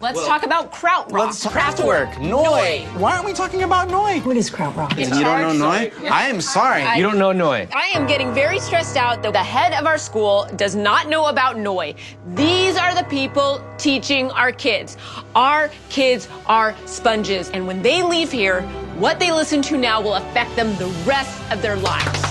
Let's 0.00 0.26
talk 0.26 0.44
about 0.44 0.72
krautrock. 0.72 1.12
Let's 1.12 1.42
talk 1.42 1.52
Kraftwerk, 1.52 2.14
Neu. 2.14 2.86
Why 2.98 3.12
aren't 3.12 3.26
we 3.26 3.34
talking 3.34 3.64
about 3.64 3.88
Neu? 3.88 4.24
What 4.24 4.34
is 4.34 4.48
krautrock? 4.50 4.96
You 4.98 5.04
don't 5.10 5.58
know 5.58 5.68
Neu? 5.68 6.10
I 6.10 6.26
am 6.28 6.40
sorry. 6.40 6.82
I- 6.82 6.94
you 6.96 7.02
don't 7.02 7.18
know 7.18 7.32
Neu. 7.32 7.68
I 7.74 7.90
am 7.92 8.06
getting 8.06 8.32
very 8.32 8.58
stressed 8.60 8.96
out 8.96 9.22
that 9.22 9.34
the 9.34 9.42
head 9.42 9.74
of 9.74 9.86
our 9.86 9.98
school 9.98 10.48
does 10.56 10.74
not 10.74 11.10
know 11.10 11.26
about 11.26 11.56
Neu. 11.58 11.94
These 12.34 12.78
are 12.78 12.94
the 12.94 13.04
people 13.04 13.62
teaching 13.76 14.30
our 14.30 14.52
kids. 14.52 14.96
Our 15.34 15.70
kids 15.90 16.28
are 16.46 16.74
sponges, 16.86 17.50
and 17.50 17.66
when 17.66 17.82
they 17.82 18.02
leave 18.02 18.32
here, 18.32 18.62
what 18.98 19.20
they 19.20 19.30
listen 19.32 19.60
to 19.62 19.76
now 19.76 20.00
will 20.00 20.14
affect 20.14 20.56
them 20.56 20.74
the 20.76 20.86
rest 21.04 21.38
of 21.52 21.60
their 21.60 21.76
lives. 21.76 22.22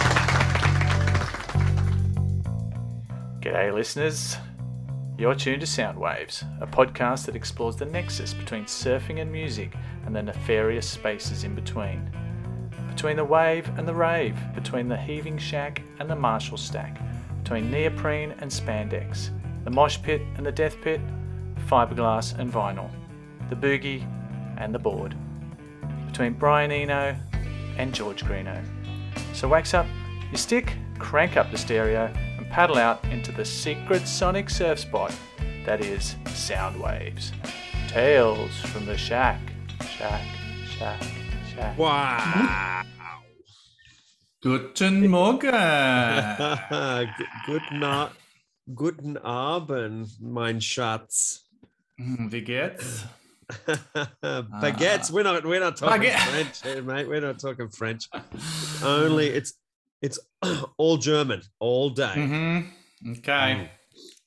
G'day, 3.42 3.72
listeners. 3.72 4.38
You're 5.20 5.36
tuned 5.36 5.60
to 5.60 5.68
Soundwaves, 5.68 6.46
a 6.62 6.66
podcast 6.66 7.26
that 7.26 7.36
explores 7.36 7.76
the 7.76 7.86
nexus 7.86 8.34
between 8.34 8.64
surfing 8.64 9.20
and 9.20 9.30
music 9.30 9.74
and 10.06 10.16
the 10.16 10.24
nefarious 10.24 10.90
spaces 10.90 11.44
in 11.44 11.54
between. 11.54 12.10
Between 12.88 13.18
the 13.18 13.26
wave 13.26 13.70
and 13.78 13.86
the 13.86 13.94
rave, 13.94 14.38
between 14.56 14.88
the 14.88 14.96
heaving 14.96 15.38
shack 15.38 15.82
and 16.00 16.10
the 16.10 16.16
Marshall 16.16 16.56
stack, 16.56 17.02
between 17.44 17.70
neoprene 17.70 18.34
and 18.40 18.50
spandex, 18.50 19.32
the 19.66 19.70
mosh 19.70 20.02
pit 20.02 20.22
and 20.38 20.46
the 20.46 20.54
death 20.54 20.80
pit, 20.82 21.02
fiberglass 21.68 22.40
and 22.40 22.50
vinyl, 22.50 22.90
the 23.50 23.58
boogie 23.58 24.08
and 24.56 24.74
the 24.74 24.80
board, 24.80 25.18
between 26.08 26.32
Brian 26.32 26.72
Eno 26.72 27.14
and 27.78 27.94
George 27.94 28.24
Greenough. 28.24 28.64
So 29.34 29.50
wax 29.50 29.74
up 29.74 29.86
your 30.32 30.38
stick, 30.38 30.78
crank 30.98 31.36
up 31.36 31.52
the 31.52 31.58
stereo, 31.58 32.10
paddle 32.50 32.78
out 32.78 33.04
into 33.06 33.32
the 33.32 33.46
secret 33.46 34.08
sonic 34.08 34.50
surf 34.50 34.80
spot 34.80 35.14
that 35.66 35.84
is 35.84 36.16
sound 36.28 36.80
waves. 36.80 37.32
Tales 37.88 38.56
from 38.72 38.86
the 38.86 38.98
shack, 38.98 39.40
shack, 39.98 40.26
shack, 40.78 41.02
shack. 41.54 41.78
Wow. 41.78 42.84
Guten 44.42 45.08
Morgen. 45.10 45.52
G- 47.18 47.26
Guten, 47.46 47.84
A- 47.84 48.12
Guten 48.74 49.18
Abend, 49.18 50.08
mein 50.22 50.62
Schatz. 50.62 51.44
Hm, 51.98 52.32
Wie 52.32 52.42
geht's? 52.42 53.04
Baguettes. 54.24 55.12
We're 55.12 55.24
not. 55.24 55.44
We're 55.44 55.60
not 55.60 55.76
talking 55.76 56.04
Baguette. 56.12 56.52
French, 56.62 56.86
mate. 56.86 57.10
We're 57.10 57.20
not 57.20 57.40
talking 57.40 57.68
French. 57.70 58.08
Only 58.84 59.28
it's 59.28 59.54
it's 60.02 60.20
all 60.78 60.98
German 60.98 61.42
all 61.60 61.90
day. 61.90 62.14
Mm-hmm. 62.16 63.12
Okay. 63.20 63.70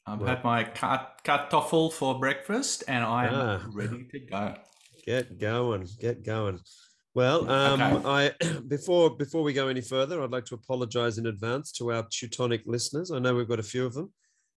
I've 0.07 0.19
Well- 0.21 0.29
had 0.29 0.45
my 0.45 0.65
kartoffel 0.65 1.93
for 1.93 2.19
breakfast 2.19 2.85
and 2.89 3.05
I 3.05 3.27
am 3.27 3.35
Ah. 3.35 3.61
ready 3.73 4.07
to 4.11 4.19
go. 4.21 4.55
Get 5.07 5.39
going. 5.39 5.89
Get 6.01 6.25
going. 6.25 6.61
Well, 7.15 7.49
um, 7.51 8.07
I 8.07 8.33
before 8.69 9.11
before 9.17 9.43
we 9.43 9.53
go 9.53 9.69
any 9.69 9.81
further, 9.83 10.23
I'd 10.23 10.31
like 10.31 10.47
to 10.47 10.55
apologize 10.55 11.19
in 11.19 11.27
advance 11.27 11.71
to 11.73 11.93
our 11.93 12.07
Teutonic 12.11 12.63
listeners. 12.67 13.11
I 13.11 13.19
know 13.19 13.35
we've 13.35 13.49
got 13.49 13.59
a 13.61 13.63
few 13.63 13.85
of 13.85 13.95
them, 13.95 14.13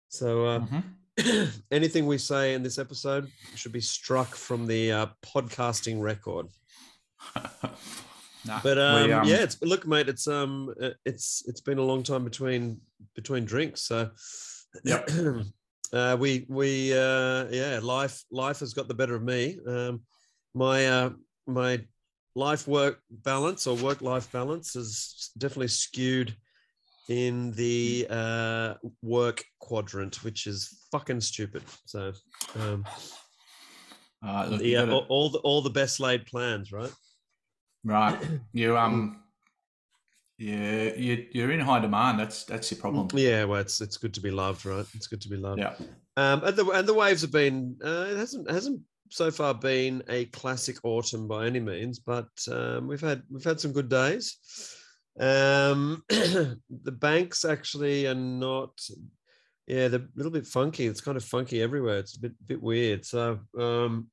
so 0.08 0.46
uh, 0.46 0.60
Mhm. 0.60 1.52
anything 1.70 2.06
we 2.06 2.18
say 2.18 2.54
in 2.54 2.62
this 2.62 2.78
episode 2.78 3.28
should 3.54 3.72
be 3.72 3.80
struck 3.80 4.34
from 4.34 4.66
the 4.66 4.92
uh, 4.92 5.06
podcasting 5.24 6.00
record. 6.00 6.46
Nah, 8.46 8.60
But 8.62 8.78
um, 8.78 8.94
we, 9.06 9.12
um, 9.12 9.28
yeah, 9.28 9.42
it's 9.42 9.60
look, 9.62 9.86
mate. 9.86 10.08
It's 10.08 10.26
um, 10.28 10.74
uh, 10.80 10.90
it's 11.04 11.42
it's 11.46 11.60
been 11.60 11.78
a 11.78 11.82
long 11.82 12.02
time 12.02 12.24
between 12.24 12.80
between 13.14 13.44
drinks. 13.44 13.82
So 13.82 14.10
Yep. 14.84 15.08
uh, 15.92 16.16
we 16.18 16.46
we 16.48 16.92
uh, 16.92 17.46
yeah, 17.50 17.78
life 17.82 18.24
life 18.30 18.60
has 18.60 18.74
got 18.74 18.88
the 18.88 18.94
better 18.94 19.14
of 19.14 19.22
me. 19.22 19.58
Um, 19.66 20.02
my 20.54 20.86
uh, 20.86 21.10
my 21.46 21.84
life 22.34 22.66
work 22.66 23.00
balance 23.10 23.66
or 23.66 23.76
work 23.76 24.02
life 24.02 24.30
balance 24.32 24.74
is 24.74 25.30
definitely 25.38 25.68
skewed 25.68 26.34
in 27.08 27.52
the 27.52 28.06
uh, 28.10 28.74
work 29.02 29.44
quadrant, 29.60 30.24
which 30.24 30.46
is 30.46 30.86
fucking 30.90 31.20
stupid. 31.20 31.62
So 31.86 32.12
um, 32.58 32.84
uh, 34.26 34.46
look, 34.50 34.62
yeah, 34.62 34.80
gotta- 34.80 34.92
all, 34.92 35.06
all 35.08 35.30
the 35.30 35.38
all 35.38 35.62
the 35.62 35.70
best 35.70 36.00
laid 36.00 36.26
plans, 36.26 36.72
right? 36.72 36.92
Right. 37.84 38.18
You 38.52 38.76
um, 38.76 39.20
yeah, 40.38 40.94
you 40.96 41.26
you're 41.32 41.52
in 41.52 41.60
high 41.60 41.80
demand. 41.80 42.18
That's 42.18 42.44
that's 42.44 42.70
your 42.70 42.80
problem. 42.80 43.08
Yeah, 43.14 43.44
well, 43.44 43.60
it's 43.60 43.80
it's 43.80 43.96
good 43.96 44.14
to 44.14 44.20
be 44.20 44.30
loved, 44.30 44.66
right? 44.66 44.86
It's 44.94 45.06
good 45.06 45.20
to 45.22 45.28
be 45.28 45.36
loved. 45.36 45.60
Yeah. 45.60 45.74
Um, 46.16 46.42
and 46.44 46.56
the 46.56 46.66
and 46.70 46.88
the 46.88 46.94
waves 46.94 47.22
have 47.22 47.32
been 47.32 47.76
uh, 47.84 48.06
it 48.10 48.16
hasn't 48.16 48.50
hasn't 48.50 48.80
so 49.10 49.30
far 49.30 49.54
been 49.54 50.02
a 50.08 50.24
classic 50.26 50.76
autumn 50.82 51.28
by 51.28 51.46
any 51.46 51.60
means, 51.60 52.00
but 52.00 52.28
um, 52.50 52.88
we've 52.88 53.00
had 53.00 53.22
we've 53.30 53.44
had 53.44 53.60
some 53.60 53.72
good 53.72 53.88
days. 53.88 54.36
Um, 55.20 56.02
the 56.08 56.58
banks 56.92 57.44
actually 57.44 58.06
are 58.06 58.14
not. 58.14 58.72
Yeah, 59.66 59.88
they're 59.88 60.00
a 60.00 60.16
little 60.16 60.32
bit 60.32 60.46
funky. 60.46 60.86
It's 60.86 61.00
kind 61.00 61.16
of 61.16 61.24
funky 61.24 61.62
everywhere. 61.62 61.98
It's 61.98 62.16
a 62.16 62.20
bit 62.20 62.32
bit 62.46 62.62
weird. 62.62 63.04
So 63.04 63.38
um, 63.58 64.08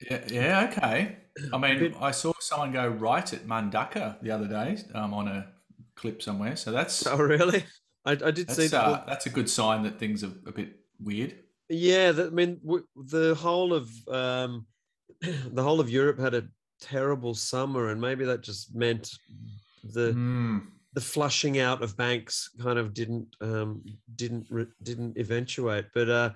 Yeah, 0.00 0.24
yeah, 0.28 0.68
okay. 0.70 1.16
I 1.52 1.58
mean, 1.58 1.94
I 2.00 2.10
saw 2.10 2.32
someone 2.40 2.72
go 2.72 2.88
right 2.88 3.32
at 3.32 3.46
Mundaka 3.46 4.20
the 4.22 4.30
other 4.30 4.46
day 4.48 4.78
um, 4.94 5.12
on 5.14 5.28
a 5.28 5.48
clip 5.96 6.22
somewhere. 6.22 6.56
So 6.56 6.70
that's 6.72 7.06
oh 7.06 7.16
really? 7.18 7.64
I, 8.04 8.12
I 8.12 8.30
did 8.30 8.50
see 8.50 8.68
that's, 8.68 8.70
that. 8.70 8.84
uh, 8.84 9.04
that's 9.06 9.26
a 9.26 9.30
good 9.30 9.50
sign 9.50 9.82
that 9.82 9.98
things 9.98 10.22
are 10.24 10.32
a 10.46 10.52
bit 10.52 10.70
weird. 11.02 11.34
Yeah, 11.68 12.12
that, 12.12 12.28
I 12.28 12.30
mean, 12.30 12.60
w- 12.64 12.86
the 12.96 13.34
whole 13.34 13.74
of 13.74 13.90
um, 14.08 14.66
the 15.20 15.62
whole 15.62 15.80
of 15.80 15.90
Europe 15.90 16.18
had 16.18 16.34
a 16.34 16.48
terrible 16.80 17.34
summer, 17.34 17.88
and 17.88 18.00
maybe 18.00 18.24
that 18.24 18.42
just 18.42 18.74
meant 18.74 19.10
the 19.84 20.12
Hmm. 20.12 20.58
the 20.94 21.00
flushing 21.00 21.58
out 21.58 21.82
of 21.82 21.96
banks 21.96 22.50
kind 22.60 22.78
of 22.78 22.94
didn't 22.94 23.26
um, 23.40 23.84
didn't 24.14 24.46
re- 24.50 24.66
didn't 24.82 25.18
eventuate. 25.18 25.86
But 25.92 26.08
uh, 26.08 26.30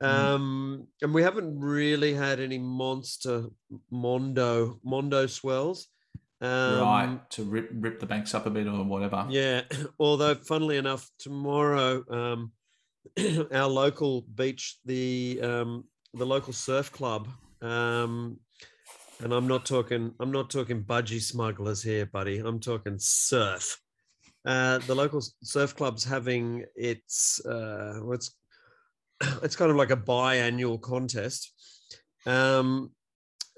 um, 0.00 0.86
and 1.02 1.12
we 1.12 1.22
haven't 1.22 1.60
really 1.60 2.14
had 2.14 2.40
any 2.40 2.58
monster 2.58 3.46
mondo 3.90 4.78
mondo 4.82 5.26
swells. 5.26 5.88
Um, 6.42 6.80
right 6.80 7.30
to 7.30 7.44
rip 7.44 7.68
rip 7.74 8.00
the 8.00 8.06
banks 8.06 8.34
up 8.34 8.46
a 8.46 8.50
bit 8.50 8.66
or 8.66 8.82
whatever. 8.82 9.26
yeah, 9.28 9.62
although 9.98 10.34
funnily 10.34 10.78
enough, 10.78 11.10
tomorrow 11.18 12.02
um, 12.10 12.52
our 13.52 13.68
local 13.68 14.22
beach, 14.22 14.78
the 14.86 15.40
um, 15.42 15.84
the 16.14 16.24
local 16.24 16.54
surf 16.54 16.90
club, 16.92 17.28
um, 17.60 18.38
and 19.22 19.34
I'm 19.34 19.46
not 19.46 19.66
talking 19.66 20.14
I'm 20.18 20.32
not 20.32 20.48
talking 20.48 20.82
budgie 20.82 21.20
smugglers 21.20 21.82
here, 21.82 22.06
buddy. 22.06 22.38
I'm 22.38 22.60
talking 22.60 22.96
surf. 22.98 23.78
Uh, 24.46 24.78
the 24.78 24.94
local 24.94 25.22
surf 25.42 25.76
club's 25.76 26.04
having 26.04 26.64
its 26.74 27.44
uh, 27.44 27.98
what's 28.00 28.34
it's 29.42 29.56
kind 29.56 29.70
of 29.70 29.76
like 29.76 29.90
a 29.90 29.96
biannual 29.96 30.80
contest. 30.80 31.52
Um, 32.26 32.90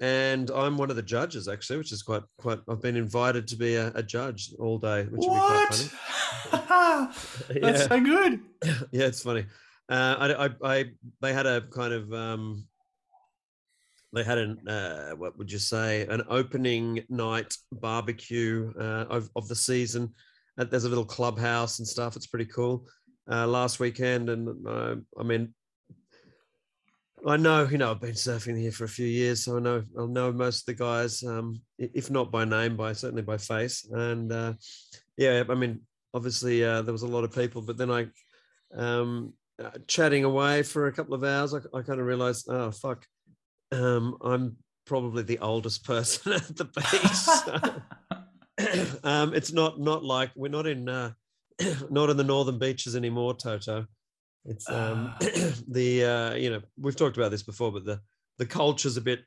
and 0.01 0.49
I'm 0.51 0.77
one 0.77 0.89
of 0.89 0.95
the 0.95 1.01
judges 1.03 1.47
actually, 1.47 1.77
which 1.77 1.91
is 1.91 2.01
quite 2.01 2.23
quite. 2.37 2.59
I've 2.67 2.81
been 2.81 2.95
invited 2.97 3.47
to 3.49 3.55
be 3.55 3.75
a, 3.75 3.91
a 3.95 4.03
judge 4.03 4.51
all 4.59 4.77
day, 4.77 5.03
which 5.03 5.19
will 5.19 5.33
be 5.35 5.39
quite 5.39 5.67
funny. 5.69 5.89
What? 6.49 7.15
That's 7.61 7.81
Yeah. 7.81 7.87
so 7.87 8.01
good. 8.01 8.39
yeah, 8.91 9.05
it's 9.05 9.21
funny. 9.23 9.45
Uh, 9.89 10.15
I, 10.17 10.45
I, 10.45 10.49
I, 10.63 10.85
they 11.21 11.33
had 11.33 11.45
a 11.45 11.61
kind 11.61 11.93
of, 11.93 12.11
um, 12.13 12.65
they 14.13 14.23
had 14.23 14.37
an, 14.37 14.67
uh, 14.67 15.11
what 15.11 15.37
would 15.37 15.51
you 15.51 15.59
say, 15.59 16.07
an 16.07 16.23
opening 16.29 17.03
night 17.09 17.55
barbecue 17.73 18.71
uh, 18.79 19.05
of, 19.09 19.29
of 19.35 19.47
the 19.47 19.55
season. 19.55 20.13
Uh, 20.57 20.63
There's 20.63 20.85
a 20.85 20.89
little 20.89 21.05
clubhouse 21.05 21.79
and 21.79 21.87
stuff. 21.87 22.15
It's 22.15 22.27
pretty 22.27 22.45
cool. 22.45 22.85
Uh, 23.29 23.47
last 23.47 23.79
weekend, 23.79 24.29
and 24.29 24.67
uh, 24.67 24.95
I 25.17 25.23
mean, 25.23 25.53
I 27.25 27.37
know, 27.37 27.65
you 27.65 27.77
know, 27.77 27.91
I've 27.91 28.01
been 28.01 28.11
surfing 28.11 28.59
here 28.59 28.71
for 28.71 28.83
a 28.83 28.89
few 28.89 29.05
years, 29.07 29.45
so 29.45 29.55
I 29.55 29.59
know 29.61 29.83
I'll 29.97 30.07
know 30.07 30.33
most 30.33 30.61
of 30.61 30.65
the 30.65 30.83
guys, 30.83 31.23
um, 31.23 31.61
if 31.77 32.11
not 32.11 32.31
by 32.31 32.43
name, 32.43 32.75
by 32.75 32.91
certainly 32.91 33.21
by 33.21 33.37
face. 33.37 33.87
And 33.89 34.31
uh, 34.31 34.53
yeah, 35.15 35.43
I 35.47 35.55
mean, 35.55 35.81
obviously 36.13 36.65
uh, 36.65 36.81
there 36.81 36.91
was 36.91 37.03
a 37.03 37.07
lot 37.07 37.23
of 37.23 37.33
people, 37.33 37.61
but 37.61 37.77
then 37.77 37.89
I, 37.89 38.07
um, 38.75 39.33
uh, 39.63 39.69
chatting 39.87 40.25
away 40.25 40.63
for 40.63 40.87
a 40.87 40.91
couple 40.91 41.13
of 41.13 41.23
hours, 41.23 41.53
I, 41.53 41.59
I 41.73 41.81
kind 41.81 42.01
of 42.01 42.05
realized, 42.05 42.47
oh 42.49 42.71
fuck, 42.71 43.05
um, 43.71 44.17
I'm 44.21 44.57
probably 44.85 45.23
the 45.23 45.39
oldest 45.39 45.85
person 45.85 46.33
at 46.33 46.57
the 46.57 46.65
beach. 46.65 47.83
um, 49.03 49.33
it's 49.33 49.51
not 49.51 49.79
not 49.79 50.03
like 50.03 50.31
we're 50.35 50.49
not 50.49 50.67
in 50.67 50.87
uh, 50.87 51.11
not 51.89 52.09
in 52.09 52.17
the 52.17 52.23
northern 52.23 52.59
beaches 52.59 52.95
anymore, 52.95 53.35
Toto. 53.35 53.85
It's 54.45 54.69
um, 54.69 55.13
the 55.67 56.03
uh, 56.03 56.33
you 56.35 56.49
know 56.49 56.61
we've 56.77 56.95
talked 56.95 57.17
about 57.17 57.31
this 57.31 57.43
before, 57.43 57.71
but 57.71 57.85
the 57.85 57.99
the 58.37 58.45
culture's 58.45 58.97
a 58.97 59.01
bit 59.01 59.21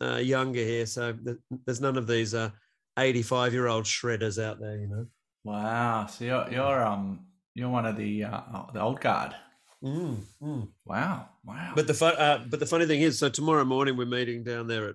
uh, 0.00 0.16
younger 0.16 0.60
here, 0.60 0.86
so 0.86 1.12
th- 1.12 1.38
there's 1.66 1.80
none 1.80 1.96
of 1.96 2.06
these 2.06 2.34
uh, 2.34 2.50
85 2.98 3.52
year 3.52 3.66
old 3.66 3.84
shredders 3.84 4.42
out 4.42 4.60
there, 4.60 4.76
you 4.76 4.86
know. 4.86 5.06
Wow. 5.44 6.06
So 6.06 6.24
you're 6.24 6.48
you're 6.50 6.84
um 6.84 7.26
you're 7.54 7.68
one 7.68 7.86
of 7.86 7.96
the 7.96 8.24
uh, 8.24 8.40
the 8.72 8.80
old 8.80 9.00
guard. 9.00 9.34
Mm, 9.82 10.20
mm. 10.40 10.68
Wow, 10.84 11.28
wow. 11.44 11.72
But 11.74 11.88
the 11.88 11.94
fun, 11.94 12.14
uh, 12.16 12.44
but 12.48 12.60
the 12.60 12.66
funny 12.66 12.86
thing 12.86 13.00
is, 13.00 13.18
so 13.18 13.28
tomorrow 13.28 13.64
morning 13.64 13.96
we're 13.96 14.06
meeting 14.06 14.44
down 14.44 14.68
there 14.68 14.90
at 14.90 14.94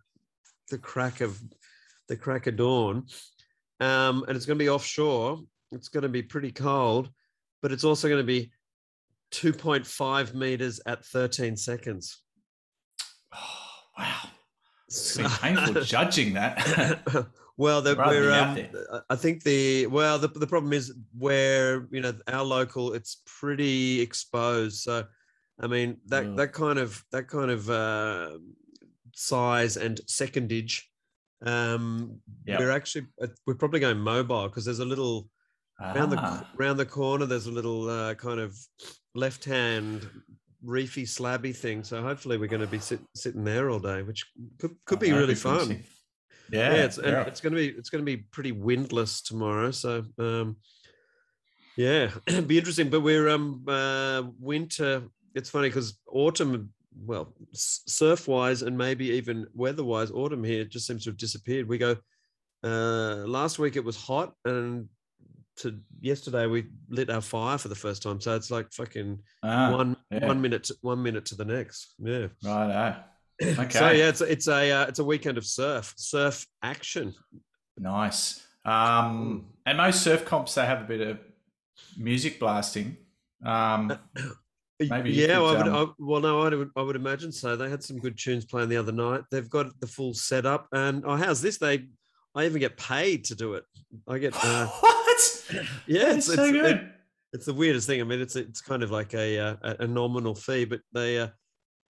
the 0.70 0.78
crack 0.78 1.20
of 1.20 1.38
the 2.08 2.16
crack 2.16 2.48
of 2.48 2.56
dawn, 2.56 3.06
um, 3.82 4.24
and 4.28 4.38
it's 4.38 4.46
going 4.46 4.58
to 4.58 4.64
be 4.64 4.70
offshore. 4.70 5.42
It's 5.72 5.90
going 5.90 6.04
to 6.04 6.10
be 6.10 6.24
pretty 6.24 6.52
cold, 6.52 7.10
but 7.62 7.72
it's 7.72 7.84
also 7.84 8.08
going 8.08 8.22
to 8.22 8.26
be 8.26 8.52
2.5 9.32 10.34
meters 10.34 10.80
at 10.86 11.06
13 11.06 11.58
seconds. 11.58 12.22
oh, 13.34 13.38
wow. 13.98 14.30
It's 14.88 15.02
So- 15.14 15.24
been 15.24 15.32
painful 15.32 15.82
judging 15.84 16.34
that. 16.34 17.02
well, 17.58 17.82
the, 17.82 17.96
we're, 17.96 18.32
um. 18.32 19.04
I 19.10 19.16
think 19.18 19.44
the 19.44 19.88
well, 19.88 20.18
the, 20.18 20.30
the 20.30 20.48
problem 20.48 20.72
is 20.72 20.94
where 21.18 21.88
you 21.92 22.00
know 22.02 22.14
our 22.28 22.44
local, 22.46 22.94
it's 22.94 23.22
pretty 23.26 24.00
exposed. 24.00 24.78
So, 24.84 25.04
I 25.60 25.68
mean 25.68 25.98
that 26.08 26.24
Mm. 26.24 26.38
that 26.38 26.54
kind 26.54 26.80
of 26.80 27.04
that 27.12 27.28
kind 27.28 27.52
of 27.52 27.70
uh, 27.70 28.38
size 29.14 29.76
and 29.76 30.00
secondage. 30.08 30.90
Um, 31.46 32.22
Yep. 32.46 32.60
we're 32.60 32.72
actually 32.72 33.08
uh, 33.22 33.28
we're 33.46 33.56
probably 33.56 33.82
going 33.82 34.00
mobile 34.00 34.48
because 34.48 34.64
there's 34.64 34.80
a 34.80 34.86
little 34.86 35.30
around 35.80 36.10
the 36.10 36.18
Ah, 36.20 36.50
around 36.60 36.78
the 36.78 36.86
corner. 36.86 37.26
There's 37.26 37.48
a 37.48 37.52
little 37.52 37.90
uh, 37.90 38.16
kind 38.16 38.40
of 38.40 38.58
left 39.16 39.46
hand 39.46 40.08
reefy 40.64 41.04
slabby 41.04 41.56
thing. 41.56 41.84
So 41.84 42.02
hopefully 42.02 42.38
we're 42.38 42.48
going 42.48 42.62
to 42.62 42.68
be 42.68 42.80
sit, 42.80 43.00
sitting 43.16 43.44
there 43.44 43.70
all 43.70 43.80
day, 43.80 44.02
which 44.04 44.26
could 44.60 44.76
could 44.86 44.98
oh, 44.98 45.02
be 45.02 45.08
that'd 45.08 45.22
really 45.22 45.36
fun. 45.36 45.84
Yeah, 46.52 46.74
yeah, 46.74 46.84
it's 46.86 46.98
yeah. 46.98 47.24
it's 47.24 47.42
gonna 47.42 47.56
be 47.56 47.68
it's 47.68 47.90
gonna 47.90 48.04
be 48.04 48.18
pretty 48.18 48.54
windless 48.54 49.22
tomorrow. 49.22 49.72
So 49.72 50.06
um 50.18 50.58
yeah, 51.76 52.12
be 52.48 52.58
interesting. 52.58 52.90
But 52.90 53.02
we're 53.02 53.30
um 53.30 53.64
uh 53.68 54.24
winter. 54.40 55.04
It's 55.36 55.50
funny 55.50 55.70
because 55.70 56.00
autumn, 56.08 56.72
well, 56.96 57.34
surf 57.54 58.28
wise 58.28 58.62
and 58.62 58.78
maybe 58.78 59.08
even 59.12 59.46
weather 59.54 59.84
wise, 59.84 60.10
autumn 60.10 60.44
here 60.44 60.64
just 60.64 60.88
seems 60.88 61.04
to 61.04 61.10
have 61.10 61.18
disappeared. 61.18 61.68
We 61.68 61.78
go 61.78 61.98
uh 62.64 63.26
last 63.28 63.60
week 63.60 63.76
it 63.76 63.84
was 63.84 63.98
hot 63.98 64.34
and 64.46 64.88
to 65.58 65.80
yesterday 66.00 66.48
we 66.48 66.68
lit 66.90 67.10
our 67.10 67.22
fire 67.22 67.58
for 67.58 67.68
the 67.68 67.76
first 67.76 68.04
time. 68.04 68.20
So 68.22 68.36
it's 68.36 68.52
like 68.52 68.72
fucking 68.72 69.20
Ah, 69.44 69.72
one 69.72 69.98
yeah. 70.12 70.28
one 70.28 70.42
minute 70.42 70.66
to, 70.66 70.76
one 70.82 71.02
minute 71.02 71.26
to 71.26 71.36
the 71.36 71.46
next. 71.46 71.96
Yeah. 72.00 72.28
Righto. 72.44 72.96
Okay. 73.40 73.70
So 73.70 73.92
yeah, 73.92 74.10
it's 74.10 74.22
it's 74.22 74.48
a 74.48 74.72
uh, 74.72 74.86
it's 74.88 74.98
a 74.98 75.04
weekend 75.04 75.38
of 75.38 75.46
surf 75.46 75.94
surf 75.96 76.48
action. 76.64 77.14
Nice. 77.78 78.44
Um, 78.66 79.46
and 79.68 79.78
most 79.78 80.02
surf 80.02 80.26
comps 80.26 80.56
they 80.56 80.66
have 80.66 80.82
a 80.82 80.86
bit 80.86 81.02
of 81.02 81.20
music 81.98 82.40
blasting. 82.40 82.98
Um, 83.46 83.98
Maybe 84.80 85.12
you 85.12 85.24
yeah, 85.24 85.28
could, 85.28 85.36
I 85.38 85.40
would, 85.42 85.68
um, 85.68 85.76
I, 85.76 85.94
well, 85.98 86.22
no, 86.22 86.42
I 86.42 86.50
would, 86.50 86.70
I 86.76 86.82
would 86.84 86.96
imagine 86.96 87.32
so. 87.32 87.56
They 87.56 87.68
had 87.70 87.82
some 87.82 87.98
good 87.98 88.16
tunes 88.18 88.46
playing 88.46 88.70
the 88.70 88.78
other 88.78 88.92
night. 88.92 89.22
They've 89.32 89.50
got 89.50 89.68
the 89.80 89.88
full 89.88 90.14
setup, 90.14 90.68
and 90.72 91.04
oh, 91.04 91.16
how's 91.16 91.42
this? 91.42 91.58
They, 91.58 91.88
I 92.36 92.46
even 92.46 92.60
get 92.60 92.78
paid 92.78 93.24
to 93.26 93.36
do 93.36 93.56
it. 93.56 93.64
I 94.08 94.20
get, 94.20 94.36
uh, 94.36 94.70
what? 95.18 95.66
yeah, 95.88 96.06
That 96.06 96.18
it's, 96.18 96.26
so 96.28 96.34
it's, 96.44 96.52
good. 96.52 96.66
it- 96.66 96.92
it's 97.34 97.46
the 97.46 97.54
weirdest 97.54 97.88
thing. 97.88 98.00
I 98.00 98.06
mean, 98.06 98.22
it's 98.22 98.38
it's 98.38 98.62
kind 98.62 98.82
of 98.84 98.90
like 98.90 99.14
a 99.14 99.38
uh, 99.38 99.56
a, 99.62 99.76
a 99.82 99.88
nominal 99.88 100.34
fee, 100.34 100.64
but 100.66 100.80
they 100.94 101.20
uh, 101.20 101.28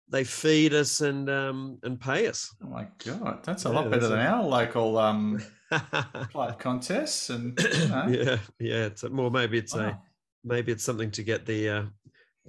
they 0.08 0.24
feed 0.24 0.72
us 0.72 1.02
and 1.02 1.28
um 1.28 1.78
and 1.82 2.00
pay 2.00 2.26
us. 2.26 2.54
oh 2.64 2.68
my 2.68 2.86
god, 3.04 3.44
that's 3.44 3.66
a 3.66 3.68
Yeah, 3.68 3.74
lot 3.74 3.90
better 3.90 4.08
than 4.08 4.18
a- 4.18 4.22
our 4.30 4.42
local 4.44 4.96
um 4.96 5.38
flight 6.30 6.58
contests 6.58 7.28
and 7.30 7.58
you 7.60 7.88
know. 7.88 8.06
yeah, 8.08 8.38
yeah. 8.58 8.86
It's 8.86 9.02
a, 9.02 9.10
more 9.10 9.30
maybe 9.30 9.58
it's 9.58 9.74
a 9.74 9.98
maybe 10.42 10.72
it's 10.72 10.84
something 10.84 11.10
to 11.12 11.22
get 11.22 11.44
the 11.44 11.68
uh, 11.68 11.82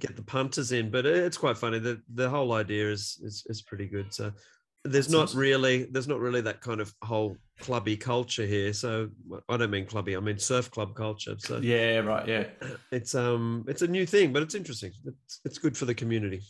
get 0.00 0.16
the 0.16 0.22
punters 0.22 0.72
in, 0.72 0.90
but 0.90 1.04
it's 1.04 1.36
quite 1.36 1.58
funny. 1.58 1.78
The 1.78 2.00
the 2.14 2.28
whole 2.30 2.52
idea 2.54 2.90
is 2.90 3.20
is, 3.22 3.44
is 3.48 3.60
pretty 3.62 3.86
good. 3.86 4.14
So 4.14 4.32
there's 4.92 5.10
not 5.10 5.34
really 5.34 5.84
there's 5.92 6.08
not 6.08 6.20
really 6.20 6.40
that 6.42 6.60
kind 6.60 6.80
of 6.80 6.92
whole 7.02 7.36
clubby 7.60 7.96
culture 7.96 8.46
here. 8.46 8.72
So 8.72 9.10
I 9.48 9.56
don't 9.56 9.70
mean 9.70 9.86
clubby, 9.86 10.16
I 10.16 10.20
mean 10.20 10.38
surf 10.38 10.70
club 10.70 10.94
culture. 10.94 11.36
So 11.38 11.58
Yeah, 11.58 11.98
right. 11.98 12.26
Yeah, 12.28 12.44
it's 12.92 13.14
um 13.14 13.64
it's 13.68 13.82
a 13.82 13.88
new 13.88 14.06
thing, 14.06 14.32
but 14.32 14.42
it's 14.42 14.54
interesting. 14.54 14.92
It's 15.04 15.40
it's 15.44 15.58
good 15.58 15.76
for 15.76 15.84
the 15.86 15.94
community. 15.94 16.40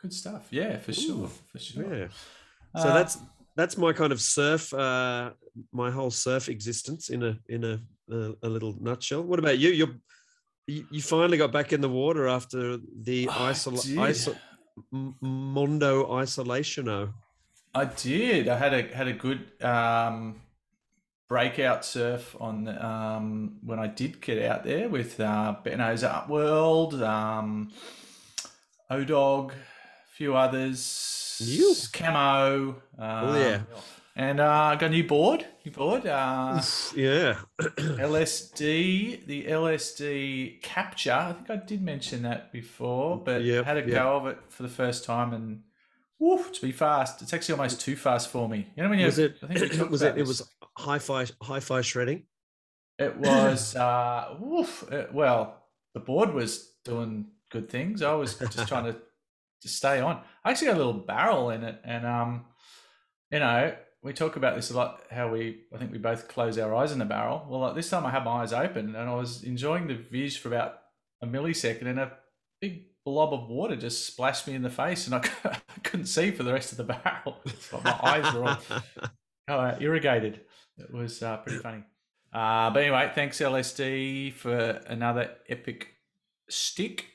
good 0.00 0.12
stuff. 0.12 0.48
Yeah, 0.50 0.78
for 0.78 0.92
sure, 0.92 1.28
for 1.50 1.58
sure. 1.58 1.94
Yeah. 1.98 2.08
So 2.82 2.88
Uh, 2.88 2.94
that's 2.94 3.18
that's 3.56 3.76
my 3.78 3.92
kind 3.92 4.12
of 4.12 4.20
surf, 4.20 4.74
uh, 4.74 5.30
my 5.72 5.90
whole 5.90 6.10
surf 6.10 6.48
existence 6.48 7.08
in 7.10 7.22
a 7.22 7.38
in 7.48 7.62
a, 7.64 7.80
a, 8.10 8.32
a 8.42 8.48
little 8.48 8.74
nutshell. 8.80 9.22
What 9.22 9.38
about 9.38 9.58
you? 9.58 9.70
You're 9.70 9.94
you, 10.66 10.86
you 10.90 11.02
finally 11.02 11.38
got 11.38 11.52
back 11.52 11.72
in 11.72 11.80
the 11.80 11.88
water 11.88 12.26
after 12.26 12.78
the 13.02 13.26
isol- 13.26 13.84
iso- 14.10 14.36
Mondo 15.20 16.06
Isolationo. 16.22 17.12
I 17.74 17.84
did. 17.86 18.48
I 18.48 18.56
had 18.56 18.72
a 18.74 18.82
had 18.94 19.08
a 19.08 19.12
good 19.12 19.40
um, 19.62 20.40
breakout 21.28 21.84
surf 21.84 22.36
on 22.40 22.68
um, 22.68 23.58
when 23.64 23.78
I 23.78 23.86
did 23.88 24.20
get 24.20 24.42
out 24.42 24.64
there 24.64 24.88
with 24.88 25.18
uh, 25.20 25.56
Benno's 25.64 26.02
Upworld, 26.02 27.02
um, 27.02 27.72
Odog, 28.90 29.50
a 29.52 29.54
few 30.16 30.36
others, 30.36 31.40
You. 31.44 31.74
Camo. 31.92 32.70
Um, 32.70 32.76
Oh, 32.98 33.38
yeah. 33.38 33.60
And 34.16 34.38
uh, 34.38 34.48
I 34.48 34.76
got 34.76 34.86
a 34.86 34.90
new 34.90 35.02
board. 35.02 35.44
New 35.64 35.72
board. 35.72 36.06
Uh, 36.06 36.62
Yeah. 36.94 37.38
LSD, 37.60 39.26
the 39.26 39.44
LSD 39.46 40.62
capture. 40.62 41.12
I 41.12 41.32
think 41.32 41.50
I 41.50 41.56
did 41.56 41.82
mention 41.82 42.22
that 42.22 42.52
before, 42.52 43.18
but 43.18 43.42
Yep, 43.42 43.64
had 43.64 43.76
a 43.78 43.80
yep. 43.80 43.88
go 43.90 44.16
of 44.16 44.26
it 44.28 44.38
for 44.48 44.62
the 44.62 44.68
first 44.68 45.04
time 45.04 45.32
and 45.32 45.62
woof, 46.24 46.52
to 46.52 46.62
be 46.62 46.72
fast. 46.72 47.22
It's 47.22 47.32
actually 47.32 47.54
almost 47.54 47.80
too 47.80 47.96
fast 47.96 48.30
for 48.30 48.48
me. 48.48 48.66
You 48.76 48.82
know 48.82 48.88
when 48.88 48.98
you 48.98 49.06
was 49.06 49.18
it 49.18 49.36
I 49.42 49.54
think 49.54 49.72
we 49.72 49.88
was 49.96 50.02
it 50.02 50.16
it 50.16 50.26
was 50.26 50.48
hi-fi 50.76 51.26
hi-fi 51.42 51.80
shredding? 51.82 52.24
it 52.98 53.16
was 53.16 53.74
uh 53.76 54.36
woof, 54.40 54.84
uh, 54.92 55.06
well, 55.12 55.64
the 55.94 56.00
board 56.00 56.32
was 56.32 56.74
doing 56.84 57.26
good 57.50 57.68
things. 57.68 58.02
I 58.02 58.14
was 58.14 58.34
just 58.36 58.68
trying 58.68 58.84
to 58.84 58.96
to 59.62 59.68
stay 59.68 60.00
on. 60.00 60.20
I 60.44 60.50
actually 60.50 60.68
got 60.68 60.76
a 60.76 60.84
little 60.84 60.92
barrel 60.92 61.50
in 61.50 61.64
it 61.64 61.80
and 61.84 62.06
um 62.06 62.44
you 63.30 63.40
know, 63.40 63.74
we 64.02 64.12
talk 64.12 64.36
about 64.36 64.54
this 64.54 64.70
a 64.70 64.76
lot 64.76 65.02
how 65.10 65.28
we 65.28 65.62
I 65.74 65.78
think 65.78 65.92
we 65.92 65.98
both 65.98 66.28
close 66.28 66.58
our 66.58 66.74
eyes 66.74 66.92
in 66.92 66.98
the 66.98 67.04
barrel. 67.04 67.46
Well, 67.48 67.60
like 67.60 67.74
this 67.74 67.90
time 67.90 68.06
I 68.06 68.10
had 68.10 68.24
my 68.24 68.42
eyes 68.42 68.52
open 68.52 68.94
and 68.94 69.08
I 69.10 69.14
was 69.14 69.42
enjoying 69.42 69.88
the 69.88 69.96
vis 69.96 70.36
for 70.36 70.48
about 70.48 70.78
a 71.20 71.26
millisecond 71.26 71.86
and 71.86 72.00
a 72.00 72.12
big 72.60 72.84
blob 73.04 73.34
of 73.34 73.48
water 73.48 73.76
just 73.76 74.06
splashed 74.06 74.46
me 74.46 74.54
in 74.54 74.62
the 74.62 74.70
face 74.70 75.06
and 75.06 75.14
I, 75.14 75.28
I 75.44 75.58
couldn't 75.82 76.06
see 76.06 76.30
for 76.30 76.42
the 76.42 76.52
rest 76.52 76.72
of 76.72 76.78
the 76.78 76.84
barrel. 76.84 77.36
Like 77.72 77.84
my 77.84 78.00
eyes 78.02 78.34
were 78.34 78.48
all 78.48 79.60
uh, 79.60 79.76
irrigated. 79.80 80.40
It 80.78 80.92
was 80.92 81.22
uh, 81.22 81.36
pretty 81.38 81.58
funny. 81.58 81.82
Uh, 82.32 82.70
but 82.70 82.82
anyway, 82.82 83.12
thanks 83.14 83.38
LSD 83.38 84.32
for 84.32 84.54
another 84.86 85.30
epic 85.48 85.88
stick. 86.48 87.06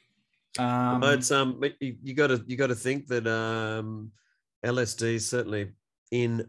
Um, 0.58 1.04
it's 1.04 1.32
um 1.32 1.60
but 1.60 1.74
you, 1.80 1.96
you 2.02 2.14
gotta 2.14 2.44
you 2.48 2.58
gotta 2.58 2.76
think 2.76 3.08
that 3.08 3.28
um 3.28 4.12
LSD 4.66 5.16
is 5.16 5.30
certainly 5.30 5.72
in 6.12 6.46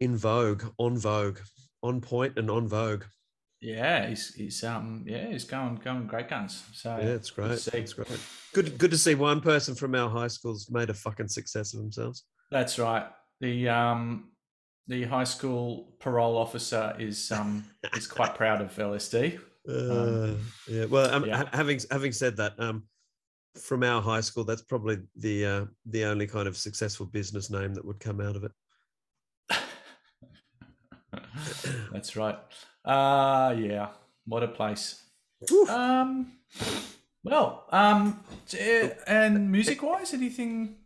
in 0.00 0.16
vogue, 0.16 0.64
on 0.78 0.98
vogue, 0.98 1.38
on 1.82 2.00
point 2.00 2.38
and 2.38 2.50
on 2.50 2.68
vogue. 2.68 3.04
Yeah, 3.60 4.08
he's, 4.08 4.34
he's 4.34 4.64
um 4.64 5.04
yeah 5.06 5.28
he's 5.28 5.44
going 5.44 5.76
going 5.76 6.06
great 6.06 6.28
guns. 6.28 6.64
So 6.74 6.96
Yeah, 6.96 7.08
it's 7.08 7.30
great. 7.30 7.50
It's 7.50 7.92
great. 7.92 8.08
Good 8.52 8.78
good 8.78 8.90
to 8.90 8.98
see 8.98 9.14
one 9.14 9.40
person 9.40 9.74
from 9.74 9.94
our 9.94 10.08
high 10.08 10.28
schools 10.28 10.70
made 10.70 10.90
a 10.90 10.94
fucking 10.94 11.28
success 11.28 11.74
of 11.74 11.80
themselves. 11.80 12.24
That's 12.50 12.78
right. 12.78 13.06
The 13.40 13.68
um 13.68 14.30
the 14.86 15.04
high 15.04 15.24
school 15.24 15.94
parole 15.98 16.36
officer 16.36 16.94
is 16.98 17.30
um 17.32 17.64
is 17.94 18.06
quite 18.06 18.34
proud 18.34 18.60
of 18.60 18.74
LSD. 18.74 19.40
Uh, 19.68 20.32
yeah. 20.66 20.86
Well, 20.86 21.14
um, 21.14 21.26
yeah. 21.26 21.44
having 21.52 21.78
having 21.90 22.10
said 22.10 22.38
that, 22.38 22.54
um, 22.58 22.84
from 23.60 23.82
our 23.82 24.00
high 24.00 24.22
school, 24.22 24.44
that's 24.44 24.62
probably 24.62 24.96
the 25.16 25.44
uh, 25.44 25.64
the 25.84 26.04
only 26.04 26.26
kind 26.26 26.48
of 26.48 26.56
successful 26.56 27.04
business 27.04 27.50
name 27.50 27.74
that 27.74 27.84
would 27.84 28.00
come 28.00 28.22
out 28.22 28.34
of 28.34 28.44
it. 28.44 28.52
That's 31.92 32.16
right. 32.16 32.38
Uh 32.88 33.54
yeah. 33.58 33.88
What 34.24 34.42
a 34.42 34.48
place. 34.48 35.02
Woof. 35.50 35.68
Um 35.70 36.32
well, 37.22 37.66
um 37.70 38.20
eh, 38.56 38.90
and 39.06 39.50
music 39.52 39.82
wise, 39.82 40.14
anything 40.14 40.76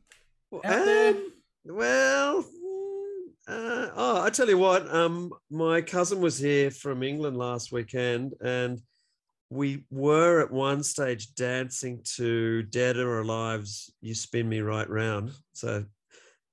out 0.52 0.62
there? 0.62 1.11
Um, 1.11 1.32
well, 1.64 2.42
mm, 2.42 3.26
uh, 3.49 3.90
oh, 3.94 4.23
I 4.23 4.30
tell 4.30 4.49
you 4.49 4.59
what, 4.59 4.92
um, 4.92 5.32
my 5.50 5.80
cousin 5.80 6.21
was 6.21 6.38
here 6.38 6.71
from 6.71 7.02
England 7.02 7.37
last 7.37 7.71
weekend, 7.73 8.35
and 8.42 8.80
we 9.50 9.85
were 9.90 10.40
at 10.40 10.50
one 10.50 10.82
stage 10.82 11.35
dancing 11.35 12.00
to 12.16 12.62
Dead 12.64 12.97
or 12.97 13.21
Alive's 13.21 13.92
"You 14.00 14.14
Spin 14.14 14.49
Me 14.49 14.61
Right 14.61 14.88
Round." 14.90 15.30
So, 15.52 15.85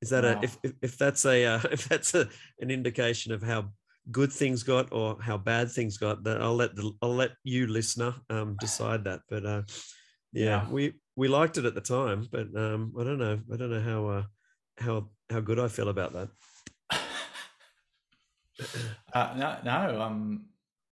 is 0.02 0.10
that 0.12 0.24
Wow. 0.24 0.40
a 0.42 0.44
if, 0.44 0.58
if 0.64 0.74
if 0.82 0.98
that's 0.98 1.26
a 1.26 1.46
uh, 1.46 1.60
if 1.72 1.90
that's 1.90 2.14
a 2.14 2.30
an 2.60 2.70
indication 2.70 3.32
of 3.34 3.42
how 3.42 3.70
good 4.12 4.32
things 4.32 4.64
got 4.64 4.92
or 4.92 5.18
how 5.22 5.38
bad 5.38 5.72
things 5.72 5.98
got, 5.98 6.24
that 6.24 6.42
I'll 6.42 6.56
let 6.56 6.76
the 6.76 6.92
I'll 7.02 7.16
let 7.16 7.32
you 7.44 7.68
listener 7.68 8.16
um 8.30 8.56
decide 8.58 9.04
that. 9.06 9.22
But 9.30 9.46
uh, 9.46 9.62
yeah, 10.34 10.64
Yeah. 10.64 10.70
we 10.70 10.94
we 11.16 11.28
liked 11.28 11.58
it 11.58 11.66
at 11.66 11.76
the 11.76 11.82
time, 11.82 12.28
but 12.32 12.48
um, 12.56 12.94
I 13.00 13.04
don't 13.04 13.20
know. 13.20 13.40
I 13.52 13.58
don't 13.58 13.72
know 13.72 13.82
how 13.82 14.08
uh, 14.08 14.24
how 14.78 15.10
how 15.30 15.40
good 15.42 15.60
I 15.60 15.68
feel 15.68 15.90
about 15.90 16.14
that. 16.14 16.30
Uh, 19.14 19.34
no, 19.38 19.58
no. 19.64 20.02
I'm 20.02 20.46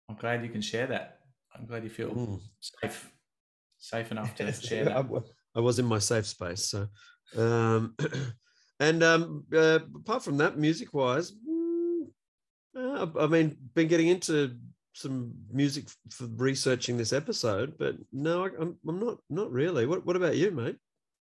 I'm 0.10 0.15
glad 0.15 0.43
you 0.43 0.50
can 0.50 0.62
share 0.62 0.88
that. 0.88 1.20
I'm 1.55 1.65
glad 1.65 1.84
you 1.84 1.89
feel 1.89 2.10
Mm. 2.12 2.41
safe, 2.60 3.12
safe 3.77 4.12
enough 4.12 4.36
to 4.36 4.51
share 4.51 4.86
that. 4.86 5.05
I 5.55 5.60
was 5.60 5.79
in 5.79 5.86
my 5.86 6.00
safe 6.00 6.25
space. 6.25 6.65
So, 6.65 6.88
um, 7.38 7.96
and 8.79 9.03
um, 9.03 9.46
uh, 9.53 9.79
apart 9.96 10.24
from 10.24 10.38
that, 10.38 10.58
music 10.58 10.93
wise, 10.93 11.32
uh, 12.75 13.08
I 13.20 13.27
mean, 13.27 13.58
been 13.74 13.88
getting 13.88 14.08
into 14.08 14.56
some 14.94 15.34
music 15.51 15.86
for 16.10 16.25
researching 16.25 16.98
this 16.98 17.13
episode, 17.13 17.77
but 17.77 17.96
no, 18.12 18.46
I, 18.46 18.50
I'm, 18.60 18.77
I'm 18.88 19.00
not 19.00 19.18
not 19.30 19.51
really. 19.51 19.86
What 19.86 20.06
What 20.06 20.15
about 20.15 20.38
you, 20.38 20.51
mate? 20.51 20.77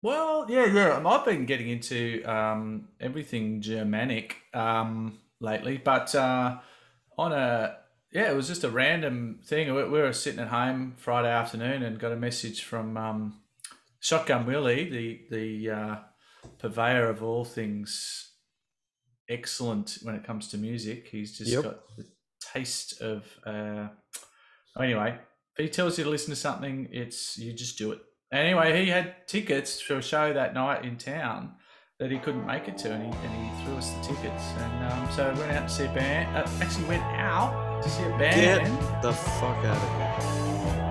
Well, 0.03 0.47
yeah, 0.49 0.67
yeah. 0.67 1.03
I've 1.07 1.25
been 1.25 1.47
getting 1.47 1.69
into 1.69 2.23
um, 2.25 2.89
everything 3.01 3.63
Germanic 3.63 4.37
um, 4.53 5.19
lately, 5.41 5.79
but 5.79 6.15
uh, 6.15 6.59
on 7.17 7.33
a 7.33 7.79
yeah, 8.13 8.31
it 8.31 8.37
was 8.37 8.47
just 8.47 8.65
a 8.65 8.71
random 8.71 9.41
thing. 9.45 9.75
We, 9.75 9.85
we 9.85 10.01
were 10.01 10.13
sitting 10.13 10.41
at 10.41 10.49
home 10.49 10.95
Friday 10.97 11.31
afternoon 11.31 11.83
and 11.83 11.99
got 11.99 12.13
a 12.13 12.17
message 12.17 12.63
from 12.63 12.97
um, 12.97 13.41
Shotgun 13.99 14.47
Willie, 14.47 14.91
the 14.91 15.21
the 15.31 15.71
uh, 15.71 15.97
purveyor 16.59 17.09
of 17.09 17.23
all 17.23 17.45
things 17.45 18.34
excellent 19.29 19.99
when 20.03 20.15
it 20.15 20.25
comes 20.25 20.49
to 20.49 20.59
music. 20.59 21.09
He's 21.11 21.37
just 21.37 21.51
Yep. 21.51 21.63
got 21.63 21.97
the 21.97 22.07
taste 22.53 23.01
of. 23.01 23.25
Uh, 23.47 23.89
anyway, 24.81 25.19
if 25.57 25.65
he 25.65 25.69
tells 25.69 25.99
you 25.99 26.05
to 26.05 26.11
listen 26.11 26.31
to 26.31 26.37
something, 26.37 26.89
it's 26.93 27.39
you 27.39 27.53
just 27.53 27.79
do 27.79 27.93
it. 27.93 28.01
Anyway, 28.33 28.83
he 28.85 28.91
had 28.91 29.27
tickets 29.29 29.81
for 29.81 29.97
a 29.99 30.03
show 30.03 30.33
that 30.33 30.55
night 30.55 30.85
in 30.85 30.97
town 30.97 31.55
that 32.01 32.11
he 32.11 32.19
couldn't 32.19 32.45
make 32.47 32.67
it 32.67 32.77
to, 32.79 32.91
and 32.93 33.03
he, 33.05 33.21
and 33.21 33.33
he 33.33 33.65
threw 33.65 33.77
us 33.77 33.91
the 33.93 34.01
tickets. 34.03 34.43
And 34.59 34.93
um, 34.93 35.13
so 35.13 35.33
we 35.33 35.39
went 35.41 35.53
out 35.53 35.69
to 35.69 35.75
see 35.75 35.85
a 35.85 35.95
band. 35.95 36.37
Uh, 36.37 36.51
actually, 36.61 36.85
went 36.87 37.03
out 37.05 37.83
to 37.83 37.89
see 37.89 38.03
a 38.03 38.19
band. 38.19 38.67
Get 38.67 39.03
the 39.03 39.13
fuck 39.13 39.65
out 39.65 39.77
of 39.77 40.73
here! 40.75 40.84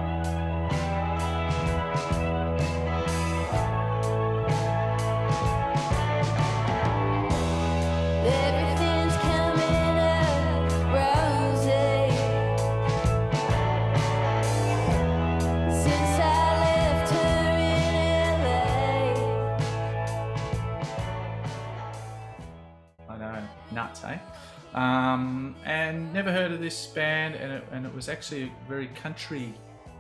It, 27.94 27.96
was 27.96 28.10
actually 28.10 28.44
a 28.44 28.52
very 28.68 28.88
country 28.88 29.54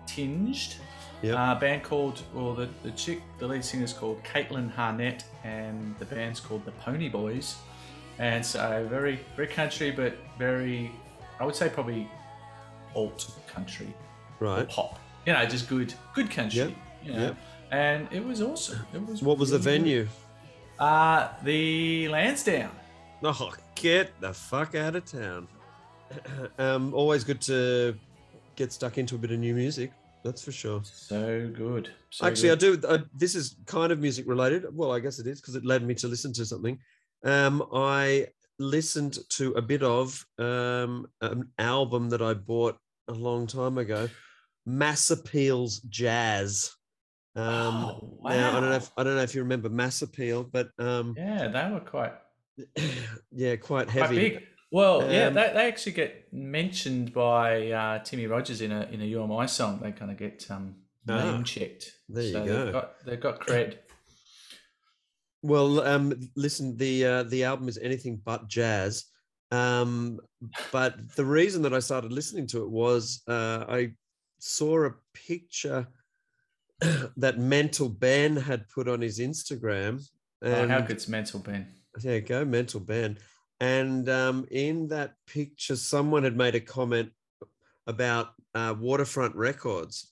tinged. 0.07 0.75
Yep. 1.21 1.37
Uh, 1.37 1.55
band 1.55 1.83
called, 1.83 2.21
well, 2.33 2.53
the, 2.53 2.67
the 2.83 2.91
chick, 2.91 3.21
the 3.39 3.47
lead 3.47 3.63
singer 3.63 3.85
is 3.85 3.93
called 3.93 4.21
Caitlin 4.23 4.73
Harnett, 4.73 5.23
and 5.45 5.95
the 5.99 6.05
band's 6.05 6.39
called 6.41 6.65
the 6.65 6.71
Pony 6.73 7.07
Boys. 7.07 7.55
And 8.19 8.45
so 8.45 8.85
very, 8.89 9.19
very 9.35 9.47
country, 9.47 9.91
but 9.91 10.15
very, 10.37 10.91
I 11.39 11.45
would 11.45 11.55
say 11.55 11.69
probably 11.69 12.09
alt 12.95 13.31
country 13.47 13.93
Right. 14.39 14.67
pop. 14.67 14.99
You 15.25 15.33
know, 15.33 15.45
just 15.45 15.69
good, 15.69 15.93
good 16.13 16.29
country. 16.29 16.59
Yep, 16.59 16.71
You 17.05 17.13
know? 17.13 17.19
yep. 17.21 17.37
And 17.71 18.07
it 18.11 18.23
was 18.23 18.41
awesome. 18.41 18.85
It 18.93 19.07
was. 19.07 19.21
What 19.23 19.37
was 19.37 19.49
the 19.51 19.57
good. 19.57 19.63
venue? 19.63 20.07
Uh, 20.77 21.29
the 21.43 22.09
Lansdowne. 22.09 22.69
Oh, 23.23 23.53
get 23.75 24.19
the 24.19 24.33
fuck 24.33 24.75
out 24.75 24.95
of 24.97 25.05
town. 25.05 25.47
Um, 26.57 26.93
always 26.93 27.23
good 27.23 27.41
to 27.41 27.95
get 28.55 28.71
stuck 28.71 28.97
into 28.97 29.15
a 29.15 29.17
bit 29.17 29.31
of 29.31 29.39
new 29.39 29.53
music. 29.53 29.91
That's 30.23 30.43
for 30.43 30.51
sure. 30.51 30.81
So 30.85 31.51
good. 31.53 31.89
So 32.09 32.25
Actually, 32.25 32.55
good. 32.55 32.85
I 32.85 32.97
do. 32.97 33.03
I, 33.03 33.07
this 33.13 33.35
is 33.35 33.57
kind 33.65 33.91
of 33.91 33.99
music 33.99 34.25
related. 34.27 34.65
Well, 34.71 34.91
I 34.91 34.99
guess 34.99 35.19
it 35.19 35.27
is 35.27 35.41
because 35.41 35.55
it 35.55 35.65
led 35.65 35.83
me 35.85 35.93
to 35.95 36.07
listen 36.07 36.31
to 36.33 36.45
something. 36.45 36.79
Um, 37.25 37.63
I 37.73 38.27
listened 38.59 39.17
to 39.29 39.51
a 39.53 39.61
bit 39.61 39.83
of 39.83 40.25
um, 40.37 41.07
an 41.21 41.49
album 41.59 42.09
that 42.09 42.21
I 42.21 42.33
bought 42.35 42.77
a 43.09 43.13
long 43.13 43.47
time 43.47 43.77
ago, 43.77 44.07
Mass 44.65 45.09
Appeal's 45.11 45.79
Jazz. 45.79 46.71
Um, 47.35 47.43
Oh, 47.45 48.19
Now 48.23 48.49
I 48.57 48.59
don't 48.61 48.69
know. 48.69 48.75
If, 48.75 48.91
I 48.95 49.03
don't 49.03 49.15
know 49.15 49.23
if 49.23 49.35
you 49.35 49.41
remember 49.41 49.67
Mass 49.69 50.01
Appeal, 50.03 50.43
but 50.43 50.69
um, 50.79 51.15
Yeah, 51.17 51.47
they 51.49 51.73
were 51.73 51.79
quite 51.81 52.13
yeah, 53.31 53.55
quite 53.57 53.87
quite 53.87 53.89
heavy. 53.89 54.15
big. 54.15 54.43
Well, 54.73 54.97
yeah, 55.11 55.27
Um, 55.27 55.35
they, 55.35 55.51
they 55.53 55.67
actually 55.67 55.91
get 55.91 56.33
mentioned 56.33 57.13
by 57.13 57.69
uh, 57.71 57.99
Timmy 57.99 58.25
Rogers 58.25 58.59
in 58.61 58.71
a 58.71 58.81
in 58.91 59.01
a 59.01 59.05
You 59.05 59.21
Am 59.23 59.31
I 59.31 59.45
song. 59.45 59.79
They 59.81 59.91
kind 59.91 60.09
of 60.11 60.17
get 60.17 60.45
um, 60.49 60.75
Ah, 61.07 61.31
name 61.31 61.43
checked. 61.43 61.91
there 62.09 62.23
you 62.23 62.33
go. 62.33 62.43
They've 62.63 62.73
got, 62.73 63.05
they've 63.05 63.19
got 63.21 63.39
cred. 63.39 63.77
Well, 65.43 65.81
um, 65.81 66.13
listen, 66.35 66.75
the 66.77 67.05
uh, 67.05 67.23
the 67.23 67.43
album 67.43 67.67
is 67.67 67.77
anything 67.77 68.19
but 68.25 68.47
jazz. 68.47 69.05
Um, 69.51 70.19
but 70.71 71.15
the 71.15 71.25
reason 71.25 71.61
that 71.63 71.73
I 71.73 71.79
started 71.79 72.11
listening 72.11 72.47
to 72.47 72.63
it 72.63 72.69
was 72.71 73.21
uh, 73.27 73.65
I 73.69 73.91
saw 74.39 74.85
a 74.87 74.91
picture 75.13 75.85
that 77.17 77.37
Mental 77.37 77.89
Ben 77.89 78.35
had 78.35 78.67
put 78.69 78.87
on 78.87 79.01
his 79.01 79.19
Instagram. 79.19 80.01
oh, 80.41 80.47
And 80.51 80.71
how 80.71 80.81
good's 80.81 81.07
mental, 81.07 81.39
Ben? 81.41 81.67
there 82.01 82.15
you 82.15 82.21
go, 82.21 82.43
Mental 82.43 82.79
Ben. 82.79 83.19
And 83.63 84.09
um, 84.09 84.45
in 84.51 84.89
that 84.89 85.13
picture, 85.25 85.77
someone 85.77 86.23
had 86.23 86.35
made 86.35 86.53
a 86.53 86.59
comment 86.59 87.11
about 87.87 88.33
uh, 88.53 88.75
Waterfront 88.77 89.33
Records. 89.37 90.11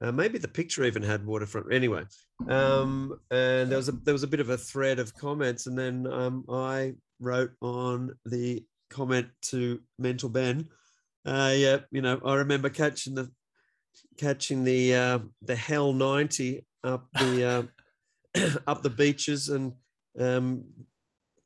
Uh, 0.00 0.10
maybe 0.10 0.38
the 0.38 0.48
picture 0.48 0.82
even 0.82 1.00
had 1.00 1.24
Waterfront. 1.24 1.72
Anyway, 1.72 2.02
um, 2.48 3.16
and 3.30 3.70
there 3.70 3.76
was 3.76 3.88
a 3.88 3.92
there 3.92 4.14
was 4.14 4.24
a 4.24 4.26
bit 4.34 4.40
of 4.40 4.48
a 4.50 4.58
thread 4.58 4.98
of 4.98 5.14
comments, 5.14 5.68
and 5.68 5.78
then 5.78 6.04
um, 6.12 6.44
I 6.50 6.94
wrote 7.20 7.52
on 7.60 8.12
the 8.24 8.64
comment 8.88 9.28
to 9.42 9.78
Mental 10.00 10.28
Ben. 10.28 10.68
Uh, 11.24 11.54
yeah, 11.54 11.78
you 11.92 12.02
know, 12.02 12.20
I 12.24 12.34
remember 12.34 12.70
catching 12.70 13.14
the 13.14 13.30
catching 14.18 14.64
the 14.64 14.96
uh, 14.96 15.18
the 15.42 15.54
L90 15.54 16.64
up 16.82 17.06
the 17.12 17.68
uh, 18.34 18.48
up 18.66 18.82
the 18.82 18.90
beaches 18.90 19.48
and 19.48 19.74
um, 20.18 20.64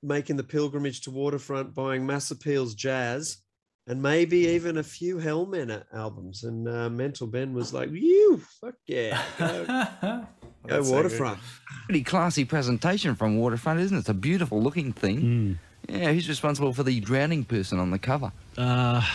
making 0.05 0.37
the 0.37 0.45
pilgrimage 0.45 1.01
to 1.03 1.11
Waterfront, 1.11 1.75
buying 1.75 2.07
Mass 2.07 2.31
Appeals 2.31 2.75
Jazz, 2.75 3.39
and 3.87 4.03
maybe 4.03 4.39
even 4.49 4.79
a 4.79 4.83
few 4.83 5.17
Hellmenn 5.17 5.85
albums. 5.93 6.45
And 6.45 6.69
uh, 6.69 6.89
Mental 6.89 7.27
Ben 7.27 7.53
was 7.53 7.73
like, 7.73 7.91
"You 7.91 8.41
fuck 8.61 8.75
yeah, 8.87 9.23
go, 9.39 9.65
go 9.65 10.27
That's 10.67 10.89
so. 10.89 10.95
Waterfront." 10.95 11.39
Pretty 11.87 12.03
classy 12.03 12.45
presentation 12.45 13.15
from 13.15 13.39
Waterfront, 13.39 13.81
isn't 13.81 13.97
it? 13.97 14.01
It's 14.01 14.09
a 14.09 14.15
beautiful 14.15 14.63
looking 14.63 14.93
thing. 14.93 15.59
Yeah, 15.89 16.13
who's 16.13 16.29
responsible 16.29 16.73
for 16.73 16.83
the 16.83 16.99
drowning 17.01 17.45
person 17.45 17.79
on 17.79 17.91
the 17.91 17.99
cover? 17.99 18.33
Uh, 18.57 19.07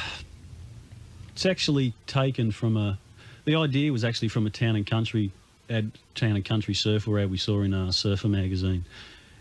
it's 1.32 1.46
actually 1.46 1.94
taken 2.06 2.52
from 2.52 2.78
a. 2.78 3.00
The 3.46 3.56
idea 3.56 3.92
was 3.92 4.04
actually 4.04 4.28
from 4.28 4.46
a 4.46 4.52
town 4.52 4.76
and 4.76 4.86
country 4.86 5.32
ad, 5.70 5.92
town 6.14 6.36
and 6.36 6.46
country 6.46 6.74
surfer 6.74 7.18
ad 7.20 7.32
we 7.32 7.38
saw 7.38 7.62
in 7.62 7.74
a 7.74 7.92
surfer 7.92 8.28
magazine, 8.28 8.86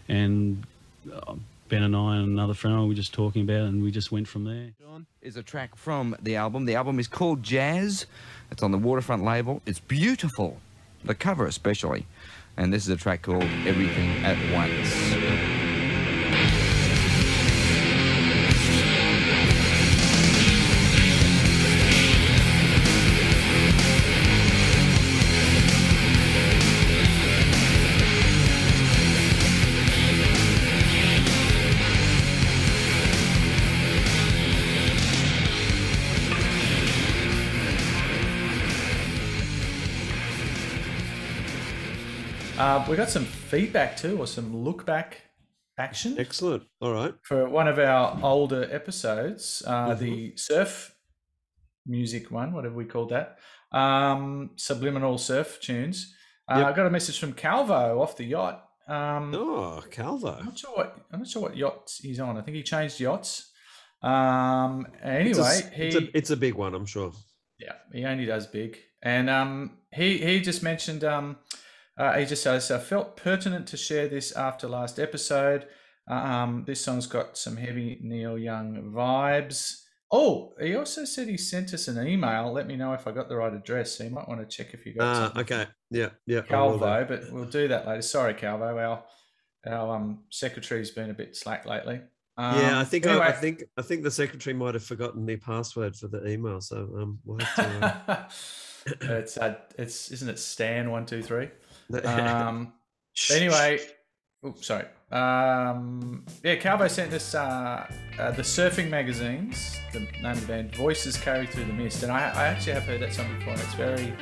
and 0.09 0.65
Uh, 1.13 1.35
ben 1.69 1.83
and 1.83 1.95
I 1.95 2.17
and 2.17 2.29
another 2.29 2.55
friend 2.55 2.81
we 2.83 2.89
were 2.89 2.95
just 2.95 3.13
talking 3.13 3.43
about, 3.43 3.63
it 3.63 3.69
and 3.69 3.83
we 3.83 3.91
just 3.91 4.11
went 4.11 4.29
from 4.29 4.45
there. 4.45 4.73
Is 5.23 5.37
a 5.37 5.43
track 5.43 5.77
from 5.77 6.17
the 6.23 6.37
album. 6.37 6.65
The 6.65 6.75
album 6.75 6.99
is 6.99 7.07
called 7.07 7.43
Jazz. 7.43 8.07
It's 8.51 8.63
on 8.63 8.73
the 8.73 8.79
Waterfront 8.79 9.25
label. 9.25 9.61
It's 9.67 9.81
beautiful, 9.81 10.59
the 11.05 11.15
cover 11.15 11.47
especially. 11.47 12.07
And 12.57 12.73
this 12.73 12.83
is 12.83 12.89
a 12.89 12.97
track 12.97 13.23
called 13.23 13.45
Everything 13.67 14.25
at 14.25 14.37
Once. 14.53 15.08
Uh, 42.59 42.85
we 42.89 42.97
got 42.97 43.09
some 43.09 43.25
feedback 43.25 43.97
too, 43.97 44.19
or 44.19 44.27
some 44.27 44.65
look 44.65 44.85
back 44.85 45.23
action 45.79 46.17
Excellent. 46.19 46.65
All 46.81 46.93
right. 46.93 47.15
for 47.23 47.49
one 47.49 47.69
of 47.69 47.79
our 47.79 48.19
older 48.23 48.69
episodes, 48.71 49.63
uh, 49.67 49.91
Mm-hmm. 49.91 50.05
the 50.05 50.37
surf 50.37 50.95
music 51.87 52.31
one, 52.33 52.53
whatever 52.53 52.75
we 52.75 52.85
called 52.85 53.11
that, 53.11 53.39
um, 53.73 54.51
subliminal 54.57 55.19
surf 55.19 55.61
tunes. 55.61 56.15
Uh, 56.49 56.59
Yep. 56.59 56.67
I 56.67 56.73
got 56.77 56.87
a 56.87 56.91
message 56.91 57.19
from 57.21 57.33
Calvo 57.33 58.01
off 58.03 58.17
the 58.17 58.25
yacht. 58.25 58.65
Um, 58.89 59.33
Oh, 59.35 59.85
Calvo. 59.91 60.35
I'm 60.41 60.47
not 60.47 60.59
sure 60.59 60.73
what 60.75 60.97
I'm 61.13 61.21
not 61.21 61.29
sure 61.29 61.43
what 61.43 61.57
yacht 61.57 61.93
he's 62.03 62.19
on. 62.19 62.37
I 62.39 62.41
think 62.43 62.57
he 62.57 62.63
changed 62.65 62.99
yachts. 62.99 63.53
Um, 64.03 64.87
It's 65.03 65.39
a, 65.39 65.43
anyway, 65.45 65.61
he 65.75 65.83
it's, 65.85 65.97
a, 65.97 66.17
it's 66.19 66.31
a 66.31 66.37
big 66.37 66.55
one, 66.55 66.75
I'm 66.75 66.87
sure. 66.87 67.13
yeah, 67.61 67.75
he 67.93 68.05
only 68.05 68.25
does 68.27 68.47
big, 68.49 68.79
and 69.03 69.29
um, 69.31 69.79
he 69.93 70.19
he 70.19 70.41
just 70.41 70.63
mentioned 70.63 71.05
um, 71.05 71.37
uh, 71.99 72.19
he 72.19 72.25
just 72.25 72.43
says 72.43 72.71
I 72.71 72.79
felt 72.79 73.17
pertinent 73.17 73.67
to 73.69 73.77
share 73.77 74.09
this 74.09 74.33
after 74.33 74.69
last 74.69 74.99
episode. 74.99 75.67
Um, 76.09 76.65
this 76.67 76.81
song's 76.81 77.07
got 77.07 77.37
some 77.37 77.57
heavy 77.57 77.99
Neil 78.03 78.39
Young 78.39 78.93
vibes. 78.95 79.83
Oh, 80.11 80.55
he 80.59 80.75
also 80.75 81.05
said 81.05 81.29
he 81.29 81.37
sent 81.37 81.75
us 81.75 81.87
an 81.87 82.07
email. 82.07 82.51
Let 82.51 82.67
me 82.67 82.77
know 82.77 82.95
if 82.95 83.07
I 83.07 83.13
got 83.13 83.29
the 83.29 83.37
right 83.37 83.53
address. 83.53 83.99
So 83.99 84.05
you 84.05 84.11
might 84.11 84.27
want 84.27 84.41
to 84.41 84.47
check 84.47 84.73
if 84.73 84.87
you 84.87 84.95
got 84.95 85.37
Uh, 85.37 85.41
okay. 85.41 85.67
Yeah. 85.91 86.11
Yeah. 86.25 86.41
Calvo, 86.43 87.05
but 87.07 87.31
we'll 87.31 87.45
do 87.45 87.69
that 87.69 87.87
later. 87.87 88.01
Sorry, 88.01 88.33
Calvo. 88.33 88.79
Our 88.79 89.05
our 89.67 89.97
um 89.97 90.21
secretary's 90.31 90.93
been 90.93 91.11
a 91.11 91.15
bit 91.15 91.37
slack 91.37 91.67
lately. 91.67 92.01
Um, 92.39 92.61
yeah, 92.61 92.79
I 92.79 92.85
think 92.85 93.07
I, 93.07 93.29
I 93.29 93.33
think 93.33 93.65
I 93.77 93.83
think 93.83 94.05
the 94.05 94.11
secretary 94.13 94.55
might 94.55 94.75
have 94.75 94.85
forgotten 94.85 95.27
the 95.27 95.37
password 95.37 95.97
for 95.97 96.07
the 96.07 96.27
email, 96.27 96.61
so 96.61 96.77
um, 96.97 97.19
we'll 97.25 97.41
have 97.41 97.55
to. 97.57 98.01
Uh, 98.09 98.29
it's 99.19 99.37
uh, 99.37 99.57
it's 99.77 100.13
isn't 100.13 100.29
it 100.29 100.39
Stan 100.39 100.91
one 100.91 101.05
two 101.05 101.21
three? 101.21 101.51
Um, 102.05 102.73
anyway, 103.33 103.81
oops, 104.47 104.67
sorry. 104.67 104.85
Um, 105.11 106.27
yeah, 106.45 106.57
Calvo 106.57 106.87
sent 106.87 107.13
us 107.15 107.35
uh, 107.35 107.91
uh, 108.19 108.31
the 108.33 108.43
surfing 108.43 108.91
magazines. 108.91 109.79
The 109.93 110.01
name 110.01 110.33
of 110.33 110.41
the 110.43 110.47
band, 110.47 110.77
Voices 110.77 111.17
Carry 111.17 111.47
Through 111.47 111.65
the 111.65 111.73
Mist, 111.73 112.03
and 112.03 112.13
I, 112.13 112.29
I 112.31 112.47
actually 112.49 112.75
have 112.75 112.83
heard 112.85 113.01
that 113.01 113.15
song 113.15 113.35
before, 113.39 113.55
and 113.55 113.63
it's 113.63 113.75
very, 113.75 114.13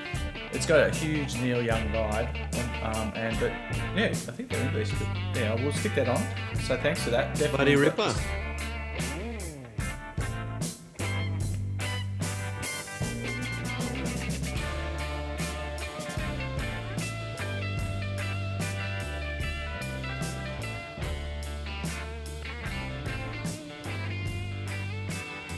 it's 0.53 0.65
got 0.65 0.89
a 0.89 0.95
huge 0.95 1.35
Neil 1.41 1.61
Young 1.61 1.89
vibe. 1.89 2.29
Um, 2.85 3.13
and 3.17 3.39
but 3.41 3.51
yeah, 3.97 4.07
I 4.07 4.15
think 4.15 4.49
they're 4.49 4.65
English. 4.65 4.93
But 4.93 5.09
yeah, 5.37 5.55
we'll 5.55 5.73
stick 5.73 5.97
that 5.97 6.09
on. 6.09 6.23
So 6.61 6.77
thanks 6.77 7.03
for 7.03 7.11
that. 7.11 7.35
Definitely 7.35 7.57
Buddy 7.59 7.77
Ripper. 7.77 8.15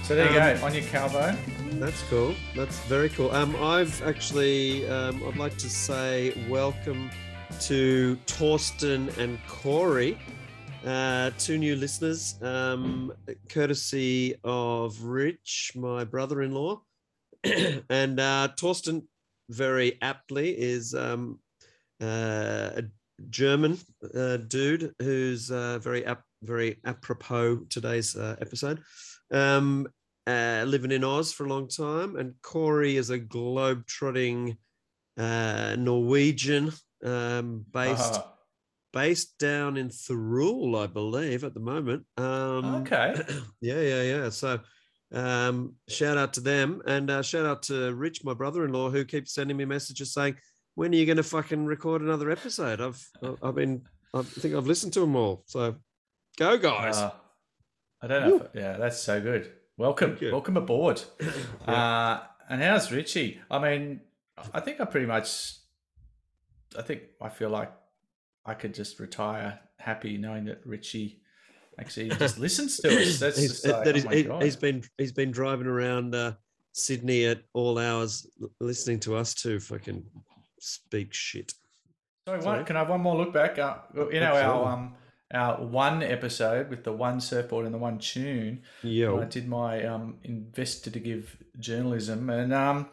So 0.09 0.15
there 0.15 0.33
you 0.33 0.41
Um, 0.41 0.59
go 0.59 0.65
on 0.65 0.73
your 0.73 0.85
Calvo. 0.85 1.37
That's 1.73 2.03
cool. 2.05 2.35
That's 2.57 2.79
very 2.87 3.11
cool. 3.11 3.31
Um, 3.31 3.55
I've 3.57 4.01
actually, 4.05 4.89
um, 4.89 5.23
I'd 5.29 5.37
like 5.37 5.59
to 5.59 5.69
say 5.69 6.33
welcome 6.49 7.11
to 7.65 8.17
Torsten 8.25 9.15
and 9.19 9.39
Corey, 9.47 10.19
uh, 10.87 11.33
two 11.37 11.59
new 11.59 11.77
listeners, 11.77 12.37
um, 12.41 13.13
courtesy 13.51 14.35
of 14.45 14.99
Rich, 15.03 15.73
my 15.77 16.05
brother-in-law, 16.05 16.81
and 17.45 18.19
uh, 18.19 18.49
Torsten, 18.57 19.03
very 19.51 19.99
aptly, 20.01 20.59
is 20.59 20.95
um, 20.95 21.39
uh, 22.01 22.71
a 22.77 22.83
German 23.29 23.77
uh, 24.15 24.39
dude 24.39 24.95
who's 25.03 25.51
uh, 25.51 25.79
very 25.81 26.07
ap- 26.07 26.25
very 26.43 26.79
apropos 26.87 27.59
today's 27.69 28.17
uh, 28.17 28.37
episode. 28.41 28.81
Um, 29.31 29.87
uh, 30.29 30.65
living 30.67 30.93
in 30.93 31.05
Oz 31.05 31.33
for 31.33 31.47
a 31.47 31.49
long 31.49 31.69
time, 31.69 32.17
and 32.17 32.35
Corey 32.43 32.97
is 32.97 33.09
a 33.11 33.19
globe-trotting 33.19 34.59
uh, 35.17 35.75
Norwegian 35.79 36.73
um, 37.05 37.65
based 37.73 38.15
Uh, 38.15 38.23
based 38.93 39.39
down 39.39 39.77
in 39.77 39.89
Thirul, 39.89 40.83
I 40.83 40.87
believe, 40.87 41.45
at 41.45 41.55
the 41.55 41.61
moment. 41.61 42.05
Um, 42.17 42.77
okay. 42.77 43.15
yeah, 43.61 43.81
yeah, 43.81 44.03
yeah. 44.03 44.29
So, 44.31 44.61
um, 45.13 45.75
shout 45.89 46.19
out 46.19 46.35
to 46.35 46.41
them, 46.41 46.83
and 46.87 47.11
uh, 47.11 47.23
shout 47.23 47.47
out 47.47 47.63
to 47.65 47.95
Rich, 47.95 48.25
my 48.25 48.35
brother-in-law, 48.35 48.91
who 48.91 49.05
keeps 49.05 49.35
sending 49.35 49.57
me 49.57 49.65
messages 49.65 50.13
saying, 50.13 50.37
"When 50.75 50.93
are 50.93 50.97
you 50.97 51.07
going 51.07 51.17
to 51.19 51.23
fucking 51.23 51.67
record 51.67 52.03
another 52.03 52.31
episode?" 52.31 52.81
I've, 52.81 53.03
I've 53.43 53.55
been, 53.55 53.83
I 54.15 54.23
think 54.23 54.55
I've 54.55 54.67
listened 54.67 54.93
to 54.95 55.01
them 55.01 55.17
all. 55.17 55.45
So, 55.47 55.77
go 56.37 56.59
guys. 56.59 56.97
Uh, 56.97 57.13
I 58.03 58.07
don't 58.07 58.29
know. 58.29 58.37
If, 58.37 58.55
yeah, 58.55 58.77
that's 58.77 58.99
so 58.99 59.21
good. 59.21 59.53
Welcome, 59.79 60.19
welcome 60.33 60.57
aboard. 60.57 61.01
uh, 61.67 62.19
and 62.51 62.61
how's 62.61 62.91
Richie? 62.91 63.41
I 63.49 63.61
mean, 63.61 64.01
I 64.53 64.59
think 64.59 64.81
I 64.81 64.85
pretty 64.85 65.07
much. 65.07 65.55
I 66.77 66.83
think 66.83 67.03
I 67.23 67.29
feel 67.29 67.49
like 67.51 67.73
I 68.45 68.55
could 68.55 68.75
just 68.75 68.99
retire 68.99 69.61
happy 69.79 70.19
knowing 70.19 70.47
that 70.47 70.67
Richie 70.67 71.21
actually 71.79 72.09
just 72.09 72.39
listens 72.41 72.79
to 72.79 72.89
us. 72.89 73.21
That's 73.21 73.39
He's- 73.39 73.65
like, 73.65 73.85
that 73.85 73.95
oh 73.95 73.99
is- 73.99 74.05
my 74.05 74.15
he, 74.17 74.25
has 74.47 74.57
been 74.57 74.83
he's 74.99 75.13
been 75.13 75.31
driving 75.31 75.69
around 75.69 76.13
uh, 76.13 76.33
Sydney 76.73 77.27
at 77.27 77.43
all 77.55 77.79
hours, 77.79 78.27
listening 78.61 78.99
to 79.01 79.15
us 79.15 79.33
two 79.33 79.61
fucking 79.61 80.03
speak 80.59 81.15
shit. 81.15 81.53
Sorry, 82.27 82.43
Sorry. 82.43 82.57
one, 82.57 82.67
can 82.67 82.75
I 82.75 82.81
have 82.81 82.89
one 82.91 83.01
more 83.01 83.17
look 83.17 83.33
back? 83.33 83.61
Uh, 83.61 83.77
you 83.95 84.19
know 84.19 84.27
Absolutely. 84.27 84.41
our 84.43 84.73
um 84.73 84.95
our 85.33 85.63
one 85.63 86.03
episode 86.03 86.71
with 86.71 86.85
the 86.85 86.93
one 86.93 87.21
surfboard 87.21 87.65
and 87.67 87.75
the 87.75 87.79
one 87.79 87.99
tune. 87.99 88.63
Yeah, 88.83 89.15
I 89.15 89.25
did 89.25 89.49
my 89.49 89.85
um, 89.85 90.19
investigative 90.25 91.37
journalism, 91.59 92.31
and 92.31 92.53
um, 92.55 92.89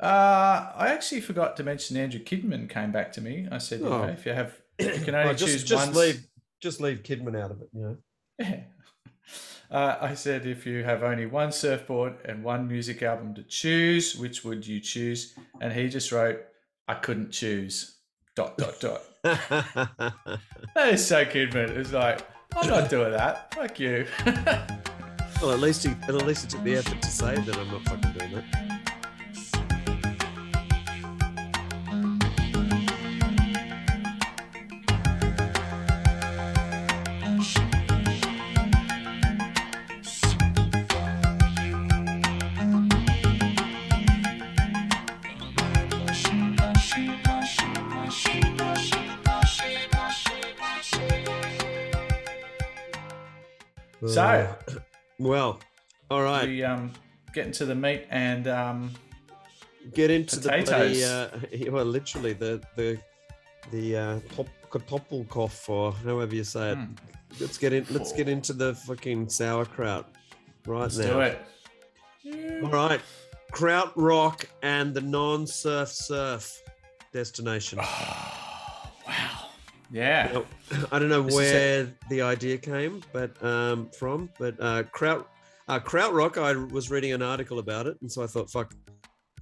uh, 0.00 0.70
I 0.74 0.88
actually 0.88 1.20
forgot 1.20 1.56
to 1.58 1.64
mention 1.64 1.96
Andrew 1.96 2.20
Kidman 2.20 2.68
came 2.68 2.92
back 2.92 3.12
to 3.12 3.20
me. 3.20 3.46
I 3.50 3.58
said, 3.58 3.82
Oh. 3.82 4.04
if 4.04 4.26
you 4.26 4.32
have, 4.32 4.54
you 4.78 5.00
can 5.04 5.14
only 5.14 5.30
Oh, 5.30 5.34
just 5.34 5.52
choose 5.52 5.64
just 5.64 5.88
one. 5.94 5.96
leave 5.96 6.26
just 6.60 6.80
leave 6.80 7.02
Kidman 7.02 7.40
out 7.40 7.50
of 7.50 7.60
it. 7.60 7.68
You 7.72 7.80
know. 7.82 7.96
Yeah. 8.38 8.60
Uh, 9.68 9.96
I 10.00 10.14
said, 10.14 10.46
if 10.46 10.64
you 10.64 10.84
have 10.84 11.02
only 11.02 11.26
one 11.26 11.50
surfboard 11.50 12.14
and 12.24 12.44
one 12.44 12.68
music 12.68 13.02
album 13.02 13.34
to 13.34 13.42
choose, 13.42 14.14
which 14.16 14.44
would 14.44 14.64
you 14.64 14.78
choose? 14.78 15.34
And 15.60 15.72
he 15.72 15.88
just 15.88 16.12
wrote, 16.12 16.38
I 16.86 16.94
couldn't 16.94 17.32
choose. 17.32 17.95
Dot 18.36 18.58
dot 18.58 18.78
dot. 18.80 19.02
That 20.74 20.92
is 20.92 21.06
so 21.06 21.24
Kidman. 21.24 21.70
It's 21.70 21.94
like, 21.94 22.20
I'm 22.54 22.68
not 22.68 22.90
doing 22.90 23.12
that. 23.12 23.54
Fuck 23.54 23.80
you. 23.80 24.06
well, 25.40 25.52
at 25.52 25.60
least 25.60 25.84
he 25.84 25.94
at 26.02 26.14
least 26.26 26.42
he 26.42 26.48
took 26.48 26.62
the 26.62 26.76
effort 26.76 27.00
to 27.00 27.08
say 27.08 27.34
that 27.34 27.56
I'm 27.56 27.68
not 27.68 27.82
fucking 27.84 28.12
doing 28.12 28.32
that. 28.34 28.75
So- 54.16 54.56
Uh, 54.68 54.74
well, 55.18 55.60
all 56.10 56.22
right. 56.22 56.46
we 56.48 56.62
um, 56.64 56.92
get 57.32 57.46
into 57.46 57.64
the 57.66 57.74
meat 57.74 58.06
and 58.10 58.46
um, 58.48 58.90
Get 59.94 60.10
into 60.10 60.36
the 60.40 60.48
bloody, 60.48 60.64
potatoes. 60.64 61.02
uh, 61.04 61.40
well, 61.70 61.84
literally 61.84 62.32
the 62.32 62.60
the 62.76 62.98
the 63.70 63.96
uh, 63.96 64.20
top 64.34 64.48
koppelkoff 64.70 65.68
or 65.68 65.92
however 65.92 66.34
you 66.34 66.44
say 66.44 66.72
it. 66.72 66.78
Hmm. 66.78 66.92
Let's 67.40 67.56
get 67.58 67.72
in. 67.72 67.86
Let's 67.90 68.12
get 68.12 68.28
into 68.28 68.52
the 68.52 68.74
fucking 68.74 69.28
sauerkraut 69.28 70.06
right 70.66 70.80
let's 70.82 70.98
now. 70.98 71.12
do 71.12 71.20
it. 71.20 71.38
All 72.64 72.70
right, 72.70 73.00
Kraut 73.52 73.92
Rock 73.96 74.48
and 74.62 74.92
the 74.92 75.00
non-surf 75.00 75.88
surf 75.88 76.62
destination. 77.12 77.78
Wow. 79.92 79.98
Yeah. 80.00 80.30
Now, 80.32 80.86
I 80.92 80.98
don't 80.98 81.08
know 81.08 81.22
This 81.22 81.34
is 81.34 81.38
where 81.38 81.94
the 82.10 82.22
idea 82.22 82.58
came, 82.58 83.02
but 83.12 83.42
um, 83.42 83.88
from, 83.90 84.30
but 84.38 84.54
uh, 84.60 84.82
Kraut, 84.92 85.28
uh, 85.68 85.78
Kraut 85.78 86.12
Rock. 86.12 86.38
I 86.38 86.52
was 86.54 86.90
reading 86.90 87.12
an 87.12 87.22
article 87.22 87.58
about 87.58 87.86
it, 87.86 87.96
and 88.00 88.10
so 88.10 88.22
I 88.22 88.26
thought, 88.26 88.50
fuck, 88.50 88.74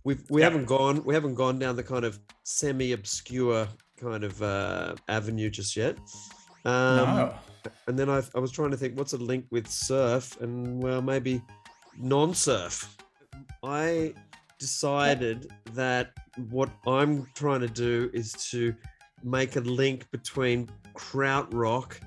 we've 0.04 0.22
we 0.30 0.40
Yeah. 0.40 0.48
haven't 0.50 0.66
gone 0.66 1.02
we 1.04 1.14
haven't 1.14 1.34
gone 1.34 1.58
down 1.58 1.76
the 1.76 1.82
kind 1.82 2.04
of 2.04 2.18
semi-obscure 2.44 3.68
kind 3.98 4.24
of 4.24 4.42
uh, 4.42 4.94
avenue 5.08 5.50
just 5.50 5.76
yet. 5.76 5.96
Um, 6.64 6.96
no. 6.96 7.34
And 7.86 7.98
then 7.98 8.10
I, 8.10 8.22
I 8.34 8.38
was 8.38 8.50
trying 8.50 8.70
to 8.72 8.76
think, 8.76 8.98
what's 8.98 9.14
a 9.14 9.18
link 9.18 9.46
with 9.50 9.66
surf? 9.68 10.38
And 10.40 10.82
well, 10.82 11.00
maybe 11.00 11.40
non-surf. 11.98 12.96
I 13.62 14.12
decided 14.58 15.46
that 15.72 16.12
what 16.50 16.70
I'm 16.86 17.26
trying 17.34 17.60
to 17.60 17.68
do 17.68 18.10
is 18.12 18.32
to 18.50 18.74
make 19.24 19.56
a 19.56 19.60
link 19.60 20.10
between 20.10 20.68
Krautrock 20.94 21.98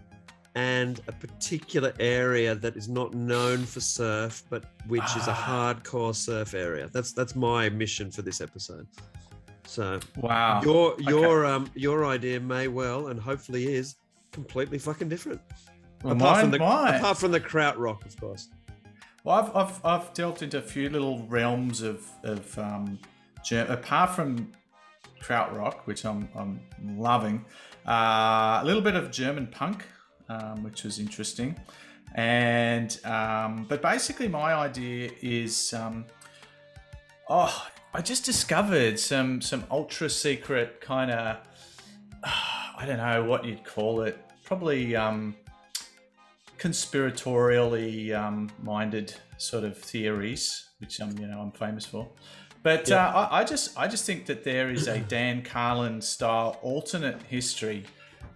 and 0.56 1.01
a 1.08 1.12
particular 1.12 1.93
area 1.99 2.56
that 2.56 2.75
is 2.75 2.88
not 2.89 3.13
known 3.13 3.60
for 3.65 3.80
surf, 3.80 4.43
but 4.49 4.65
which 4.88 5.03
is 5.15 5.27
a 5.27 5.32
Ah. 5.32 5.73
hardcore 5.75 6.15
surf 6.15 6.53
area. 6.53 6.89
That's 6.93 7.12
that's 7.12 7.36
my 7.36 7.69
mission 7.69 8.10
for 8.12 8.21
this 8.23 8.41
episode. 8.41 8.88
So 9.65 9.99
Wow. 10.17 10.62
your 10.63 10.95
your 10.99 11.45
um 11.45 11.69
your 11.75 12.06
idea 12.06 12.39
may 12.39 12.67
well 12.67 13.08
and 13.10 13.19
hopefully 13.19 13.73
is 13.73 13.95
completely 14.32 14.80
fucking 14.80 15.10
different. 15.10 15.41
Well, 16.03 16.13
apart 16.15 16.41
from 16.41 16.51
the 16.51 16.60
mine- 16.60 16.95
apart 16.95 17.17
from 17.17 17.32
the 17.32 17.39
krautrock, 17.39 18.06
of 18.06 18.19
course. 18.19 18.49
Well, 19.23 19.36
I've, 19.41 19.56
I've, 19.56 19.86
I've 19.86 20.13
delved 20.13 20.41
into 20.41 20.58
a 20.58 20.62
few 20.62 20.89
little 20.89 21.25
realms 21.27 21.82
of, 21.82 22.08
of 22.23 22.58
um, 22.58 22.97
apart 23.51 24.12
from 24.15 24.51
krautrock, 25.21 25.80
which 25.86 26.06
I'm, 26.06 26.30
I'm 26.36 26.60
loving, 26.97 27.45
uh, 27.88 28.60
a 28.62 28.63
little 28.65 28.82
bit 28.82 28.95
of 28.95 29.12
German 29.12 29.47
punk, 29.47 29.86
um, 30.30 30.63
which 30.63 30.84
was 30.84 30.99
interesting. 30.99 31.56
And 32.15 32.97
um, 33.06 33.65
but 33.67 33.82
basically, 33.82 34.27
my 34.27 34.53
idea 34.53 35.12
is, 35.21 35.73
um, 35.73 36.06
oh, 37.30 37.67
I 37.93 38.01
just 38.01 38.23
discovered 38.25 38.99
some 38.99 39.41
some 39.41 39.65
ultra 39.69 40.10
secret 40.10 40.82
kind 40.82 41.12
of, 41.12 41.38
I 42.23 42.86
don't 42.86 42.97
know 42.97 43.23
what 43.25 43.45
you'd 43.45 43.63
call 43.63 44.01
it, 44.01 44.17
probably. 44.43 44.95
Um, 44.95 45.36
conspiratorially 46.58 48.15
um, 48.15 48.49
minded 48.63 49.13
sort 49.38 49.63
of 49.63 49.77
theories, 49.77 50.69
which 50.80 50.99
I'm 50.99 51.17
you 51.17 51.27
know 51.27 51.39
I'm 51.39 51.51
famous 51.51 51.86
for. 51.86 52.10
But 52.67 52.89
Yeah. 52.89 53.08
uh, 53.08 53.30
I, 53.32 53.39
I 53.39 53.43
just 53.45 53.65
I 53.84 53.88
just 53.88 54.06
think 54.06 54.25
that 54.25 54.43
there 54.43 54.69
is 54.69 54.88
a 54.88 54.99
Dan 55.15 55.41
Carlin 55.41 56.01
style 56.01 56.58
alternate 56.62 57.21
history 57.23 57.86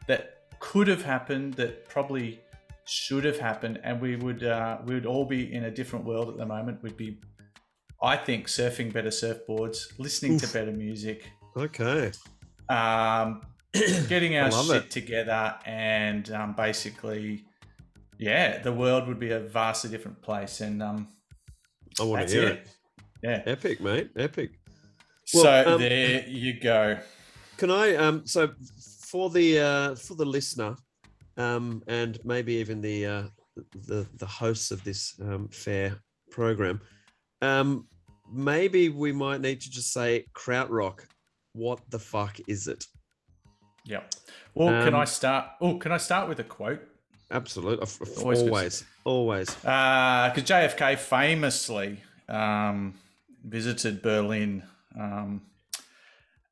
that 0.08 0.22
could 0.60 0.88
have 0.88 1.04
happened, 1.04 1.56
that 1.56 1.90
probably 1.90 2.40
should 2.86 3.26
have 3.26 3.38
happened, 3.40 3.82
and 3.84 4.00
we 4.00 4.16
would 4.16 4.42
uh, 4.44 4.78
we 4.86 4.94
would 4.96 5.06
all 5.06 5.26
be 5.26 5.54
in 5.54 5.66
a 5.66 5.72
different 5.80 6.06
world 6.06 6.30
at 6.30 6.38
the 6.38 6.46
moment. 6.46 6.82
We'd 6.82 6.96
be, 6.96 7.20
I 8.02 8.16
think, 8.16 8.48
surfing 8.48 8.94
better 8.94 9.10
surfboards, 9.10 10.00
listening 10.00 10.38
to 10.40 10.48
better 10.48 10.72
music, 10.72 11.30
Okay. 11.58 12.12
um, 12.70 13.42
getting 14.08 14.38
our 14.38 14.50
shit 14.50 14.84
it. 14.86 14.92
together, 14.92 15.56
and 15.66 16.32
um, 16.32 16.54
basically, 16.54 17.44
yeah, 18.18 18.60
the 18.60 18.72
world 18.72 19.10
would 19.10 19.20
be 19.20 19.32
a 19.32 19.42
vastly 19.42 19.90
different 19.90 20.22
place. 20.22 20.62
And 20.62 20.82
um, 20.82 21.10
I 22.00 22.04
want 22.04 22.22
that's 22.22 22.32
to 22.32 22.40
hear 22.40 22.48
it. 22.50 22.54
it. 22.60 22.68
Yeah. 23.24 23.42
Epic, 23.46 23.82
mate. 23.82 24.12
Epic. 24.16 24.52
so 25.26 25.64
um, 25.76 25.80
there 25.82 26.26
you 26.28 26.60
go. 26.60 26.98
Can 27.58 27.70
I 27.72 27.96
um 27.96 28.26
so 28.26 28.50
for 29.08 29.30
the 29.30 29.60
uh 29.60 29.96
for 29.96 30.16
the 30.16 30.26
listener 30.26 30.76
um 31.38 31.84
and 31.88 32.20
maybe 32.24 32.54
even 32.56 32.82
the 32.82 33.06
uh 33.06 33.24
the 33.88 34.08
the 34.18 34.26
hosts 34.26 34.72
of 34.72 34.84
this 34.84 35.14
um 35.22 35.48
fair 35.50 35.98
program 36.32 36.82
um 37.42 37.88
maybe 38.34 38.90
we 38.90 39.12
might 39.12 39.42
need 39.42 39.60
to 39.62 39.70
just 39.70 39.92
say 39.94 40.26
krautrock 40.34 41.02
what 41.54 41.80
the 41.90 42.00
fuck 42.00 42.38
is 42.48 42.68
it 42.68 42.86
Yeah. 43.86 44.02
Well, 44.56 44.84
can 44.84 44.94
I 44.96 45.02
um, 45.02 45.06
start? 45.08 45.46
Oh, 45.60 45.78
can 45.78 45.92
I 45.92 45.98
start 45.98 46.30
with 46.30 46.40
a 46.40 46.44
quote? 46.44 46.82
absolutely 47.32 47.86
Always 48.18 48.42
always 48.42 48.82
good. 48.82 48.88
always, 49.06 49.50
Because 49.56 50.44
JFK 50.44 50.98
famously 50.98 52.00
um, 52.30 52.94
visited 53.44 54.02
Berlin 54.02 54.64
um, 55.00 55.42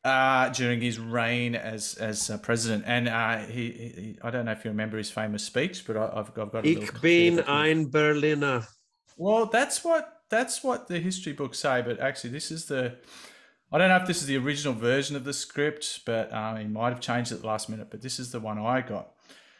uh, 0.03 0.49
during 0.49 0.81
his 0.81 0.99
reign 0.99 1.55
as 1.55 1.95
as 1.95 2.29
uh, 2.29 2.37
president, 2.37 2.83
and 2.87 3.07
uh, 3.07 3.37
he, 3.39 3.71
he 3.71 4.19
I 4.23 4.31
don't 4.31 4.45
know 4.45 4.51
if 4.51 4.63
you 4.63 4.71
remember 4.71 4.97
his 4.97 5.11
famous 5.11 5.43
speech, 5.43 5.85
but 5.85 5.97
I, 5.97 6.05
I've, 6.05 6.29
I've 6.29 6.33
got 6.33 6.55
a 6.55 6.61
little 6.61 6.83
ich 6.83 7.01
bin 7.01 7.39
ein 7.41 7.89
berliner 7.89 8.65
Well, 9.19 9.47
that's 9.47 9.83
what 9.83 10.21
that's 10.29 10.63
what 10.63 10.87
the 10.87 10.99
history 10.99 11.33
books 11.33 11.59
say, 11.59 11.81
but 11.81 11.99
actually, 11.99 12.29
this 12.29 12.51
is 12.51 12.65
the. 12.65 12.95
I 13.71 13.77
don't 13.77 13.89
know 13.89 13.97
if 13.97 14.07
this 14.07 14.21
is 14.21 14.27
the 14.27 14.37
original 14.37 14.73
version 14.73 15.15
of 15.17 15.25
the 15.25 15.33
script, 15.33 15.99
but 16.05 16.33
um, 16.33 16.57
he 16.57 16.63
might 16.63 16.89
have 16.89 17.01
changed 17.01 17.31
it 17.31 17.35
at 17.35 17.41
the 17.41 17.47
last 17.47 17.69
minute. 17.69 17.91
But 17.91 18.01
this 18.01 18.17
is 18.17 18.31
the 18.31 18.39
one 18.39 18.57
I 18.57 18.79
got. 18.79 19.11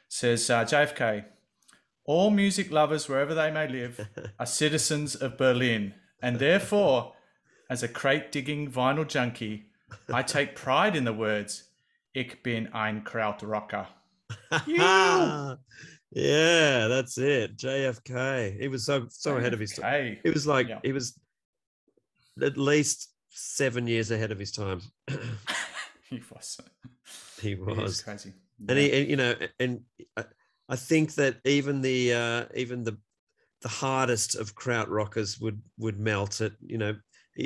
says 0.08 0.50
uh, 0.50 0.64
JFK, 0.64 1.26
all 2.06 2.32
music 2.32 2.72
lovers 2.72 3.10
wherever 3.10 3.36
they 3.36 3.52
may 3.52 3.68
live 3.68 4.08
are 4.40 4.46
citizens 4.46 5.14
of 5.14 5.38
Berlin, 5.38 5.94
and 6.22 6.40
therefore, 6.40 7.14
as 7.70 7.84
a 7.84 7.88
crate 7.88 8.32
digging 8.32 8.72
vinyl 8.72 9.08
junkie, 9.08 9.66
I 10.12 10.22
take 10.24 10.56
pride 10.56 10.96
in 10.96 11.04
the 11.04 11.14
words 11.14 11.64
"Ich 12.14 12.42
bin 12.44 12.68
ein 12.74 13.04
Krautrocker." 13.04 13.88
yeah 16.12 16.88
that's 16.88 17.18
it 17.18 17.56
jfk 17.58 18.60
he 18.60 18.68
was 18.68 18.86
so 18.86 19.06
so 19.10 19.38
ahead 19.38 19.54
of 19.54 19.60
his 19.60 19.74
time 19.74 20.18
It 20.24 20.34
was 20.34 20.46
like 20.48 20.68
Yeah. 20.68 20.80
he 20.84 20.92
was 20.92 21.20
at 22.42 22.58
least 22.58 23.10
seven 23.30 23.88
years 23.88 24.12
ahead 24.12 24.32
of 24.32 24.40
his 24.40 24.52
time. 24.52 24.82
he 26.10 26.22
was. 26.32 26.58
he 27.42 27.50
He 27.50 27.56
was, 27.56 28.02
crazy. 28.02 28.34
and 28.68 28.78
Yeah. 28.80 28.88
he, 28.88 29.10
you 29.12 29.16
know, 29.18 29.36
and 29.60 29.82
I, 30.18 30.24
I 30.70 30.76
think 30.76 31.14
that 31.16 31.38
even 31.46 31.82
the 31.82 32.14
uh, 32.14 32.46
even 32.56 32.84
the 32.84 32.98
the 33.62 33.68
hardest 33.70 34.36
of 34.36 34.56
kraut 34.56 34.90
rockers 34.90 35.40
would 35.40 35.62
would 35.78 36.00
melt 36.00 36.42
it. 36.42 36.54
You 36.62 36.78
know, 36.78 36.96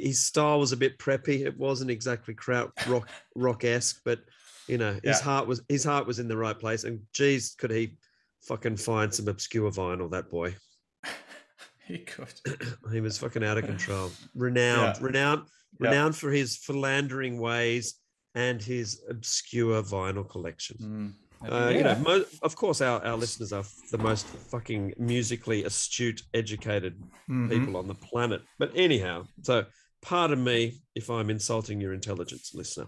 his 0.01 0.21
style 0.23 0.60
was 0.60 0.71
a 0.71 0.77
bit 0.77 0.97
preppy. 0.97 1.45
It 1.45 1.58
wasn't 1.58 1.91
exactly 1.91 2.34
kraut 2.34 2.71
rock 2.88 3.10
rock 3.36 3.63
esque, 3.63 4.01
but 4.06 4.19
you 4.67 4.77
know, 4.77 4.93
his 4.93 5.01
Yeah. 5.19 5.21
heart 5.21 5.47
was 5.47 5.62
his 5.69 5.84
heart 5.84 6.08
was 6.08 6.19
in 6.19 6.27
the 6.27 6.38
right 6.38 6.58
place. 6.58 6.84
And 6.84 7.01
geez, 7.13 7.56
could 7.58 7.71
he 7.71 7.97
fucking 8.41 8.77
find 8.77 9.13
some 9.13 9.27
obscure 9.27 9.71
vinyl? 9.71 10.10
That 10.12 10.29
boy. 10.29 10.56
he 11.86 11.99
could. 11.99 12.34
he 12.91 13.01
was 13.01 13.17
fucking 13.17 13.43
out 13.43 13.58
of 13.58 13.65
control. 13.65 14.12
Renowned, 14.36 14.97
Yeah. 14.99 15.06
renowned, 15.06 15.41
Yeah. 15.79 15.89
renowned 15.89 16.15
for 16.15 16.32
his 16.32 16.58
philandering 16.58 17.39
ways 17.39 17.95
and 18.36 18.62
his 18.62 19.01
obscure 19.10 19.84
vinyl 19.84 20.27
collection. 20.29 20.77
Mm. 20.79 21.13
Uh, 21.51 21.69
You 21.75 21.84
know, 21.84 21.95
mo- 21.99 22.25
of 22.41 22.56
course, 22.56 22.79
our, 22.79 23.03
our 23.06 23.17
listeners 23.17 23.51
are 23.51 23.65
the 23.91 23.97
most 23.97 24.25
fucking 24.25 24.93
musically 24.97 25.65
astute, 25.65 26.21
educated 26.34 27.03
Mhm. 27.29 27.49
people 27.49 27.75
on 27.75 27.86
the 27.88 27.95
planet. 27.95 28.41
But 28.60 28.71
anyhow, 28.75 29.27
so 29.41 29.65
pardon 30.03 30.43
me 30.43 30.83
if 30.93 31.09
I'm 31.09 31.31
insulting 31.31 31.81
your 31.81 31.93
intelligence, 31.93 32.53
listener. 32.53 32.85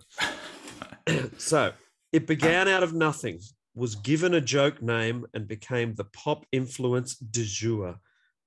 so 1.38 1.72
it 2.12 2.28
began 2.28 2.68
out 2.68 2.84
of 2.84 2.94
nothing, 2.94 3.40
was 3.74 3.96
given 3.96 4.36
a 4.36 4.42
joke 4.42 4.82
name, 4.82 5.26
and 5.34 5.48
became 5.48 5.96
the 5.96 6.04
pop 6.04 6.46
influence 6.52 7.16
de 7.16 7.44
jour, 7.44 7.96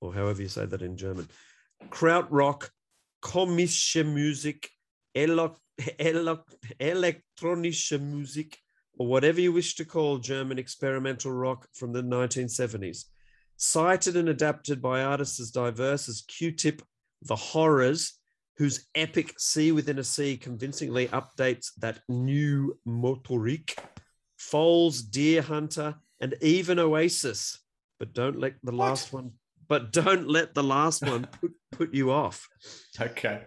or 0.01 0.15
however 0.15 0.43
you 0.43 0.49
say 0.49 0.67
that 0.67 0.83
in 0.83 0.97
German. 0.97 1.27
Krautrock, 1.89 2.69
komische 3.23 4.05
Musik, 4.05 4.69
elektronische 5.17 8.01
Musik, 8.01 8.59
or 8.99 9.07
whatever 9.07 9.41
you 9.41 9.53
wish 9.53 9.77
to 9.77 9.85
call 9.85 10.19
German 10.19 10.59
experimental 10.59 11.31
rock 11.33 11.69
from 11.75 11.93
the 11.93 12.03
1970s. 12.03 13.05
Cited 13.57 14.17
and 14.17 14.29
adapted 14.29 14.83
by 14.83 15.03
artists 15.03 15.41
as 15.41 15.51
diverse 15.51 16.09
as 16.09 16.23
Q 16.23 16.53
Tip, 16.53 16.83
The 17.23 17.37
Horrors, 17.37 18.18
whose 18.59 18.87
epic 18.97 19.35
Sea 19.39 19.71
Within 19.71 20.01
a 20.01 20.05
Sea 20.05 20.37
convincingly 20.37 21.07
updates 21.09 21.71
that 21.79 22.01
new 22.09 22.77
Motorik, 22.87 23.79
Foals, 24.37 25.01
Deerhunter, 25.01 25.95
and 26.21 26.35
even 26.43 26.81
Oasis. 26.81 27.61
But 28.01 28.13
don't 28.13 28.39
let 28.39 28.55
the 28.65 28.73
last 28.73 29.13
one. 29.13 29.33
But 29.69 29.93
don't 29.93 30.29
let 30.29 30.55
the 30.55 30.65
last 30.65 31.03
one 31.07 31.29
put, 31.41 31.53
put 31.71 31.95
you 31.95 32.11
off. 32.11 32.49
Okay. 33.01 33.43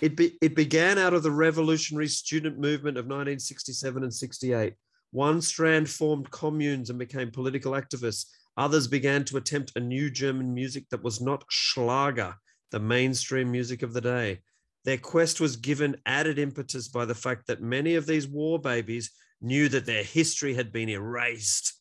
It, 0.00 0.16
be, 0.16 0.36
it 0.42 0.56
began 0.56 0.98
out 0.98 1.14
of 1.14 1.22
the 1.22 1.30
revolutionary 1.30 2.08
student 2.08 2.58
movement 2.58 2.98
of 2.98 3.04
1967 3.04 4.02
and 4.02 4.12
68. 4.12 4.74
One 5.12 5.40
strand 5.42 5.88
formed 5.88 6.30
communes 6.30 6.90
and 6.90 6.98
became 6.98 7.30
political 7.30 7.72
activists. 7.72 8.26
Others 8.56 8.88
began 8.88 9.24
to 9.26 9.36
attempt 9.36 9.72
a 9.76 9.80
new 9.80 10.10
German 10.10 10.52
music 10.52 10.86
that 10.90 11.04
was 11.04 11.20
not 11.20 11.44
Schlager, 11.50 12.34
the 12.72 12.80
mainstream 12.80 13.52
music 13.52 13.82
of 13.82 13.92
the 13.92 14.00
day. 14.00 14.40
Their 14.86 14.98
quest 14.98 15.40
was 15.40 15.56
given 15.56 15.96
added 16.06 16.38
impetus 16.38 16.86
by 16.86 17.06
the 17.06 17.14
fact 17.14 17.48
that 17.48 17.60
many 17.60 17.96
of 17.96 18.06
these 18.06 18.28
war 18.28 18.56
babies 18.60 19.10
knew 19.40 19.68
that 19.70 19.84
their 19.84 20.04
history 20.04 20.54
had 20.54 20.72
been 20.72 20.88
erased. 20.88 21.74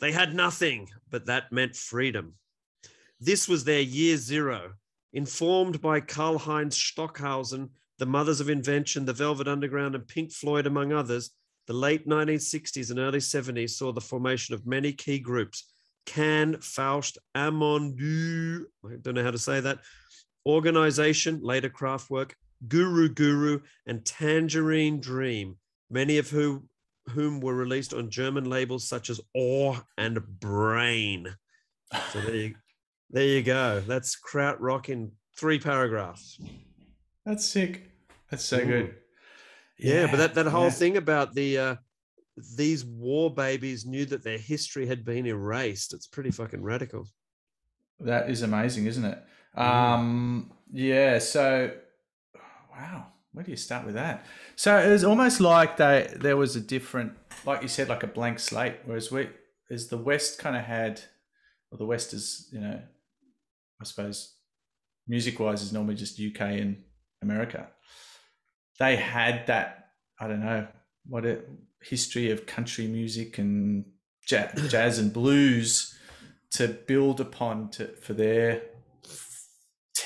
They 0.00 0.10
had 0.10 0.34
nothing, 0.34 0.88
but 1.10 1.26
that 1.26 1.52
meant 1.52 1.76
freedom. 1.76 2.36
This 3.20 3.46
was 3.46 3.64
their 3.64 3.82
year 3.82 4.16
zero, 4.16 4.72
informed 5.12 5.82
by 5.82 6.00
Karl 6.00 6.38
Heinz 6.38 6.78
Stockhausen, 6.78 7.68
the 7.98 8.06
Mothers 8.06 8.40
of 8.40 8.48
Invention, 8.48 9.04
the 9.04 9.12
Velvet 9.12 9.48
Underground, 9.48 9.94
and 9.94 10.08
Pink 10.08 10.32
Floyd, 10.32 10.66
among 10.66 10.94
others. 10.94 11.32
The 11.66 11.74
late 11.74 12.08
1960s 12.08 12.90
and 12.90 12.98
early 12.98 13.18
70s 13.18 13.70
saw 13.70 13.92
the 13.92 14.00
formation 14.00 14.54
of 14.54 14.66
many 14.66 14.94
key 14.94 15.18
groups 15.18 15.74
Can, 16.06 16.58
Faust, 16.62 17.18
Amon 17.34 17.96
Düül, 17.98 18.64
I 18.82 18.96
don't 19.02 19.14
know 19.14 19.24
how 19.24 19.30
to 19.30 19.38
say 19.38 19.60
that, 19.60 19.80
Organization, 20.46 21.40
later 21.42 21.68
Kraftwerk, 21.68 22.32
Guru 22.66 23.08
Guru, 23.08 23.60
and 23.86 24.04
Tangerine 24.04 25.00
Dream, 25.00 25.56
many 25.90 26.18
of 26.18 26.30
whom, 26.30 26.68
whom 27.10 27.40
were 27.40 27.54
released 27.54 27.94
on 27.94 28.10
German 28.10 28.44
labels 28.44 28.88
such 28.88 29.10
as 29.10 29.20
Ohr 29.34 29.82
and 29.96 30.20
Brain. 30.40 31.34
So 32.12 32.20
there 32.20 32.36
you, 32.36 32.54
there 33.10 33.26
you 33.26 33.42
go. 33.42 33.80
That's 33.80 34.16
Krautrock 34.18 34.88
in 34.88 35.12
three 35.36 35.58
paragraphs. 35.58 36.40
That's 37.24 37.46
sick. 37.46 37.90
That's 38.30 38.44
so 38.44 38.64
good. 38.64 38.94
Yeah, 39.78 40.06
but 40.10 40.16
that, 40.16 40.34
that 40.34 40.46
whole 40.46 40.64
yeah. 40.64 40.70
thing 40.70 40.96
about 40.96 41.34
the 41.34 41.58
uh, 41.58 41.74
these 42.56 42.84
war 42.84 43.32
babies 43.32 43.86
knew 43.86 44.04
that 44.06 44.24
their 44.24 44.38
history 44.38 44.86
had 44.86 45.04
been 45.04 45.26
erased. 45.26 45.94
It's 45.94 46.06
pretty 46.06 46.30
fucking 46.30 46.62
radical. 46.62 47.06
That 48.00 48.30
is 48.30 48.42
amazing, 48.42 48.86
isn't 48.86 49.04
it? 49.04 49.22
Mm. 49.56 49.62
Um, 49.62 50.52
yeah. 50.72 51.18
So, 51.18 51.72
wow, 52.76 53.06
where 53.32 53.44
do 53.44 53.50
you 53.50 53.56
start 53.56 53.86
with 53.86 53.94
that? 53.94 54.24
So 54.56 54.76
it 54.78 54.90
was 54.90 55.04
almost 55.04 55.40
like 55.40 55.76
they 55.76 56.12
there 56.16 56.36
was 56.36 56.56
a 56.56 56.60
different, 56.60 57.12
like 57.44 57.62
you 57.62 57.68
said, 57.68 57.88
like 57.88 58.02
a 58.02 58.08
blank 58.08 58.38
slate. 58.38 58.76
Whereas 58.84 59.10
we, 59.10 59.28
as 59.70 59.88
the 59.88 59.98
West, 59.98 60.38
kind 60.38 60.56
of 60.56 60.64
had, 60.64 61.00
well, 61.70 61.78
the 61.78 61.86
West 61.86 62.12
is, 62.12 62.48
you 62.52 62.60
know, 62.60 62.80
I 63.80 63.84
suppose, 63.84 64.34
music 65.06 65.38
wise, 65.38 65.62
is 65.62 65.72
normally 65.72 65.96
just 65.96 66.20
UK 66.20 66.40
and 66.40 66.82
America. 67.22 67.68
They 68.78 68.96
had 68.96 69.46
that, 69.46 69.90
I 70.20 70.28
don't 70.28 70.40
know, 70.44 70.66
what 71.06 71.24
a 71.24 71.40
history 71.82 72.30
of 72.30 72.46
country 72.46 72.86
music 72.86 73.38
and 73.38 73.84
ja- 74.28 74.52
jazz 74.68 74.98
and 74.98 75.12
blues 75.12 75.94
to 76.50 76.68
build 76.68 77.20
upon 77.20 77.70
to 77.70 77.88
for 77.96 78.12
their 78.12 78.62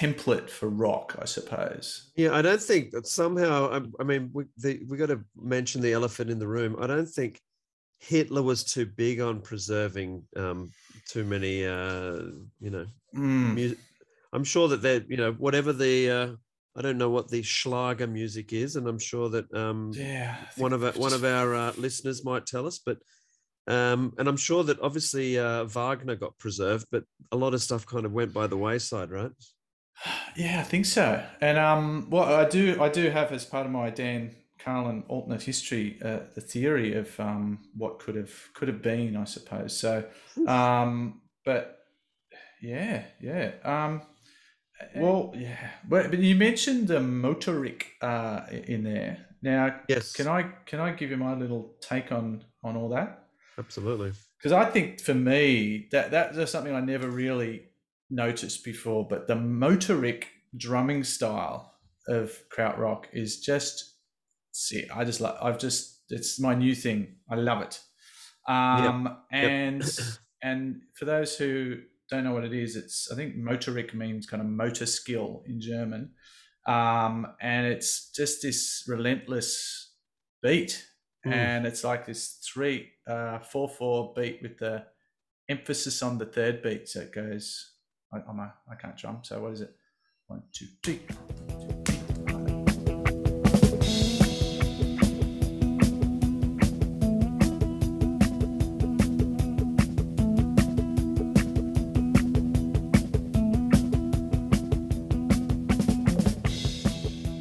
template 0.00 0.48
for 0.50 0.68
rock, 0.68 1.16
I 1.20 1.24
suppose. 1.24 2.10
Yeah, 2.16 2.32
I 2.32 2.42
don't 2.42 2.62
think 2.62 2.90
that 2.92 3.06
somehow. 3.06 3.70
I, 3.70 3.80
I 4.00 4.04
mean, 4.04 4.30
we 4.32 4.44
the, 4.56 4.80
we 4.88 4.96
got 4.96 5.06
to 5.08 5.20
mention 5.36 5.80
the 5.82 5.92
elephant 5.92 6.30
in 6.30 6.38
the 6.38 6.48
room. 6.48 6.76
I 6.80 6.86
don't 6.86 7.08
think 7.08 7.40
Hitler 7.98 8.42
was 8.42 8.64
too 8.64 8.86
big 8.86 9.20
on 9.20 9.40
preserving 9.40 10.22
um, 10.36 10.70
too 11.08 11.24
many. 11.24 11.66
Uh, 11.66 12.22
you 12.60 12.70
know, 12.70 12.86
Mm. 13.14 13.54
music. 13.54 13.78
I'm 14.32 14.44
sure 14.44 14.68
that 14.68 14.82
they, 14.82 15.04
you 15.08 15.16
know, 15.16 15.32
whatever 15.32 15.72
the. 15.72 16.10
Uh, 16.10 16.28
I 16.76 16.82
don't 16.82 16.98
know 16.98 17.10
what 17.10 17.28
the 17.28 17.42
Schlager 17.42 18.06
music 18.06 18.52
is, 18.52 18.76
and 18.76 18.86
I'm 18.86 19.00
sure 19.00 19.28
that 19.30 19.52
um, 19.52 19.90
Yeah, 19.92 20.36
one 20.56 20.72
of 20.72 20.84
our, 20.84 20.92
one 20.92 21.12
of 21.12 21.24
our 21.24 21.52
uh, 21.52 21.72
listeners 21.76 22.24
might 22.24 22.46
tell 22.46 22.64
us, 22.64 22.78
but 22.78 22.98
um, 23.66 24.12
and 24.18 24.28
I'm 24.28 24.36
sure 24.36 24.62
that 24.64 24.80
obviously 24.80 25.36
uh, 25.36 25.64
Wagner 25.64 26.14
got 26.14 26.38
preserved, 26.38 26.86
but 26.92 27.02
a 27.32 27.36
lot 27.36 27.54
of 27.54 27.60
stuff 27.62 27.84
kind 27.86 28.06
of 28.06 28.12
went 28.12 28.32
by 28.32 28.46
the 28.46 28.56
wayside, 28.56 29.10
right? 29.10 29.32
Yeah, 30.36 30.60
I 30.60 30.62
think 30.62 30.86
so. 30.86 31.22
And 31.40 31.58
um, 31.58 32.06
what 32.08 32.28
I 32.28 32.48
do, 32.48 32.80
I 32.80 32.88
do 32.88 33.10
have 33.10 33.32
as 33.32 33.44
part 33.44 33.66
of 33.66 33.72
my 33.72 33.90
Dan 33.90 34.34
Carlin 34.58 35.02
alternate 35.08 35.42
history, 35.42 35.98
uh, 36.04 36.20
the 36.34 36.40
theory 36.40 36.94
of 36.94 37.18
um, 37.18 37.58
what 37.76 37.98
could 37.98 38.14
have 38.14 38.32
could 38.54 38.68
have 38.68 38.80
been, 38.80 39.16
I 39.16 39.24
suppose. 39.24 39.76
So, 39.76 40.04
um, 40.46 41.20
but 41.44 41.78
yeah, 42.62 43.04
yeah. 43.20 43.52
Um, 43.64 44.02
well, 44.96 45.34
yeah. 45.36 45.70
But, 45.86 46.10
but 46.10 46.20
you 46.20 46.34
mentioned 46.36 46.88
the 46.88 46.98
motorik 47.00 47.82
uh, 48.00 48.42
in 48.50 48.84
there. 48.84 49.26
Now, 49.42 49.80
Yes. 49.88 50.12
can 50.12 50.26
I 50.28 50.42
can 50.66 50.80
I 50.80 50.92
give 50.92 51.10
you 51.10 51.16
my 51.16 51.34
little 51.34 51.74
take 51.80 52.12
on 52.12 52.44
on 52.62 52.76
all 52.76 52.90
that? 52.90 53.24
Absolutely. 53.58 54.12
because 54.38 54.52
I 54.52 54.64
think 54.70 55.00
for 55.00 55.12
me 55.14 55.88
that 55.92 56.10
that's 56.10 56.50
something 56.50 56.74
I 56.74 56.80
never 56.80 57.10
really 57.10 57.69
noticed 58.10 58.64
before. 58.64 59.06
But 59.06 59.26
the 59.26 59.34
motorik 59.34 60.24
drumming 60.56 61.04
style 61.04 61.74
of 62.08 62.42
krautrock 62.54 63.04
is 63.12 63.40
just 63.40 63.94
see. 64.52 64.86
I 64.94 65.04
just 65.04 65.20
like. 65.20 65.34
I've 65.40 65.58
just 65.58 66.02
it's 66.10 66.40
my 66.40 66.54
new 66.54 66.74
thing. 66.74 67.16
I 67.30 67.36
love 67.36 67.62
it. 67.62 67.80
Um, 68.48 69.18
and 69.30 69.82
and 70.42 70.82
for 70.94 71.04
those 71.04 71.36
who 71.36 71.76
don't 72.10 72.24
know 72.24 72.32
what 72.32 72.44
it 72.44 72.52
is, 72.54 72.76
it's 72.76 73.08
I 73.12 73.14
think 73.14 73.36
motorik 73.36 73.94
means 73.94 74.26
kind 74.26 74.42
of 74.42 74.48
motor 74.48 74.86
skill 74.86 75.42
in 75.46 75.60
German, 75.60 76.12
um, 76.66 77.26
and 77.40 77.66
it's 77.66 78.10
just 78.10 78.42
this 78.42 78.84
relentless 78.88 79.92
beat 80.42 80.86
Mm. 81.26 81.32
and 81.32 81.66
it's 81.66 81.84
like 81.84 82.06
this 82.06 82.38
three 82.50 82.92
uh 83.06 83.40
four 83.40 83.68
four 83.68 84.14
beat 84.16 84.40
with 84.40 84.56
the 84.56 84.86
emphasis 85.50 86.02
on 86.02 86.16
the 86.16 86.24
third 86.24 86.62
beat 86.62 86.88
so 86.88 87.00
it 87.00 87.12
goes 87.12 87.72
I, 88.12 88.18
I'm 88.28 88.40
a, 88.40 88.52
I 88.68 88.74
can't 88.74 88.96
drum 88.96 89.20
so 89.22 89.40
what 89.40 89.52
is 89.52 89.60
it? 89.60 89.72
One 90.26 90.42
two 90.52 90.66
three. 90.82 91.00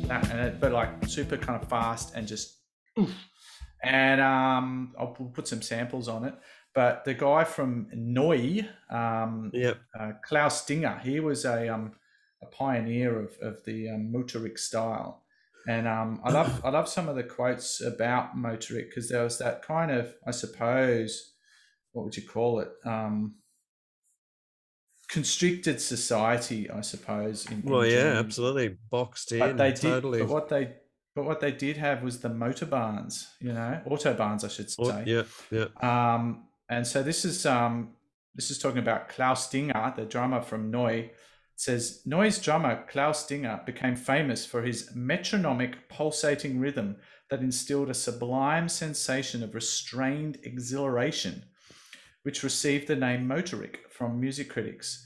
That 0.08 0.30
and 0.30 0.40
it, 0.40 0.60
but 0.60 0.72
like 0.72 0.90
super 1.08 1.38
kind 1.38 1.62
of 1.62 1.68
fast 1.68 2.14
and 2.16 2.28
just 2.28 2.58
oof. 3.00 3.12
and 3.84 4.22
um 4.22 4.94
I'll 5.00 5.08
put 5.08 5.48
some 5.48 5.62
samples 5.64 6.08
on 6.08 6.26
it 6.26 6.36
but 6.76 7.04
the 7.06 7.14
guy 7.14 7.44
from 7.44 7.88
Neu 7.96 8.66
um 8.90 9.52
Yep. 9.54 9.78
uh, 10.00 10.12
Klaus 10.24 10.66
Dinger 10.66 11.00
he 11.04 11.20
was 11.20 11.46
a 11.46 11.68
um 11.70 11.94
a 12.42 12.46
pioneer 12.46 13.20
of, 13.20 13.32
of 13.42 13.64
the 13.66 13.90
um, 13.90 14.12
motorik 14.14 14.58
style 14.58 15.24
and 15.68 15.88
um 15.88 16.22
I 16.24 16.32
love 16.32 16.62
I 16.64 16.70
love 16.70 16.88
some 16.88 17.10
of 17.10 17.16
the 17.16 17.24
quotes 17.24 17.82
about 17.82 18.38
motorik 18.38 18.90
because 18.90 19.10
there 19.10 19.24
was 19.24 19.38
that 19.40 19.62
kind 19.62 19.92
of 19.92 20.14
I 20.26 20.32
suppose 20.32 21.34
what 21.92 22.06
would 22.06 22.16
you 22.16 22.24
call 22.28 22.60
it 22.60 22.70
um 22.86 23.36
constricted 25.10 25.82
society 25.82 26.70
I 26.70 26.82
suppose 26.82 27.46
in, 27.48 27.62
in 27.62 27.70
Well, 27.70 27.86
yeah, 27.86 28.02
Germany 28.04 28.20
absolutely. 28.20 28.78
Boxed 28.92 29.32
in. 29.32 29.40
but 29.40 29.58
they 29.58 29.72
did 29.74 30.04
but 30.04 30.28
what 30.28 30.50
they 30.50 30.76
but 31.16 31.26
what 31.26 31.40
they 31.40 31.52
did 31.52 31.78
have 31.78 32.04
was 32.04 32.20
the 32.20 32.30
motorbahns 32.30 33.26
you 33.42 33.52
know 33.52 33.82
autobahns 33.88 34.44
i 34.44 34.48
should 34.48 34.70
Oh, 34.78 34.90
say 34.90 35.04
yeah, 35.08 35.24
yeah. 35.52 35.66
um 35.82 36.44
and 36.70 36.86
so 36.86 37.04
this 37.04 37.26
is 37.26 37.46
um 37.46 37.90
this 38.36 38.52
is 38.52 38.60
talking 38.60 38.80
about 38.80 39.10
klaus 39.10 39.50
dinger 39.50 39.94
the 39.96 40.06
drummer 40.06 40.42
from 40.42 40.72
neu 40.72 41.06
it 41.06 41.16
says 41.56 42.02
neu's 42.06 42.40
drummer 42.40 42.86
klaus 42.88 43.26
dinger 43.26 43.62
became 43.66 43.96
famous 43.96 44.46
for 44.46 44.62
his 44.62 44.90
metronomic 44.96 45.90
pulsating 45.90 46.60
rhythm 46.60 46.96
that 47.30 47.42
instilled 47.42 47.90
a 47.90 47.94
sublime 47.94 48.70
sensation 48.70 49.44
of 49.44 49.54
restrained 49.54 50.38
exhilaration 50.44 51.44
which 52.24 52.44
received 52.44 52.88
the 52.88 52.96
name 52.96 53.28
motorik 53.28 53.78
from 53.90 54.20
music 54.20 54.50
critics 54.50 55.06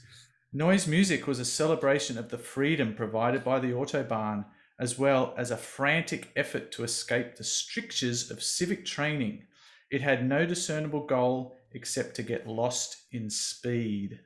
Neu's 0.56 0.86
music 0.86 1.26
was 1.26 1.40
a 1.40 1.44
celebration 1.44 2.16
of 2.16 2.28
the 2.28 2.38
freedom 2.38 2.94
provided 2.94 3.42
by 3.42 3.58
the 3.58 3.72
Autobahn, 3.72 4.44
as 4.78 4.96
well 4.96 5.34
as 5.36 5.50
a 5.50 5.56
frantic 5.56 6.30
effort 6.36 6.70
to 6.70 6.84
escape 6.84 7.34
the 7.34 7.42
strictures 7.42 8.30
of 8.30 8.40
civic 8.40 8.84
training. 8.84 9.42
It 9.94 10.02
had 10.02 10.28
no 10.28 10.44
discernible 10.44 11.06
goal 11.06 11.56
except 11.70 12.16
to 12.16 12.24
get 12.24 12.48
lost 12.48 12.96
in 13.12 13.30
speed. 13.30 14.18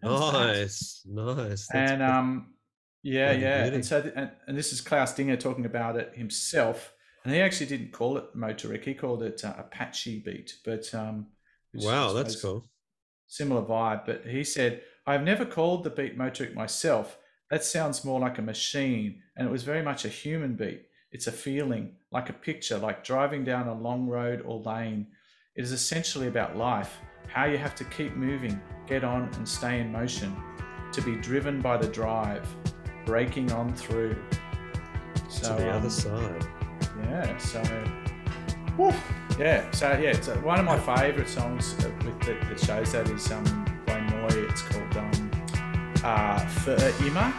Nice, 0.00 1.02
nice. 1.04 1.66
That's 1.66 1.90
and 1.90 2.00
um, 2.00 2.54
yeah, 3.02 3.32
yeah. 3.32 3.62
beauty. 3.62 3.74
And 3.74 3.84
so, 3.84 4.00
th- 4.00 4.14
and, 4.14 4.30
and 4.46 4.56
this 4.56 4.72
is 4.72 4.80
Klaus 4.80 5.12
Dinger 5.12 5.36
talking 5.36 5.66
about 5.66 5.96
it 5.96 6.12
himself, 6.14 6.92
and 7.24 7.34
he 7.34 7.40
actually 7.40 7.66
didn't 7.66 7.90
call 7.90 8.16
it 8.16 8.26
motorik; 8.36 8.84
he 8.84 8.94
called 8.94 9.24
it 9.24 9.44
uh, 9.44 9.54
Apache 9.58 10.20
beat. 10.20 10.54
But 10.64 10.94
um, 10.94 11.26
wow, 11.74 12.12
that's 12.12 12.40
cool. 12.40 12.64
similar 13.26 13.62
vibe, 13.62 14.06
but 14.06 14.24
he 14.24 14.44
said, 14.44 14.82
I've 15.04 15.24
never 15.24 15.44
called 15.44 15.82
the 15.82 15.90
beat 15.90 16.16
motorik 16.16 16.54
myself. 16.54 17.18
That 17.50 17.64
sounds 17.64 18.04
more 18.04 18.20
like 18.20 18.38
a 18.38 18.42
machine, 18.42 19.20
and 19.36 19.48
it 19.48 19.50
was 19.50 19.64
very 19.64 19.82
much 19.82 20.04
a 20.04 20.08
human 20.08 20.54
beat. 20.54 20.86
It's 21.14 21.28
a 21.28 21.32
feeling, 21.32 21.92
like 22.10 22.28
a 22.28 22.32
picture, 22.32 22.76
like 22.76 23.04
driving 23.04 23.44
down 23.44 23.68
a 23.68 23.72
long 23.72 24.08
road 24.08 24.42
or 24.44 24.58
lane. 24.58 25.06
It 25.54 25.62
is 25.62 25.70
essentially 25.70 26.26
about 26.26 26.56
life, 26.56 26.98
how 27.28 27.44
you 27.44 27.56
have 27.56 27.76
to 27.76 27.84
keep 27.84 28.16
moving, 28.16 28.60
get 28.88 29.04
on, 29.04 29.30
and 29.34 29.48
stay 29.48 29.78
in 29.78 29.92
motion, 29.92 30.36
to 30.90 31.00
be 31.02 31.14
driven 31.14 31.60
by 31.60 31.76
the 31.76 31.86
drive, 31.86 32.44
breaking 33.06 33.52
on 33.52 33.72
through. 33.74 34.16
So, 35.28 35.56
to 35.56 35.62
the 35.62 35.70
um, 35.70 35.76
other 35.76 35.90
side. 35.90 36.46
yeah, 37.04 37.38
so 37.38 37.62
woof. 38.76 39.00
yeah, 39.38 39.70
so 39.70 39.92
yeah, 39.92 40.10
it's 40.10 40.26
uh, 40.26 40.34
one 40.38 40.58
of 40.58 40.64
my 40.64 40.80
favourite 40.80 41.28
songs 41.28 41.76
uh, 41.84 41.92
with 42.04 42.18
that, 42.22 42.40
that 42.48 42.58
shows 42.58 42.90
that 42.90 43.08
is 43.08 43.30
um 43.30 43.44
by 43.86 44.00
Neu. 44.00 44.50
It's 44.50 44.62
called 44.62 44.96
um 44.96 45.30
uh 46.02 46.40
Für 46.64 47.06
immer. 47.06 47.32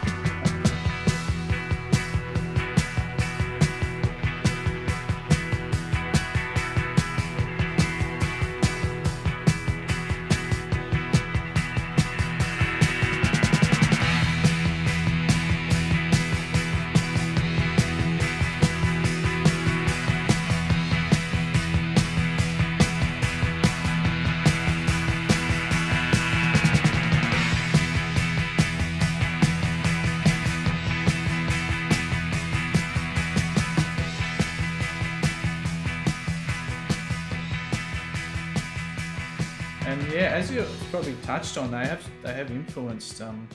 Touched 41.36 41.58
on, 41.58 41.70
they 41.70 41.86
have 41.86 42.02
they 42.22 42.32
have 42.32 42.50
influenced 42.50 43.20
um, 43.20 43.46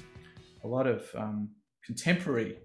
a 0.64 0.68
lot 0.68 0.86
of 0.86 1.04
um, 1.18 1.50
contemporary 1.84 2.60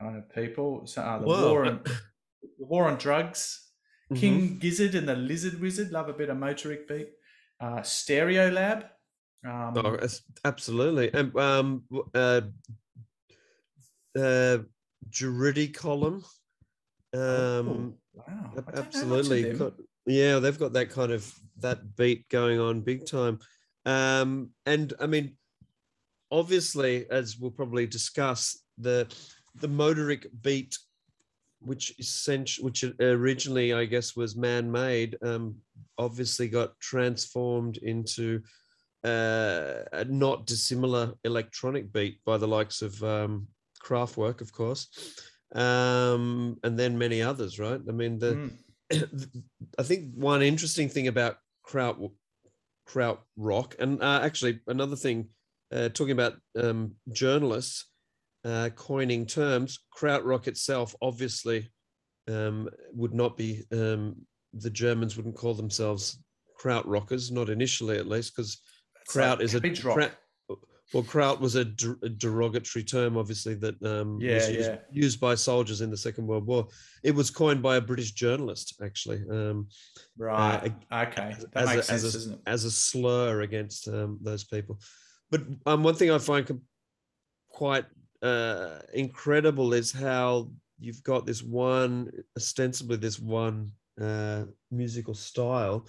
kind 0.00 0.16
of 0.16 0.32
people. 0.32 0.86
So, 0.86 1.02
uh, 1.02 1.18
the 1.18 1.26
Wow. 1.26 1.48
war 1.48 1.66
on 1.66 1.80
the 2.60 2.64
war 2.64 2.86
on 2.86 2.96
drugs, 2.96 3.72
Mm-hmm. 4.12 4.20
King 4.20 4.58
Gizzard 4.60 4.94
and 4.94 5.08
the 5.08 5.16
Lizard 5.16 5.60
Wizard 5.60 5.90
love 5.90 6.08
a 6.08 6.12
bit 6.12 6.28
of 6.28 6.36
motorik 6.36 6.86
beat. 6.86 7.08
Uh, 7.60 7.80
Stereolab. 7.80 8.84
Um, 9.44 9.72
Oh, 9.76 9.98
absolutely. 10.44 11.12
And 11.12 11.34
um, 11.36 11.82
uh, 12.14 12.42
uh, 14.16 14.58
column. 15.74 16.24
Um, 17.12 17.16
oh, 17.16 17.94
wow, 18.12 18.24
I 18.28 18.28
ab- 18.28 18.54
don't 18.54 18.54
know 18.54 18.62
much 18.62 18.74
of 18.74 18.78
absolutely. 18.86 19.52
Got, 19.54 19.72
yeah, 20.06 20.38
they've 20.38 20.58
got 20.58 20.74
that 20.74 20.90
kind 20.90 21.10
of 21.10 21.34
that 21.58 21.96
beat 21.96 22.28
going 22.28 22.60
on 22.60 22.82
big 22.82 23.04
time. 23.04 23.40
Um, 23.86 24.50
and 24.66 24.92
I 25.00 25.06
mean, 25.06 25.36
obviously, 26.30 27.06
as 27.10 27.38
we'll 27.38 27.50
probably 27.50 27.86
discuss, 27.86 28.58
the 28.78 29.06
the 29.56 29.68
motorik 29.68 30.26
beat, 30.42 30.76
which 31.60 31.94
essentially, 31.98 32.64
which 32.64 32.84
originally 33.00 33.72
I 33.72 33.84
guess 33.84 34.16
was 34.16 34.36
man-made, 34.36 35.16
um, 35.22 35.56
obviously 35.98 36.48
got 36.48 36.78
transformed 36.80 37.76
into 37.78 38.42
uh, 39.04 39.84
a 39.92 40.04
not 40.08 40.46
dissimilar 40.46 41.14
electronic 41.24 41.92
beat 41.92 42.18
by 42.24 42.36
the 42.38 42.48
likes 42.48 42.82
of 42.82 43.00
um, 43.02 43.46
Kraftwerk, 43.82 44.40
of 44.40 44.52
course, 44.52 44.88
um, 45.54 46.58
and 46.64 46.78
then 46.78 46.98
many 46.98 47.22
others. 47.22 47.58
Right? 47.58 47.80
I 47.88 47.92
mean, 47.92 48.18
the 48.18 48.34
Mm. 48.34 48.50
I 49.78 49.82
think 49.82 50.14
one 50.14 50.42
interesting 50.42 50.88
thing 50.88 51.08
about 51.08 51.38
kraut 51.62 51.98
kraut 52.86 53.22
rock, 53.36 53.76
and 53.78 54.02
uh, 54.02 54.20
actually 54.22 54.60
another 54.66 54.96
thing, 54.96 55.28
uh, 55.72 55.88
talking 55.90 56.12
about 56.12 56.34
um, 56.56 56.92
journalists 57.12 57.86
uh, 58.44 58.68
coining 58.76 59.26
terms, 59.26 59.78
kraut 59.90 60.24
rock 60.24 60.46
itself 60.46 60.94
obviously 61.00 61.70
um, 62.28 62.68
would 62.92 63.14
not 63.14 63.36
be. 63.36 63.62
Um, 63.72 64.16
the 64.52 64.70
Germans 64.70 65.16
wouldn't 65.16 65.36
call 65.36 65.54
themselves 65.54 66.18
kraut 66.56 66.86
rockers, 66.86 67.32
not 67.32 67.48
initially 67.48 67.98
at 67.98 68.06
least, 68.06 68.36
because 68.36 68.60
kraut 69.08 69.38
like 69.38 69.44
is 69.44 69.54
a 69.54 69.60
kraut- 69.60 70.12
well, 70.92 71.02
kraut 71.02 71.40
was 71.40 71.54
a, 71.54 71.64
der- 71.64 71.98
a 72.02 72.08
derogatory 72.08 72.84
term, 72.84 73.16
obviously 73.16 73.54
that 73.54 73.82
um, 73.82 74.20
Yeah, 74.20 74.34
was 74.34 74.48
used, 74.50 74.70
yeah. 74.70 74.76
used 74.92 75.20
by 75.20 75.34
soldiers 75.34 75.80
in 75.80 75.90
the 75.90 75.96
Second 75.96 76.26
World 76.26 76.46
War. 76.46 76.68
It 77.02 77.14
was 77.14 77.30
coined 77.30 77.62
by 77.62 77.76
a 77.76 77.80
British 77.80 78.12
journalist, 78.12 78.80
actually, 78.82 79.22
um, 79.30 79.68
Right. 80.16 80.72
okay. 80.92 81.34
That 81.52 81.56
as, 81.56 81.66
makes 81.66 81.90
a, 81.90 81.92
as, 81.92 82.00
sense, 82.02 82.02
a, 82.02 82.18
doesn't 82.18 82.32
it? 82.34 82.40
as 82.46 82.64
a 82.64 82.70
slur 82.70 83.40
against 83.40 83.88
um, 83.88 84.18
those 84.22 84.44
people. 84.44 84.78
But 85.30 85.42
um, 85.66 85.82
one 85.82 85.94
thing 85.94 86.10
I 86.10 86.18
find 86.18 86.46
com- 86.46 86.62
quite 87.48 87.86
uh, 88.22 88.80
incredible 88.92 89.72
is 89.72 89.90
how 89.90 90.50
you've 90.78 91.02
got 91.02 91.26
this 91.26 91.42
one, 91.42 92.10
ostensibly 92.36 92.96
this 92.96 93.18
one 93.18 93.72
uh, 94.00 94.44
musical 94.70 95.14
style 95.14 95.88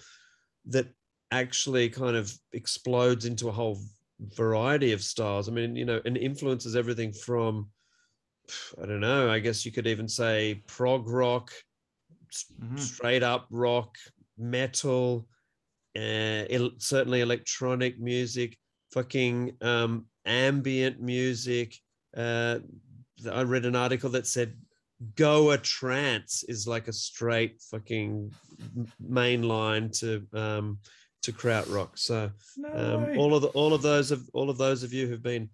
that 0.67 0.87
actually 1.31 1.89
kind 1.89 2.15
of 2.15 2.33
explodes 2.53 3.25
into 3.25 3.49
a 3.49 3.51
whole 3.51 3.79
variety 4.19 4.91
of 4.93 5.01
styles. 5.03 5.49
I 5.49 5.51
mean, 5.51 5.75
you 5.75 5.85
know, 5.85 6.01
and 6.05 6.17
influences 6.17 6.75
everything 6.75 7.11
from, 7.13 7.69
I 8.81 8.85
don't 8.85 8.99
know, 9.01 9.29
I 9.29 9.39
guess 9.39 9.65
you 9.65 9.71
could 9.71 9.87
even 9.87 10.07
say 10.07 10.63
prog 10.67 11.07
rock, 11.07 11.51
Mhm. 12.61 12.79
straight 12.79 13.23
up 13.23 13.47
rock, 13.49 13.95
metal, 14.37 15.27
uh, 15.95 16.45
el- 16.49 16.77
certainly 16.77 17.21
electronic 17.21 17.99
music, 17.99 18.57
fucking 18.91 19.55
um, 19.61 20.05
ambient 20.25 20.99
music. 21.01 21.79
Uh, 22.15 22.59
I 23.31 23.43
read 23.43 23.65
an 23.65 23.75
article 23.75 24.09
that 24.11 24.27
said 24.27 24.57
Goa 25.15 25.57
trance 25.57 26.43
is 26.43 26.67
like 26.67 26.87
a 26.87 26.93
straight 26.93 27.61
fucking 27.61 28.33
main 28.99 29.43
line 29.43 29.91
to 29.91 30.25
um, 30.33 30.79
to 31.25 31.31
krautrock. 31.33 31.89
So 31.95 32.31
No 32.57 32.69
um, 32.95 33.17
all 33.19 33.35
of 33.35 33.41
the, 33.43 33.49
all 33.49 33.73
of 33.73 33.81
those 33.81 34.11
of 34.11 34.21
all 34.33 34.49
of 34.49 34.57
those 34.57 34.83
of 34.83 34.93
you 34.93 35.07
who've 35.07 35.21
been 35.23 35.49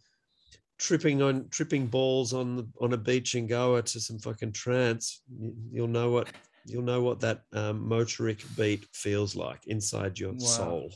tripping 0.78 1.22
on 1.22 1.48
tripping 1.50 1.86
balls 1.88 2.34
on 2.34 2.56
the, 2.58 2.68
on 2.80 2.94
a 2.94 2.98
beach 2.98 3.36
in 3.36 3.48
Goa 3.48 3.82
to 3.84 4.00
some 4.00 4.20
fucking 4.20 4.52
trance, 4.52 5.22
you, 5.40 5.54
you'll 5.72 5.88
know 5.88 6.10
what 6.12 6.28
you'll 6.66 6.84
know 6.84 7.02
what 7.02 7.20
that 7.22 7.44
um, 7.54 7.88
motorik 7.90 8.44
beat 8.58 8.86
feels 8.94 9.36
like 9.36 9.62
inside 9.68 10.20
your 10.20 10.32
Wow. 10.34 10.38
soul. 10.38 10.94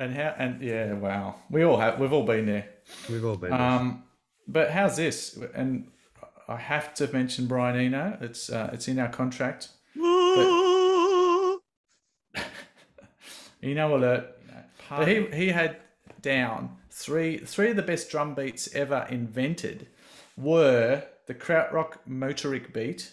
And 0.00 0.14
how? 0.14 0.34
And 0.38 0.62
yeah, 0.62 0.92
wow. 0.92 1.34
We 1.50 1.64
all 1.64 1.76
have. 1.78 1.98
We've 1.98 2.12
all 2.12 2.24
been 2.24 2.46
there. 2.46 2.68
We've 3.10 3.24
all 3.24 3.36
been. 3.36 3.50
there. 3.50 3.60
Um, 3.60 4.04
but 4.46 4.70
how's 4.70 4.96
this? 4.96 5.36
And 5.54 5.88
I 6.46 6.56
have 6.56 6.94
to 6.94 7.12
mention 7.12 7.46
Brian 7.46 7.76
Eno. 7.76 8.16
It's 8.20 8.48
uh, 8.50 8.70
it's 8.72 8.86
in 8.88 8.98
our 9.00 9.08
contract. 9.08 9.70
Eno 13.62 13.96
alert. 13.96 14.26
But 14.88 15.08
he 15.08 15.26
he 15.34 15.48
had 15.48 15.76
down 16.20 16.76
three 16.90 17.38
three 17.38 17.70
of 17.70 17.76
the 17.76 17.82
best 17.82 18.10
drum 18.10 18.34
beats 18.34 18.74
ever 18.74 19.06
invented 19.10 19.88
were 20.36 21.04
the 21.26 21.34
krautrock 21.34 21.98
motorik 22.08 22.72
beat, 22.72 23.12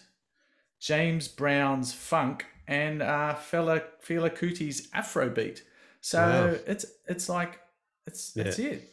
James 0.80 1.28
Brown's 1.28 1.92
funk, 1.92 2.46
and 2.66 3.02
uh, 3.02 3.34
fella 3.34 3.82
Fela 4.06 4.30
Kuti's 4.30 4.88
Afro 4.94 5.28
beat. 5.28 5.64
So 6.00 6.18
Wow. 6.18 6.56
it's 6.66 6.86
it's 7.08 7.28
like 7.28 7.60
it's 8.06 8.32
that's 8.32 8.58
Yeah. 8.58 8.70
it. 8.70 8.92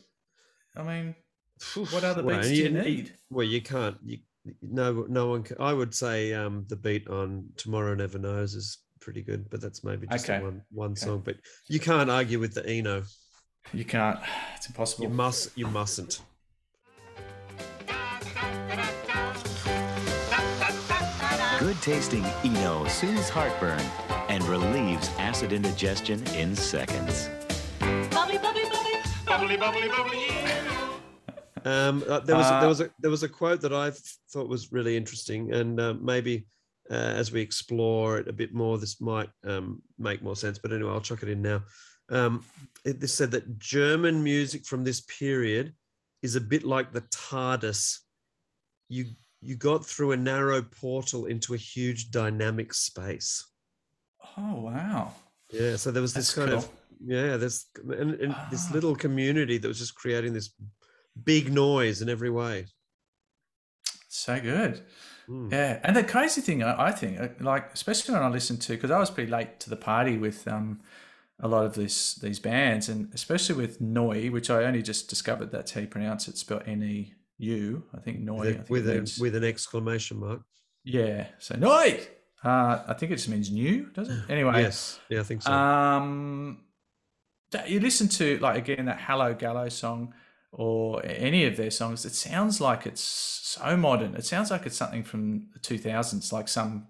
I 0.76 0.84
mean, 0.84 1.16
what 1.92 2.04
other 2.04 2.24
beats 2.24 2.48
and 2.48 2.56
do 2.56 2.56
you 2.56 2.64
you- 2.64 2.70
need? 2.72 3.14
Well, 3.30 3.46
you 3.46 3.62
can't. 3.62 3.98
You, 4.04 4.18
no, 4.62 5.06
no 5.08 5.28
one. 5.28 5.44
Can, 5.44 5.58
I 5.60 5.72
would 5.72 5.94
say 5.96 6.34
um, 6.34 6.66
the 6.68 6.76
beat 6.76 7.08
on 7.08 7.50
"Tomorrow 7.56 7.96
Never 7.96 8.18
Knows" 8.20 8.56
is 8.56 8.80
pretty 9.04 9.22
good, 9.22 9.50
but 9.50 9.60
that's 9.62 9.84
maybe 9.84 10.08
just 10.08 10.30
Okay. 10.30 10.42
one 10.42 10.62
one 10.72 10.92
Okay. 10.92 11.02
song. 11.06 11.22
But 11.24 11.36
you 11.68 11.80
can't 11.80 12.10
argue 12.10 12.40
with 12.40 12.54
the 12.54 12.66
Eno. 12.66 13.04
You 13.74 13.86
can't. 13.86 14.20
It's 14.56 14.68
impossible. 14.68 15.04
You 15.04 15.10
must. 15.10 15.58
You 15.58 15.68
mustn't. 15.68 16.22
Good 21.60 21.82
tasting 21.82 22.26
Eno 22.44 22.86
soothes 22.88 23.30
heartburn 23.30 23.80
and 24.28 24.44
relieves 24.46 25.10
acid 25.18 25.54
indigestion 25.54 26.22
in 26.36 26.56
seconds. 26.56 27.30
Bubbly, 27.80 28.38
bubbly, 28.38 28.64
bubbly. 28.70 28.94
Bubbly, 29.26 29.58
bubbly, 29.58 29.88
bubbly. 29.88 30.26
Um, 31.66 32.04
uh, 32.10 32.20
there 32.20 32.36
was 32.36 32.50
a, 32.50 32.54
Uh, 32.56 32.60
there 32.60 32.70
was 32.70 32.82
a 32.82 32.90
there 33.00 33.12
was 33.12 33.24
a 33.24 33.30
quote 33.30 33.62
that 33.62 33.72
I 33.74 33.92
thought 34.32 34.50
was 34.50 34.74
really 34.74 34.98
interesting, 34.98 35.54
and 35.54 35.80
uh, 35.80 35.94
maybe 35.94 36.46
uh, 36.90 36.94
as 36.94 37.32
we 37.32 37.42
explore 37.42 38.18
it 38.18 38.28
a 38.28 38.34
bit 38.34 38.54
more, 38.54 38.78
this 38.78 39.00
might 39.00 39.30
um, 39.46 39.82
make 39.98 40.22
more 40.22 40.36
sense. 40.36 40.58
But 40.60 40.74
anyway, 40.74 40.92
I'll 40.92 41.02
chuck 41.02 41.24
it 41.24 41.30
in 41.30 41.42
now. 41.42 41.64
Um, 42.10 42.44
it, 42.86 43.00
this 43.00 43.14
said 43.14 43.32
that 43.32 43.58
German 43.60 44.22
music 44.24 44.66
from 44.66 44.84
this 44.84 45.02
period 45.02 45.74
is 46.22 46.36
a 46.36 46.42
bit 46.42 46.64
like 46.64 46.92
the 46.92 47.02
TARDIS. 47.02 48.00
You 48.90 49.06
you 49.42 49.56
got 49.56 49.86
through 49.86 50.14
a 50.14 50.18
narrow 50.18 50.62
portal 50.62 51.26
into 51.26 51.54
a 51.54 51.58
huge 51.58 52.12
dynamic 52.12 52.74
space. 52.74 53.46
Oh 54.38 54.62
wow. 54.62 55.14
Yeah, 55.52 55.76
so 55.76 55.92
there 55.92 56.02
was 56.02 56.14
this 56.14 56.34
That's 56.34 56.48
kind 56.50 56.58
of 56.58 56.70
yeah, 57.06 57.38
this 57.38 57.66
and, 57.78 58.16
and 58.16 58.36
this 58.52 58.68
Ah. 58.70 58.74
little 58.74 58.96
community 58.96 59.58
that 59.58 59.68
was 59.68 59.80
just 59.80 59.96
creating 59.96 60.34
this 60.34 60.50
big 61.24 61.52
noise 61.52 62.02
in 62.02 62.10
every 62.10 62.30
way. 62.30 62.66
So 64.08 64.40
good. 64.40 64.82
Mm. 65.30 65.52
Yeah, 65.52 65.80
and 65.84 65.96
the 65.96 66.04
crazy 66.04 66.42
thing, 66.42 66.64
I 66.64 66.88
I 66.88 66.92
think, 66.92 67.20
uh, 67.20 67.28
like 67.40 67.74
especially 67.74 68.14
when 68.14 68.24
I 68.24 68.28
listened 68.30 68.62
to, 68.64 68.74
because 68.74 68.92
I 68.92 69.00
was 69.00 69.10
pretty 69.10 69.32
late 69.32 69.60
to 69.62 69.70
the 69.70 69.76
party 69.78 70.18
with 70.18 70.48
um, 70.48 70.82
a 71.40 71.48
lot 71.48 71.66
of 71.66 71.74
this 71.76 72.16
these 72.16 72.40
bands, 72.40 72.90
and 72.90 73.10
especially 73.14 73.56
with 73.56 73.80
Noi, 73.82 74.28
which 74.30 74.50
I 74.50 74.64
only 74.66 74.82
just 74.82 75.10
discovered 75.10 75.52
that's 75.52 75.72
how 75.72 75.82
you 75.82 75.88
pronounce 75.88 76.28
it, 76.28 76.38
spelled 76.38 76.64
N 76.66 76.84
E 76.84 77.14
U. 77.38 77.84
I 77.96 78.00
think 78.02 78.20
Noi. 78.20 78.34
I 78.34 78.38
with, 78.38 78.56
think 78.56 78.70
with, 78.70 78.90
a, 78.90 78.94
means- 78.96 79.20
with 79.20 79.36
an 79.36 79.44
exclamation 79.44 80.20
mark. 80.20 80.42
yeah, 80.84 81.28
so 81.40 81.56
Noi. 81.56 82.02
Uh, 82.44 82.84
I 82.90 82.94
think 82.94 83.12
it 83.14 83.16
just 83.16 83.30
means 83.30 83.50
new, 83.50 83.86
does 83.94 84.10
it? 84.10 84.20
Anyway, 84.30 84.62
Yes, 84.62 85.00
yeah, 85.10 85.22
I 85.22 85.24
think 85.24 85.42
so. 85.44 85.52
Um, 85.54 86.60
that- 87.52 87.70
you 87.70 87.80
listen 87.80 88.10
to 88.10 88.38
like 88.40 88.58
again 88.58 88.86
that 88.88 89.00
Hallogallo 89.00 89.72
song 89.72 90.14
or 90.54 91.04
any 91.06 91.46
of 91.46 91.58
their 91.58 91.72
songs. 91.72 92.06
It 92.06 92.14
sounds 92.14 92.62
like 92.62 92.86
it's 92.86 93.02
so 93.02 93.76
modern. 93.76 94.16
It 94.16 94.26
sounds 94.26 94.52
like 94.52 94.66
it's 94.66 94.78
something 94.78 95.04
from 95.04 95.48
the 95.54 95.60
two 95.60 95.78
thousands, 95.78 96.32
like 96.32 96.48
some 96.48 96.88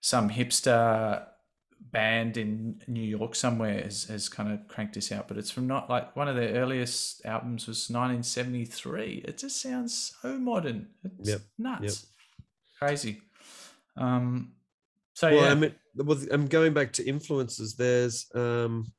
some 0.00 0.30
hipster 0.30 1.26
band 1.80 2.36
in 2.36 2.82
New 2.86 3.02
York 3.02 3.34
somewhere 3.34 3.82
has, 3.82 4.04
has 4.04 4.28
kind 4.28 4.52
of 4.52 4.66
cranked 4.68 4.94
this 4.94 5.12
out. 5.12 5.28
But 5.28 5.38
it's 5.38 5.50
from 5.50 5.66
not 5.66 5.88
like 5.88 6.14
one 6.16 6.28
of 6.28 6.36
their 6.36 6.54
earliest 6.54 7.24
albums 7.24 7.66
was 7.66 7.88
1973. 7.88 9.24
It 9.26 9.38
just 9.38 9.62
sounds 9.62 10.14
so 10.20 10.38
modern. 10.38 10.88
It's 11.04 11.30
Yep, 11.30 11.40
nuts, 11.58 12.06
crazy. 12.78 13.22
Um, 13.96 14.52
so 15.14 15.30
well, 15.30 15.44
yeah, 15.44 15.50
I 15.50 15.54
mean, 15.54 15.74
well, 15.96 16.18
I'm 16.30 16.46
going 16.46 16.74
back 16.74 16.92
to 16.94 17.04
influences. 17.04 17.74
There's 17.74 18.26
um, 18.34 18.92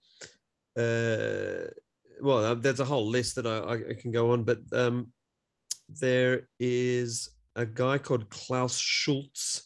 uh, 0.77 1.71
well, 2.21 2.43
uh, 2.45 2.55
there's 2.55 2.79
a 2.79 2.85
whole 2.85 3.07
list 3.07 3.35
that 3.35 3.47
I, 3.47 3.57
I, 3.57 3.73
I 3.91 3.93
can 3.99 4.11
go 4.11 4.31
on, 4.31 4.43
but 4.43 4.59
um, 4.73 5.11
there 6.01 6.47
is 6.59 7.29
a 7.55 7.65
guy 7.65 7.97
called 7.97 8.29
Klaus 8.29 8.77
Schulze, 8.77 9.63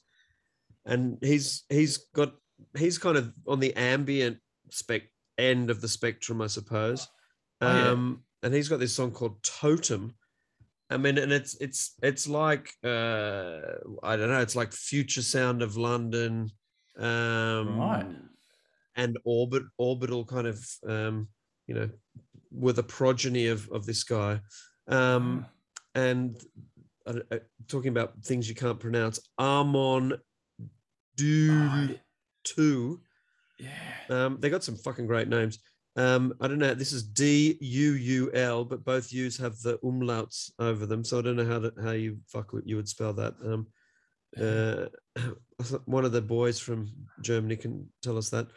and 0.85 1.17
he's 1.21 1.63
he's 1.69 1.97
got 2.15 2.33
he's 2.77 2.97
kind 2.97 3.17
of 3.17 3.33
on 3.47 3.59
the 3.59 3.75
ambient 3.75 4.37
spec 4.69 5.03
end 5.37 5.69
of 5.69 5.81
the 5.81 5.87
spectrum, 5.87 6.41
I 6.41 6.47
suppose. 6.47 7.07
Oh, 7.61 7.67
yeah. 7.75 7.89
Um, 7.89 8.23
and 8.41 8.53
he's 8.53 8.69
got 8.69 8.79
this 8.79 8.93
song 8.93 9.11
called 9.11 9.41
Totem. 9.43 10.13
I 10.89 10.97
mean, 10.97 11.17
and 11.17 11.31
it's 11.31 11.55
it's 11.61 11.93
it's 12.03 12.27
like 12.27 12.73
uh, 12.83 13.59
I 14.03 14.15
don't 14.15 14.29
know, 14.29 14.41
it's 14.41 14.55
like 14.55 14.73
Future 14.73 15.21
Sound 15.21 15.61
of 15.61 15.77
London, 15.77 16.51
um, 16.99 17.79
Right. 17.79 18.05
and 18.95 19.17
orbit 19.23 19.63
orbital 19.77 20.25
kind 20.25 20.45
of 20.47 20.63
um, 20.87 21.29
you 21.67 21.75
know, 21.75 21.89
with 22.53 22.75
the 22.77 22.83
progeny 22.83 23.47
of 23.47 23.69
of 23.71 23.85
this 23.85 24.03
guy, 24.03 24.39
um, 24.87 25.45
and 25.95 26.41
uh, 27.05 27.19
uh, 27.31 27.39
talking 27.67 27.89
about 27.89 28.23
things 28.23 28.47
you 28.47 28.55
can't 28.55 28.79
pronounce, 28.79 29.19
Amon 29.39 30.13
Düül 31.17 31.99
Two. 32.43 33.01
Yeah. 33.59 33.69
Um, 34.09 34.37
they 34.39 34.49
got 34.49 34.63
some 34.63 34.75
fucking 34.75 35.07
great 35.07 35.27
names. 35.27 35.59
Um, 35.95 36.33
I 36.41 36.47
don't 36.47 36.57
know. 36.57 36.73
This 36.73 36.91
is 36.91 37.03
D 37.03 37.57
U 37.61 37.93
U 37.93 38.31
L, 38.33 38.65
but 38.65 38.83
both 38.83 39.13
U's 39.13 39.37
have 39.37 39.59
the 39.59 39.77
umlauts 39.79 40.49
over 40.59 40.85
them, 40.85 41.03
so 41.03 41.19
I 41.19 41.21
don't 41.21 41.35
know 41.35 41.45
how 41.45 41.59
to, 41.59 41.73
how 41.83 41.91
you 41.91 42.17
fuck 42.27 42.51
would- 42.51 42.67
you 42.67 42.75
would 42.77 42.89
spell 42.89 43.13
that. 43.13 43.35
Um, 43.45 43.67
uh, 44.41 44.85
one 45.85 46.03
of 46.03 46.11
the 46.11 46.21
boys 46.21 46.59
from 46.59 46.91
Germany 47.21 47.55
can 47.55 47.87
tell 48.01 48.17
us 48.17 48.29
that, 48.29 48.47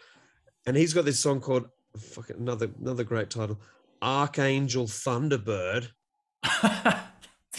and 0.66 0.76
he's 0.76 0.94
got 0.94 1.04
this 1.04 1.18
song 1.20 1.40
called 1.40 1.68
fucking 1.98 2.36
another 2.38 2.70
another 2.80 3.04
great 3.04 3.28
title, 3.28 3.60
Archangel 4.02 4.86
Thunderbird. 4.86 5.88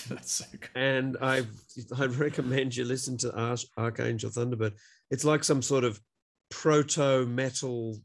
That's 0.10 0.32
so 0.32 0.46
good. 0.52 0.70
and 0.76 1.18
I 1.22 1.44
I 1.98 2.06
recommend 2.06 2.76
you 2.76 2.86
listen 2.86 3.18
to 3.18 3.34
Arch, 3.34 3.66
Archangel 3.78 4.30
Thunderbird. 4.30 4.74
It's 5.12 5.26
like 5.26 5.44
some 5.44 5.62
sort 5.62 5.84
of 5.84 6.00
proto 6.50 7.26
metal 7.26 7.98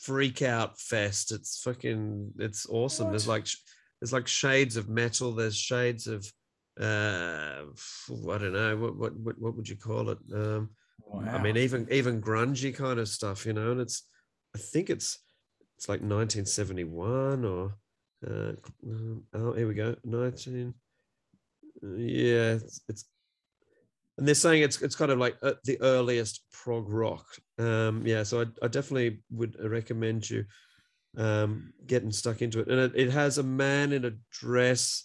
freak 0.00 0.42
out 0.42 0.80
fest. 0.80 1.32
It's 1.32 1.60
fucking 1.62 2.32
it's 2.38 2.66
awesome. 2.68 3.10
There's 3.10 3.28
like 3.28 3.46
there's 4.00 4.12
like 4.12 4.28
shades 4.28 4.76
of 4.76 4.88
metal. 4.88 5.32
There's 5.32 5.56
shades 5.56 6.06
of 6.06 6.30
uh 6.80 7.64
I 8.30 8.38
don't 8.38 8.52
know 8.52 8.76
what 8.76 8.96
what 8.96 9.16
what, 9.16 9.38
what 9.38 9.56
would 9.56 9.68
you 9.68 9.76
call 9.76 10.10
it? 10.10 10.18
Um, 10.32 10.70
I 11.26 11.42
mean 11.42 11.56
even 11.56 11.86
even 11.90 12.22
grungy 12.22 12.74
kind 12.74 12.98
of 12.98 13.08
stuff, 13.08 13.44
you 13.44 13.52
know. 13.52 13.72
And 13.72 13.80
it's 13.80 14.04
I 14.54 14.58
think 14.58 14.88
it's 14.88 15.18
it's 15.78 15.88
like 15.88 16.00
1971 16.00 17.44
or 17.44 17.72
uh, 18.26 18.52
um, 18.84 19.22
oh 19.32 19.52
here 19.52 19.68
we 19.68 19.74
go. 19.74 19.94
19 20.04 20.74
yeah 21.96 22.54
it's, 22.54 22.80
it's 22.88 23.04
and 24.16 24.26
they're 24.26 24.34
saying 24.34 24.64
it's 24.64 24.82
it's 24.82 24.96
kind 24.96 25.12
of 25.12 25.18
like 25.20 25.36
uh, 25.40 25.52
the 25.62 25.80
earliest 25.80 26.42
prog 26.50 26.88
rock. 26.88 27.26
Um 27.58 28.04
yeah 28.04 28.24
so 28.24 28.40
i, 28.40 28.46
I 28.60 28.66
definitely 28.66 29.20
would 29.30 29.56
recommend 29.62 30.28
you 30.28 30.44
um 31.16 31.72
getting 31.86 32.10
stuck 32.10 32.42
into 32.42 32.58
it. 32.58 32.66
And 32.66 32.80
it, 32.80 32.92
it 32.96 33.10
has 33.12 33.38
a 33.38 33.44
man 33.44 33.92
in 33.92 34.04
a 34.04 34.12
dress 34.32 35.04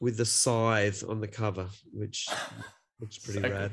with 0.00 0.18
the 0.18 0.26
scythe 0.26 1.02
on 1.08 1.22
the 1.22 1.28
cover 1.28 1.68
which 1.94 2.28
looks 3.00 3.16
pretty 3.16 3.40
So 3.40 3.48
rad 3.48 3.72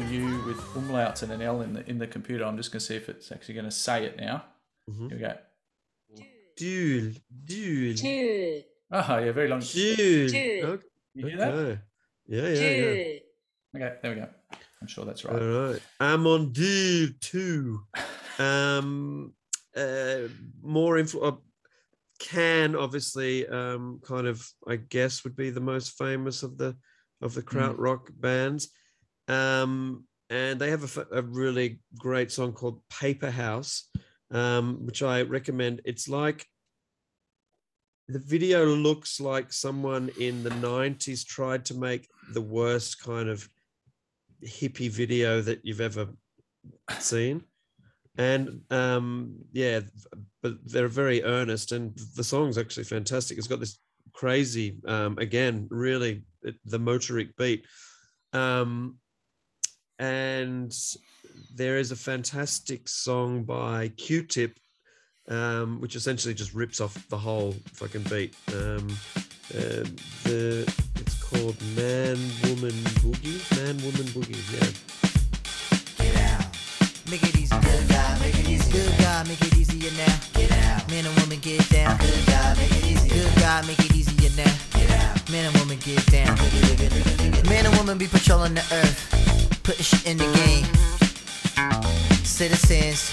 W 0.00 0.42
with 0.44 0.58
umlauts 0.74 1.22
and 1.22 1.30
an 1.30 1.40
L 1.40 1.60
in 1.62 1.72
the 1.74 1.88
in 1.88 1.98
the 1.98 2.06
computer. 2.06 2.44
I'm 2.44 2.56
just 2.56 2.72
going 2.72 2.80
to 2.80 2.84
see 2.86 2.96
if 2.96 3.08
it's 3.08 3.30
actually 3.30 3.54
going 3.54 3.66
to 3.66 3.70
say 3.70 4.04
it 4.04 4.16
now. 4.18 4.44
Mhm. 4.90 5.08
Here 5.08 5.18
we 5.18 5.22
go. 5.22 6.24
Duel, 6.56 7.12
duel, 7.44 7.94
Oh, 8.92 9.18
yeah, 9.18 9.32
very 9.32 9.48
long. 9.48 9.60
duel. 9.60 9.96
Duel. 10.28 10.66
Okay. 10.72 10.86
You 11.14 11.26
hear 11.26 11.36
that? 11.38 11.52
okay. 11.54 11.80
Yeah, 12.26 12.48
yeah, 12.48 12.70
yeah. 12.70 13.18
Okay, 13.86 13.96
there 14.02 14.14
we 14.14 14.20
go. 14.20 14.28
I'm 14.80 14.86
sure 14.88 15.04
that's 15.04 15.24
right. 15.24 15.40
All 15.40 15.48
right. 15.48 15.72
right. 15.72 15.82
Amon 16.00 16.52
Düül 16.52 17.18
two. 17.20 17.80
Um, 18.38 19.32
uh, 19.76 20.28
more 20.62 20.98
info. 20.98 21.20
Uh, 21.20 21.36
Can 22.20 22.74
obviously 22.76 23.46
um 23.48 24.00
kind 24.06 24.26
of 24.26 24.38
I 24.66 24.76
guess 24.76 25.24
would 25.24 25.36
be 25.36 25.50
the 25.50 25.60
most 25.72 25.98
famous 25.98 26.42
of 26.42 26.56
the 26.58 26.76
of 27.20 27.34
the 27.34 27.42
krautrock 27.42 28.08
bands. 28.20 28.70
Um, 29.28 30.04
and 30.30 30.58
they 30.58 30.70
have 30.70 30.98
a 31.12 31.22
really 31.22 31.80
great 31.98 32.32
song 32.32 32.52
called 32.52 32.80
Paper 32.88 33.30
House, 33.30 33.88
um, 34.30 34.84
which 34.86 35.02
I 35.02 35.22
recommend. 35.22 35.82
It's 35.84 36.08
like 36.08 36.46
the 38.08 38.18
video 38.18 38.66
looks 38.66 39.20
like 39.20 39.52
someone 39.52 40.10
in 40.20 40.42
the 40.42 40.50
90s 40.50 41.24
tried 41.26 41.64
to 41.66 41.74
make 41.74 42.08
the 42.32 42.40
worst 42.40 43.02
kind 43.02 43.28
of 43.28 43.48
hippie 44.44 44.90
video 44.90 45.40
that 45.40 45.60
you've 45.64 45.80
ever 45.80 46.08
seen. 46.98 47.42
And 48.16 48.60
um 48.70 49.34
yeah 49.52 49.80
but 50.42 50.54
they're 50.64 50.88
very 50.88 51.24
earnest 51.24 51.72
and 51.72 51.96
the 52.14 52.24
song's 52.24 52.58
actually 52.58 52.84
fantastic. 52.84 53.38
It's 53.38 53.48
got 53.48 53.60
this 53.60 53.78
crazy 54.12 54.78
um 54.86 55.18
again 55.18 55.66
really 55.70 56.24
the 56.42 56.78
motorik 56.78 57.34
beat. 57.36 57.64
Um 58.32 58.98
and 59.98 60.74
there 61.54 61.78
is 61.78 61.92
a 61.92 61.96
fantastic 61.96 62.88
song 62.88 63.44
by 63.44 63.88
Q-Tip 63.96 64.58
um 65.30 65.80
which 65.80 65.96
essentially 65.96 66.34
just 66.34 66.52
rips 66.52 66.80
off 66.82 67.08
the 67.08 67.16
whole 67.16 67.54
fucking 67.72 68.02
beat 68.02 68.36
um 68.52 68.86
uh, 69.54 69.84
the 70.24 70.64
it's 70.96 71.22
called 71.22 71.56
man 71.76 72.18
woman 72.44 72.76
boogie 73.00 73.40
man 73.56 73.76
woman 73.84 74.06
boogie 74.12 74.36
yeah 74.52 74.70
Get 75.98 76.16
out. 76.16 76.44
Make 77.10 77.22
it 77.22 77.36
easy. 77.36 77.54
Good 77.60 77.88
God, 77.88 78.20
make 78.20 78.34
it 78.38 78.48
easy. 78.48 78.72
Good 78.72 78.98
God, 78.98 79.28
make 79.28 79.40
it 79.40 79.56
easier 79.56 79.90
now. 79.96 80.16
Get 80.34 80.50
out. 80.52 80.90
Man 80.90 81.06
and 81.06 81.16
woman 81.20 81.38
get 81.40 81.68
down. 81.70 81.96
Good 81.98 82.26
God, 82.26 82.56
make 82.58 82.70
it 82.72 82.84
easy. 82.84 83.08
Good 83.08 83.34
God, 83.36 83.66
make 83.66 83.78
it 83.78 83.94
easier 83.94 84.30
now. 84.36 84.52
Get 84.78 84.90
out. 84.90 85.30
Man 85.30 85.46
and 85.46 85.56
woman 85.58 85.78
get 85.78 86.04
down. 86.10 86.36
Man 87.48 87.66
and 87.66 87.76
woman 87.76 87.98
be 87.98 88.06
patrolling 88.06 88.54
the 88.54 88.64
earth, 88.72 89.13
putting 89.64 89.82
shit 89.82 90.06
in 90.06 90.18
the 90.18 90.30
game. 90.44 90.64
Citizens 92.22 93.10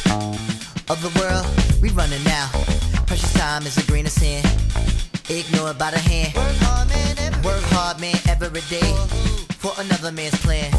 of 0.89 1.01
the 1.01 1.11
world, 1.17 1.47
we 1.81 1.89
running 1.91 2.23
now. 2.25 2.49
Precious 3.07 3.31
time 3.33 3.65
is 3.65 3.77
a 3.77 3.87
grain 3.87 4.05
of 4.05 4.11
sand. 4.11 4.45
Ignored 5.29 5.77
by 5.77 5.91
the 5.91 5.97
hand. 5.97 6.35
Work 6.35 6.55
hard, 6.59 6.89
man, 6.89 7.15
every, 7.17 7.41
Work 7.41 7.63
hard, 7.71 8.01
man, 8.01 8.15
every 8.27 8.61
day. 8.69 8.91
For 9.57 9.71
another 9.79 10.11
man's 10.11 10.35
plan. 10.41 10.69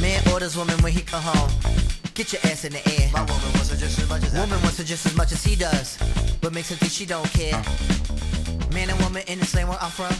Man 0.00 0.20
orders 0.32 0.56
woman 0.56 0.76
when 0.82 0.92
he 0.92 1.00
come 1.00 1.22
home. 1.22 1.50
Get 2.14 2.32
your 2.32 2.42
ass 2.44 2.64
in 2.64 2.72
the 2.72 2.82
air. 3.00 3.08
My 3.12 3.20
woman 3.20 3.50
wants 3.54 3.70
her 3.70 3.76
just 3.76 3.98
as 3.98 4.08
much 4.08 4.22
as 4.24 4.34
Woman 4.34 4.60
wants 4.62 4.78
her 4.78 4.84
just 4.84 5.06
as 5.06 5.16
much 5.16 5.32
as 5.32 5.42
he 5.42 5.56
does. 5.56 5.96
But 6.42 6.52
makes 6.52 6.68
her 6.68 6.76
think 6.76 6.92
she 6.92 7.06
don't 7.06 7.30
care. 7.32 7.56
Man 8.74 8.90
and 8.90 9.00
woman 9.00 9.22
in 9.28 9.38
the 9.38 9.46
same 9.46 9.68
where 9.68 9.78
I'm 9.80 9.90
from. 9.90 10.12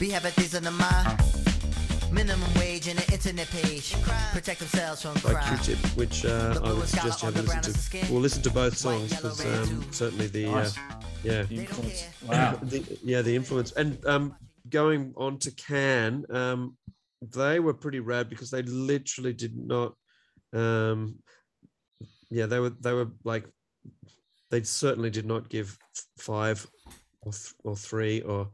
We 0.00 0.10
have 0.10 0.24
a 0.24 0.30
things 0.30 0.54
in 0.54 0.64
the 0.64 0.72
mind. 0.72 1.35
Minimum 2.16 2.54
wage 2.54 2.88
and 2.88 2.98
an 2.98 3.04
internet 3.12 3.46
page. 3.50 3.94
Protect 4.32 4.60
themselves 4.60 5.02
from 5.02 5.12
by. 5.20 5.38
Q-Tip, 5.48 5.76
which 5.98 6.24
uh, 6.24 6.58
I 6.64 6.72
would 6.72 6.88
suggest 6.88 7.22
you 7.22 7.30
have 7.30 7.36
a 7.36 7.42
listen 7.42 8.00
to. 8.00 8.10
We'll 8.10 8.22
listen 8.22 8.42
to 8.44 8.50
both 8.50 8.74
songs 8.74 9.10
because 9.14 9.44
um, 9.44 9.84
certainly 9.92 10.26
the 10.28 10.48
uh, 10.48 10.70
yeah 11.22 11.42
The 11.42 11.58
influence. 11.58 12.04
Wow. 12.26 12.58
the, 12.62 12.98
yeah 13.04 13.20
the 13.20 13.36
influence 13.36 13.72
and 13.72 14.02
um, 14.06 14.34
going 14.70 15.12
on 15.18 15.38
to 15.40 15.50
Can, 15.50 16.24
um, 16.30 16.78
they 17.20 17.60
were 17.60 17.74
pretty 17.74 18.00
rad 18.00 18.30
because 18.30 18.50
they 18.50 18.62
literally 18.62 19.34
did 19.34 19.54
not. 19.54 19.92
Um, 20.54 21.18
yeah, 22.30 22.46
they 22.46 22.60
were 22.60 22.70
they 22.70 22.94
were 22.94 23.08
like 23.24 23.44
they 24.50 24.62
certainly 24.62 25.10
did 25.10 25.26
not 25.26 25.50
give 25.50 25.76
five 26.16 26.66
or 27.20 27.32
th- 27.32 27.54
or 27.62 27.76
three 27.76 28.22
or 28.22 28.48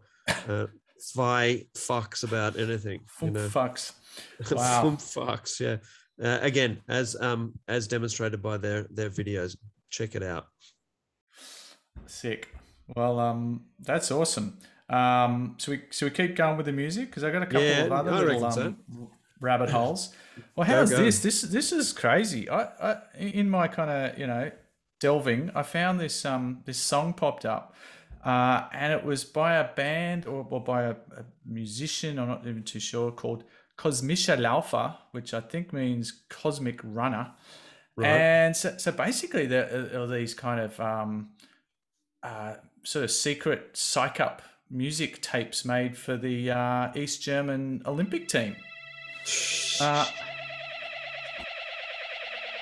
uh, 0.49 0.67
zwei 1.03 1.67
fucks 1.75 2.25
about 2.25 2.59
anything. 2.59 3.01
You 3.21 3.31
know, 3.31 3.49
Fucks. 3.49 3.93
Wow. 4.51 4.83
Fum 4.83 4.97
fucks, 4.99 5.59
yeah. 5.61 5.77
Uh, 6.23 6.39
again, 6.43 6.81
as 6.89 7.17
um 7.21 7.55
as 7.67 7.89
demonstrated 7.89 8.43
by 8.43 8.57
their 8.59 8.87
their 8.91 9.09
videos, 9.11 9.57
check 9.91 10.15
it 10.15 10.23
out. 10.23 10.47
Sick. 12.07 12.49
Well, 12.95 13.19
um, 13.19 13.65
that's 13.81 14.11
awesome. 14.11 14.59
Um, 14.91 15.55
so 15.59 15.73
we 15.73 15.83
so 15.91 16.07
we 16.07 16.11
keep 16.11 16.37
going 16.37 16.57
with 16.57 16.67
the 16.67 16.73
music 16.73 17.07
because 17.07 17.25
I 17.25 17.31
got 17.31 17.43
a 17.43 17.47
couple 17.47 17.63
Yeah, 17.63 17.85
of 17.85 17.93
other 17.93 18.11
I 18.13 18.21
little 18.21 18.51
so. 18.51 18.63
um, 18.67 19.09
rabbit 19.41 19.71
holes. 19.77 20.15
Well, 20.57 20.67
how's 20.67 20.91
this? 20.91 21.23
This 21.23 21.41
this 21.43 21.73
is 21.73 21.93
crazy. 21.93 22.51
I, 22.51 22.65
I 22.81 22.97
in 23.19 23.49
my 23.49 23.69
kind 23.69 23.91
of 23.91 24.19
you 24.19 24.27
know 24.27 24.51
delving, 25.01 25.51
I 25.55 25.63
found 25.63 25.99
this 26.01 26.25
um 26.27 26.63
this 26.67 26.79
song 26.79 27.15
popped 27.15 27.47
up, 27.47 27.75
uh, 28.25 28.69
and 28.73 28.93
it 28.93 29.05
was 29.05 29.25
by 29.25 29.55
a 29.55 29.69
band 29.75 30.27
or, 30.27 30.47
or 30.49 30.63
by 30.63 30.85
a, 30.85 30.91
a 30.91 31.25
musician. 31.45 32.19
I'm 32.19 32.29
not 32.29 32.47
even 32.47 32.63
too 32.63 32.81
sure 32.81 33.11
called 33.11 33.45
Kosmischer 33.77 34.39
Läufer, 34.39 34.97
which 35.11 35.35
I 35.35 35.41
think 35.41 35.73
means 35.73 36.23
cosmic 36.29 36.81
runner. 36.85 37.33
Right. 37.97 38.07
And 38.07 38.57
so, 38.57 38.77
so 38.79 38.93
basically, 38.93 39.47
there 39.47 39.91
are 39.95 40.07
these 40.07 40.35
kind 40.35 40.61
of 40.61 40.79
um, 40.81 41.31
uh, 42.23 42.55
sort 42.85 43.05
of 43.05 43.11
secret 43.11 43.77
psych 43.77 44.21
up 44.21 44.43
music 44.71 45.21
tapes 45.21 45.65
made 45.65 45.99
for 45.99 46.17
the 46.17 46.51
uh, 46.51 46.93
East 46.95 47.23
German 47.23 47.83
Olympic 47.85 48.29
team. 48.29 48.57
Uh, 49.81 50.07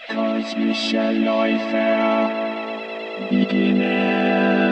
Kosmische 0.08 1.12
Läufer 1.12 2.30
beginnen. 3.30 4.69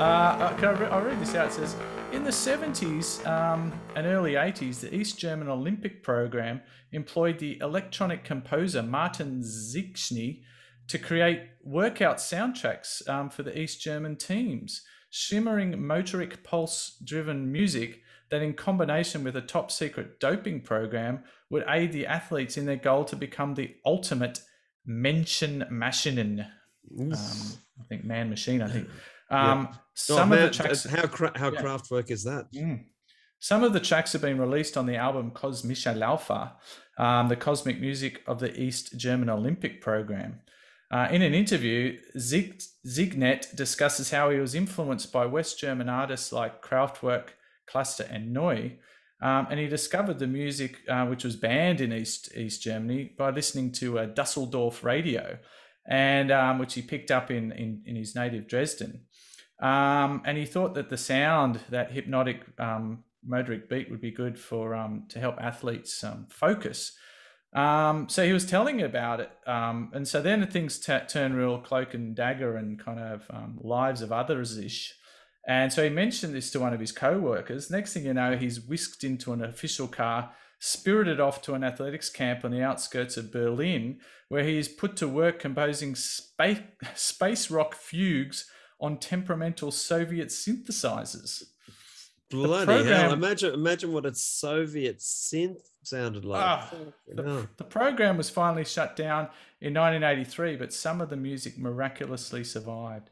Uh, 0.00 0.54
okay, 0.54 0.66
I'll 0.66 0.76
re- 0.76 0.86
I'll 0.86 1.02
read 1.02 1.20
this 1.20 1.34
out. 1.34 1.48
It 1.48 1.52
says 1.52 1.76
In 2.12 2.24
the 2.24 2.30
70s 2.30 3.26
um, 3.26 3.70
and 3.94 4.06
early 4.06 4.32
80s, 4.32 4.80
the 4.80 4.94
East 4.94 5.18
German 5.18 5.46
Olympic 5.46 6.02
program 6.02 6.62
employed 6.92 7.38
the 7.38 7.58
electronic 7.60 8.24
composer 8.24 8.82
Martin 8.82 9.42
Zigschny 9.42 10.40
to 10.88 10.98
create 10.98 11.42
workout 11.62 12.16
soundtracks 12.16 13.06
um, 13.10 13.28
for 13.28 13.42
the 13.42 13.58
East 13.60 13.82
German 13.82 14.16
teams. 14.16 14.82
Shimmering 15.10 15.74
motorik 15.74 16.42
pulse 16.44 16.96
driven 17.04 17.52
music 17.52 18.00
that, 18.30 18.40
in 18.40 18.54
combination 18.54 19.22
with 19.22 19.36
a 19.36 19.42
top 19.42 19.70
secret 19.70 20.18
doping 20.18 20.62
program, 20.62 21.24
would 21.50 21.64
aid 21.68 21.92
the 21.92 22.06
athletes 22.06 22.56
in 22.56 22.64
their 22.64 22.76
goal 22.76 23.04
to 23.04 23.16
become 23.16 23.54
the 23.54 23.74
ultimate 23.84 24.40
Menschenmaschinen. 24.88 26.46
Um, 26.98 27.12
I 27.12 27.84
think 27.90 28.04
man 28.04 28.30
machine. 28.30 28.62
I 28.62 28.68
think. 28.68 28.88
Um, 29.30 29.68
Oh, 29.70 29.76
Some 29.94 30.32
of 30.32 30.40
the 30.40 30.50
tracks. 30.50 30.84
how 30.84 31.06
cra- 31.06 31.38
how 31.38 31.52
Yeah. 31.52 31.60
Kraftwerk 31.62 32.10
is 32.10 32.24
that? 32.24 32.50
Mm. 32.52 32.84
Some 33.38 33.62
of 33.64 33.72
the 33.72 33.80
tracks 33.80 34.12
have 34.12 34.22
been 34.22 34.38
released 34.38 34.76
on 34.76 34.86
the 34.86 34.96
album 34.96 35.30
Kosmische 35.30 35.94
Laufer, 35.96 36.52
um, 36.98 37.28
the 37.28 37.36
cosmic 37.36 37.80
music 37.80 38.22
of 38.26 38.38
the 38.40 38.58
East 38.60 38.96
German 38.98 39.28
Olympic 39.30 39.80
program. 39.80 40.40
Uh, 40.90 41.06
in 41.10 41.22
an 41.22 41.34
interview, 41.34 41.98
Zig- 42.18 42.60
Zignet 42.86 43.54
discusses 43.54 44.10
how 44.10 44.30
he 44.30 44.38
was 44.38 44.54
influenced 44.54 45.12
by 45.12 45.24
West 45.26 45.58
German 45.60 45.88
artists 45.88 46.32
like 46.32 46.62
Kraftwerk, 46.62 47.28
Cluster, 47.66 48.04
and 48.10 48.34
Neu. 48.34 48.76
Um, 49.22 49.46
and 49.50 49.60
he 49.60 49.68
discovered 49.68 50.18
the 50.18 50.26
music, 50.26 50.78
uh, 50.88 51.06
which 51.06 51.24
was 51.24 51.36
banned 51.36 51.80
in 51.80 51.92
East 51.92 52.34
East 52.34 52.62
Germany, 52.62 53.14
by 53.18 53.30
listening 53.30 53.70
to 53.72 53.98
a 53.98 54.06
Dusseldorf 54.06 54.82
radio, 54.82 55.38
and 55.86 56.30
um, 56.30 56.58
which 56.58 56.74
he 56.74 56.82
picked 56.82 57.10
up 57.10 57.30
in, 57.30 57.52
in 57.52 57.82
in 57.86 57.96
his 57.96 58.14
native 58.14 58.48
Dresden. 58.48 59.02
Um, 59.60 60.22
and 60.24 60.38
he 60.38 60.46
thought 60.46 60.74
that 60.74 60.88
the 60.88 60.96
sound, 60.96 61.60
that 61.68 61.92
hypnotic 61.92 62.42
um, 62.58 63.04
motorik 63.28 63.68
beat, 63.68 63.90
would 63.90 64.00
be 64.00 64.10
good 64.10 64.38
for 64.38 64.74
um, 64.74 65.04
to 65.10 65.20
help 65.20 65.36
athletes 65.40 66.02
um, 66.02 66.26
focus. 66.30 66.92
Um, 67.52 68.08
so 68.08 68.24
he 68.24 68.32
was 68.32 68.46
telling 68.46 68.80
about 68.80 69.20
it, 69.20 69.30
um, 69.46 69.90
and 69.92 70.06
so 70.06 70.22
then 70.22 70.46
things 70.46 70.78
t- 70.78 70.96
turn 71.08 71.34
real 71.34 71.58
cloak 71.58 71.94
and 71.94 72.14
dagger 72.14 72.56
and 72.56 72.78
kind 72.78 73.00
of 73.00 73.28
lives 73.60 74.02
of 74.02 74.12
others 74.12 74.56
ish. 74.56 74.94
And 75.46 75.72
so 75.72 75.82
he 75.82 75.90
mentioned 75.90 76.34
this 76.34 76.50
to 76.52 76.60
one 76.60 76.72
of 76.72 76.80
his 76.80 76.92
co-workers. 76.92 77.70
Next 77.70 77.92
thing 77.92 78.04
you 78.04 78.14
know, 78.14 78.36
he's 78.36 78.60
whisked 78.60 79.04
into 79.04 79.32
an 79.32 79.42
official 79.42 79.88
car, 79.88 80.32
spirited 80.58 81.18
off 81.18 81.42
to 81.42 81.54
an 81.54 81.64
athletics 81.64 82.10
camp 82.10 82.44
on 82.44 82.50
the 82.50 82.62
outskirts 82.62 83.16
of 83.16 83.32
Berlin, 83.32 83.98
where 84.28 84.44
he 84.44 84.58
is 84.58 84.68
put 84.68 84.96
to 84.96 85.08
work 85.08 85.38
composing 85.38 85.94
space 86.94 87.50
rock 87.50 87.74
fugues 87.74 88.50
on 88.80 88.98
temperamental 88.98 89.70
Soviet 89.70 90.28
synthesizers. 90.28 91.44
Bloody 92.30 92.66
program- 92.66 92.86
hell! 92.86 93.12
Imagine 93.12 93.54
imagine 93.54 93.92
what 93.92 94.06
a 94.06 94.14
Soviet 94.14 94.98
synth 94.98 95.62
sounded 95.82 96.24
like. 96.24 96.42
Ah, 96.42 96.72
the, 97.08 97.48
the 97.56 97.64
program 97.64 98.16
was 98.16 98.30
finally 98.30 98.64
shut 98.64 98.94
down 98.94 99.28
in 99.60 99.74
1983, 99.74 100.56
but 100.56 100.72
some 100.72 101.00
of 101.00 101.10
the 101.10 101.16
music 101.16 101.58
miraculously 101.58 102.44
survived. 102.44 103.10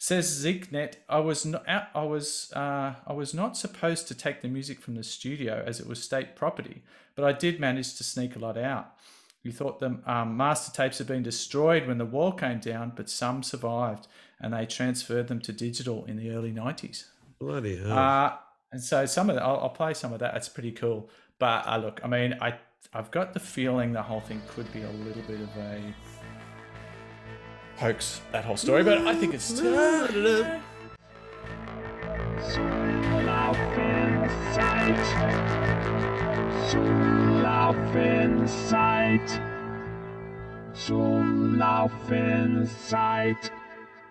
Says 0.00 0.44
Zignet, 0.44 0.94
I 1.08 1.18
was 1.18 1.44
not, 1.44 1.64
I 1.66 2.04
was, 2.04 2.52
uh, 2.54 2.94
I 3.04 3.12
was 3.12 3.34
not 3.34 3.56
supposed 3.56 4.06
to 4.08 4.14
take 4.14 4.42
the 4.42 4.48
music 4.48 4.80
from 4.80 4.94
the 4.94 5.02
studio 5.02 5.64
as 5.66 5.80
it 5.80 5.88
was 5.88 6.00
state 6.00 6.36
property, 6.36 6.82
but 7.16 7.24
I 7.24 7.32
did 7.32 7.58
manage 7.58 7.96
to 7.96 8.04
sneak 8.04 8.36
a 8.36 8.38
lot 8.38 8.56
out. 8.56 8.92
We 9.42 9.50
thought 9.50 9.80
the 9.80 9.98
um, 10.06 10.36
master 10.36 10.70
tapes 10.72 10.98
had 10.98 11.08
been 11.08 11.22
destroyed 11.24 11.86
when 11.86 11.98
the 11.98 12.04
wall 12.04 12.32
came 12.32 12.60
down, 12.60 12.92
but 12.94 13.10
some 13.10 13.42
survived, 13.42 14.06
and 14.40 14.52
they 14.52 14.66
transferred 14.66 15.28
them 15.28 15.40
to 15.40 15.52
digital 15.52 16.04
in 16.04 16.16
the 16.16 16.30
early 16.30 16.52
90s. 16.52 17.04
Bloody 17.38 17.76
hell! 17.76 17.96
Uh, 17.98 18.32
and 18.72 18.82
so 18.82 19.06
some 19.06 19.30
of 19.30 19.36
that, 19.36 19.42
I'll, 19.42 19.60
I'll 19.60 19.68
play 19.70 19.94
some 19.94 20.12
of 20.12 20.20
that. 20.20 20.36
It's 20.36 20.48
pretty 20.48 20.72
cool. 20.72 21.08
But 21.38 21.66
uh, 21.66 21.78
look, 21.78 22.00
I 22.02 22.08
mean, 22.08 22.36
I 22.40 22.54
I've 22.92 23.10
got 23.10 23.34
the 23.34 23.40
feeling 23.40 23.92
the 23.92 24.02
whole 24.02 24.20
thing 24.20 24.40
could 24.48 24.70
be 24.72 24.82
a 24.82 24.90
little 24.90 25.22
bit 25.22 25.40
of 25.40 25.48
a 25.56 25.94
hoax. 27.76 28.20
That 28.32 28.44
whole 28.44 28.56
story, 28.56 28.82
but 28.82 29.06
I 29.06 29.14
think 29.14 29.34
it's. 29.34 29.60
Uh, 29.60 30.60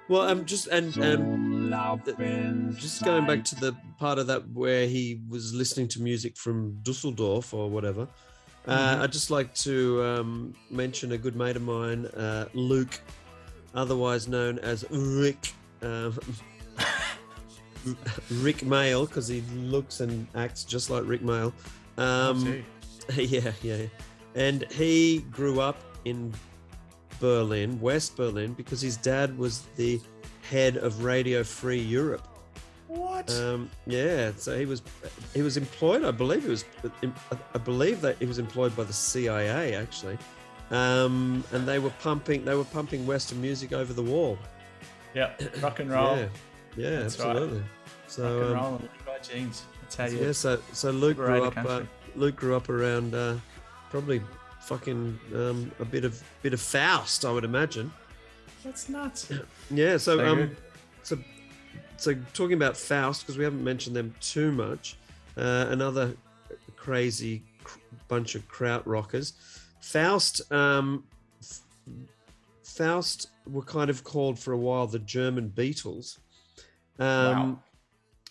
well, 0.09 0.21
I'm 0.21 0.45
just 0.45 0.67
and 0.67 0.97
um, 0.99 2.73
just 2.77 3.03
going 3.03 3.25
back 3.25 3.43
to 3.45 3.55
the 3.55 3.75
part 3.99 4.19
of 4.19 4.27
that 4.27 4.49
where 4.51 4.87
he 4.87 5.21
was 5.29 5.53
listening 5.53 5.87
to 5.89 6.01
music 6.01 6.37
from 6.37 6.77
Dusseldorf 6.83 7.53
or 7.53 7.69
whatever. 7.69 8.07
Uh, 8.67 8.95
Mhm. 8.97 9.01
I'd 9.01 9.11
just 9.13 9.31
like 9.31 9.53
to 9.55 10.03
um, 10.03 10.53
mention 10.69 11.13
a 11.13 11.17
good 11.17 11.35
mate 11.35 11.55
of 11.55 11.61
mine, 11.61 12.05
uh, 12.07 12.45
Luke, 12.53 12.99
otherwise 13.73 14.27
known 14.27 14.59
as 14.59 14.85
Rick. 14.89 15.53
Um, 15.81 16.17
Rick 18.31 18.57
Mayall, 18.57 19.07
because 19.07 19.27
he 19.27 19.41
looks 19.55 20.01
and 20.01 20.27
acts 20.35 20.63
just 20.65 20.89
like 20.89 21.03
Rick 21.05 21.21
Mayall. 21.21 21.53
Um, 21.97 22.63
yeah, 23.15 23.51
yeah. 23.61 23.83
And 24.35 24.69
he 24.71 25.19
grew 25.31 25.61
up 25.61 25.77
in 26.05 26.33
Berlin, 27.19 27.79
West 27.81 28.15
Berlin, 28.15 28.53
because 28.53 28.81
his 28.81 28.97
dad 28.97 29.37
was 29.37 29.63
the 29.75 29.99
head 30.49 30.77
of 30.77 31.03
Radio 31.03 31.43
Free 31.43 31.79
Europe. 31.79 32.27
What? 32.87 33.29
Um, 33.35 33.69
yeah, 33.85 34.31
so 34.37 34.57
he 34.57 34.65
was 34.65 34.81
he 35.33 35.41
was 35.41 35.57
employed. 35.57 36.05
I 36.05 36.11
believe 36.11 36.43
he 36.43 36.49
was. 36.49 36.63
I 37.53 37.57
believe 37.57 37.99
that 38.01 38.17
he 38.17 38.25
was 38.25 38.39
employed 38.39 38.75
by 38.77 38.85
the 38.85 38.93
CIA 38.93 39.75
actually, 39.75 40.17
um, 40.71 41.43
and 41.51 41.67
they 41.67 41.79
were 41.79 41.89
pumping 42.01 42.45
they 42.45 42.55
were 42.55 42.63
pumping 42.63 43.05
Western 43.05 43.41
music 43.41 43.73
over 43.73 43.91
the 43.91 44.03
wall. 44.03 44.37
yeah, 45.13 45.31
rock 45.61 45.79
and 45.79 45.91
roll. 45.91 46.15
Yeah, 46.15 46.27
yeah, 46.77 46.89
That's 47.01 47.19
right. 47.19 47.29
absolutely. 47.29 47.59
rock 47.59 47.67
So 48.07 48.23
and 48.41 48.45
um, 48.45 48.53
roll 48.53 48.75
and 48.75 48.89
Levi 49.05 49.19
jeans. 49.19 49.63
That's 49.81 49.95
how 49.95 50.05
you. 50.05 50.25
yeah, 50.25 50.31
so 50.31 50.59
so 50.71 50.91
Luke 50.91 51.17
grew 51.17 51.43
up. 51.43 51.57
Uh. 51.57 51.81
Luke 52.15 52.37
grew 52.37 52.55
up 52.55 52.69
around 52.69 53.13
uh, 53.13 53.35
probably 53.89 54.21
fucking 54.67 55.17
um, 55.33 55.71
a 55.79 55.85
bit 55.85 56.03
of 56.03 56.21
bit 56.41 56.53
of 56.53 56.59
Faust, 56.59 57.23
I 57.23 57.31
would 57.31 57.45
imagine. 57.45 57.91
That's 58.63 58.89
nuts. 58.89 59.31
Yeah. 59.69 59.97
So 59.97 60.17
So 60.17 60.25
um, 60.25 60.55
so 61.03 61.17
so 61.97 62.15
talking 62.33 62.53
about 62.53 62.75
Faust 62.77 63.21
because 63.23 63.37
we 63.37 63.43
haven't 63.43 63.63
mentioned 63.63 63.95
them 63.95 64.13
too 64.19 64.51
much. 64.51 64.97
Uh, 65.35 65.67
another 65.69 66.15
crazy 66.75 67.43
cr- 67.63 67.79
bunch 68.07 68.35
of 68.35 68.47
kraut 68.47 68.85
rockers. 68.87 69.33
Faust. 69.81 70.51
Um, 70.51 71.03
F- 71.41 71.61
Faust 72.63 73.29
were 73.45 73.63
kind 73.63 73.89
of 73.89 74.03
called 74.03 74.37
for 74.39 74.53
a 74.53 74.57
while 74.57 74.87
the 74.87 74.99
German 74.99 75.49
Beatles. 75.49 76.19
Um, 76.99 77.61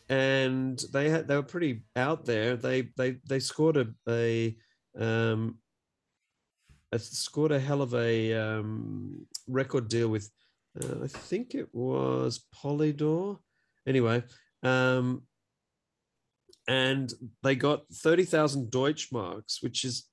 and 0.09 0.83
they 0.93 1.09
had 1.09 1.29
they 1.29 1.37
were 1.37 1.43
pretty 1.43 1.83
out 1.97 2.25
there. 2.25 2.57
They 2.57 2.83
they 2.97 3.17
they 3.29 3.41
scored 3.41 3.77
a 3.77 3.87
a 4.09 4.57
um 4.99 5.59
a, 5.59 5.66
scored 7.03 7.53
a 7.53 7.61
hell 7.61 7.83
of 7.83 7.95
a 7.95 8.33
um, 8.35 9.27
record 9.49 9.89
deal 9.89 10.09
with 10.09 10.31
uh, 10.83 11.05
I 11.05 11.09
think 11.09 11.55
it 11.55 11.69
was 11.73 12.45
Polydor. 12.55 13.39
Anyway, 13.87 14.23
um, 14.63 15.23
and 16.69 17.13
they 17.43 17.55
got 17.55 17.83
thirty 17.93 18.25
thousand 18.25 18.71
Deutschmarks, 18.71 19.63
which 19.63 19.85
is 19.85 20.09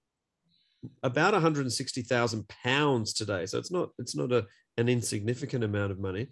about 1.01 1.34
one 1.34 1.41
hundred 1.41 1.61
and 1.61 1.73
sixty 1.73 2.01
thousand 2.01 2.47
pounds 2.47 3.13
today. 3.13 3.45
So 3.45 3.57
it's 3.57 3.71
not 3.71 3.89
it's 3.97 4.15
not 4.15 4.31
a 4.31 4.45
an 4.77 4.89
insignificant 4.89 5.63
amount 5.63 5.91
of 5.91 5.99
money. 5.99 6.27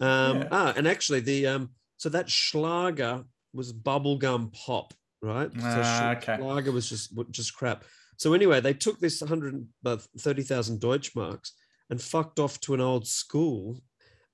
Um, 0.00 0.38
Yeah. 0.38 0.48
Ah, 0.50 0.74
and 0.76 0.86
actually 0.86 1.20
the 1.20 1.46
um, 1.46 1.70
so 1.96 2.08
that 2.10 2.30
Schlager 2.30 3.24
was 3.52 3.72
bubblegum 3.72 4.52
pop, 4.52 4.92
right? 5.22 5.50
So 5.52 5.58
Ah, 5.62 6.14
Sch- 6.14 6.16
okay. 6.22 6.36
Schlager 6.36 6.72
was 6.72 6.88
just 6.88 7.12
just 7.30 7.54
crap. 7.56 7.84
So 8.18 8.34
anyway, 8.34 8.60
they 8.60 8.74
took 8.74 8.98
this 8.98 9.20
hundred 9.20 9.66
uh, 9.84 9.98
thirty 10.18 10.42
thousand 10.42 10.80
Deutschmarks 10.80 11.50
and 11.90 12.00
fucked 12.00 12.38
off 12.38 12.60
to 12.60 12.74
an 12.74 12.80
old 12.80 13.06
school. 13.06 13.80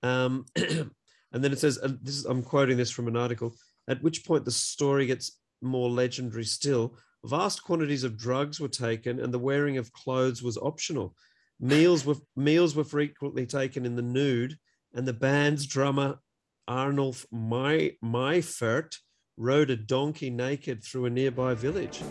Um, 0.02 0.46
and 0.56 1.44
then 1.44 1.52
it 1.52 1.58
says, 1.58 1.78
and 1.78 1.98
this 2.02 2.16
is, 2.16 2.24
I'm 2.24 2.42
quoting 2.42 2.76
this 2.76 2.90
from 2.90 3.08
an 3.08 3.16
article, 3.16 3.54
at 3.88 4.02
which 4.02 4.24
point 4.24 4.44
the 4.44 4.50
story 4.50 5.06
gets 5.06 5.38
more 5.60 5.90
legendary 5.90 6.44
still. 6.44 6.96
Vast 7.24 7.62
quantities 7.62 8.04
of 8.04 8.18
drugs 8.18 8.58
were 8.58 8.68
taken 8.68 9.20
and 9.20 9.32
the 9.32 9.38
wearing 9.38 9.78
of 9.78 9.92
clothes 9.92 10.42
was 10.42 10.58
optional. 10.58 11.14
Meals 11.60 12.04
were, 12.04 12.16
meals 12.34 12.74
were 12.74 12.84
frequently 12.84 13.46
taken 13.46 13.86
in 13.86 13.94
the 13.94 14.02
nude 14.02 14.56
and 14.94 15.06
the 15.06 15.12
band's 15.12 15.66
drummer, 15.66 16.18
Arnulf 16.68 17.24
My, 17.30 17.92
rode 19.38 19.70
a 19.70 19.76
donkey 19.76 20.30
naked 20.30 20.84
through 20.84 21.06
a 21.06 21.10
nearby 21.10 21.54
village. 21.54 22.02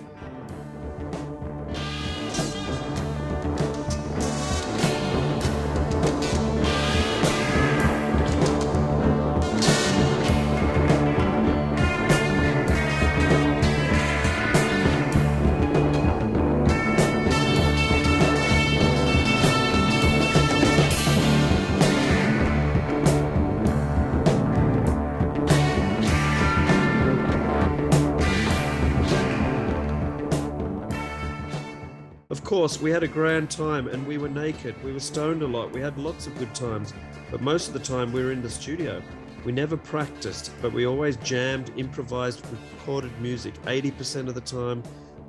Course, 32.51 32.81
we 32.81 32.91
had 32.91 33.01
a 33.01 33.07
grand 33.07 33.49
time 33.49 33.87
and 33.87 34.05
we 34.05 34.17
were 34.17 34.27
naked. 34.27 34.75
We 34.83 34.91
were 34.91 34.99
stoned 34.99 35.41
a 35.41 35.47
lot. 35.47 35.71
We 35.71 35.79
had 35.79 35.97
lots 35.97 36.27
of 36.27 36.37
good 36.37 36.53
times, 36.53 36.93
but 37.31 37.39
most 37.39 37.69
of 37.69 37.73
the 37.73 37.79
time 37.79 38.11
we 38.11 38.21
were 38.21 38.33
in 38.33 38.41
the 38.41 38.49
studio. 38.49 39.01
We 39.45 39.53
never 39.53 39.77
practiced, 39.77 40.51
but 40.61 40.73
we 40.73 40.85
always 40.85 41.15
jammed, 41.15 41.71
improvised, 41.77 42.45
recorded 42.51 43.17
music 43.21 43.53
80% 43.61 44.27
of 44.27 44.35
the 44.35 44.41
time. 44.41 44.83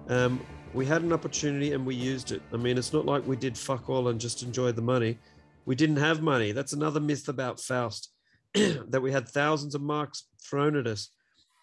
Um, 0.09 0.45
we 0.75 0.85
had 0.85 1.03
an 1.03 1.13
opportunity 1.13 1.75
and 1.75 1.87
we 1.87 1.95
used 1.95 2.33
it. 2.33 2.43
I 2.53 2.57
mean, 2.57 2.77
it's 2.77 2.93
not 2.93 3.07
like 3.07 3.25
we 3.25 3.37
did 3.37 3.57
fuck 3.57 3.89
all 3.89 4.09
and 4.09 4.21
just 4.21 4.43
enjoyed 4.43 4.75
the 4.75 4.83
money. 4.83 5.17
We 5.65 5.77
didn't 5.77 5.99
have 5.99 6.23
money. 6.23 6.51
That's 6.51 6.73
another 6.73 6.99
myth 6.99 7.29
about 7.29 7.61
Faust 7.61 8.11
that 8.55 9.01
we 9.01 9.13
had 9.13 9.29
thousands 9.29 9.77
of 9.77 9.81
marks 9.81 10.25
thrown 10.43 10.75
at 10.75 10.89
us. 10.89 11.09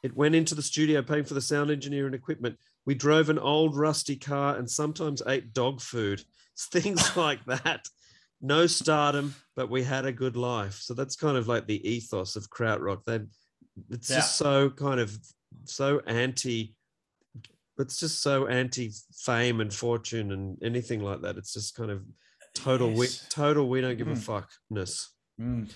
It 0.04 0.16
went 0.16 0.36
into 0.36 0.56
the 0.56 0.62
studio 0.62 1.02
paying 1.02 1.26
for 1.26 1.34
the 1.34 1.42
sound 1.42 1.70
engineer 1.70 2.06
and 2.06 2.16
equipment. 2.16 2.58
We 2.86 2.96
drove 2.96 3.30
an 3.30 3.40
old 3.40 3.76
rusty 3.76 4.16
car 4.16 4.56
and 4.56 4.70
sometimes 4.70 5.22
ate 5.28 5.54
dog 5.54 5.82
food. 5.82 6.24
It's 6.54 6.66
things 6.72 7.16
like 7.18 7.44
that. 7.46 7.86
No 8.42 8.68
stardom, 8.68 9.36
but 9.56 9.70
we 9.70 9.84
had 9.84 10.06
a 10.06 10.14
good 10.14 10.38
life. 10.38 10.76
So 10.82 10.94
that's 10.94 11.16
kind 11.18 11.38
of 11.38 11.48
like 11.48 11.68
the 11.68 11.86
ethos 11.88 12.36
of 12.36 12.50
krautrock. 12.50 13.04
That 13.06 13.28
it's 13.90 14.08
just 14.08 14.38
so 14.38 14.70
kind 14.70 15.00
of 15.00 15.18
so 15.66 16.00
anti. 16.08 16.74
It's 17.78 18.00
just 18.00 18.22
so 18.22 18.48
anti 18.48 18.92
fame 19.14 19.62
and 19.62 19.74
fortune 19.74 20.32
and 20.32 20.58
anything 20.64 21.02
like 21.02 21.22
that. 21.22 21.38
It's 21.38 21.54
just 21.54 21.76
kind 21.76 21.92
of 21.92 22.04
total 22.56 22.92
we 22.94 23.08
total 23.30 23.70
we 23.70 23.82
don't 23.82 23.98
give 23.98 24.08
a 24.08 24.12
Mm. 24.16 24.46
fuckness. 24.72 25.08
Mm. 25.40 25.70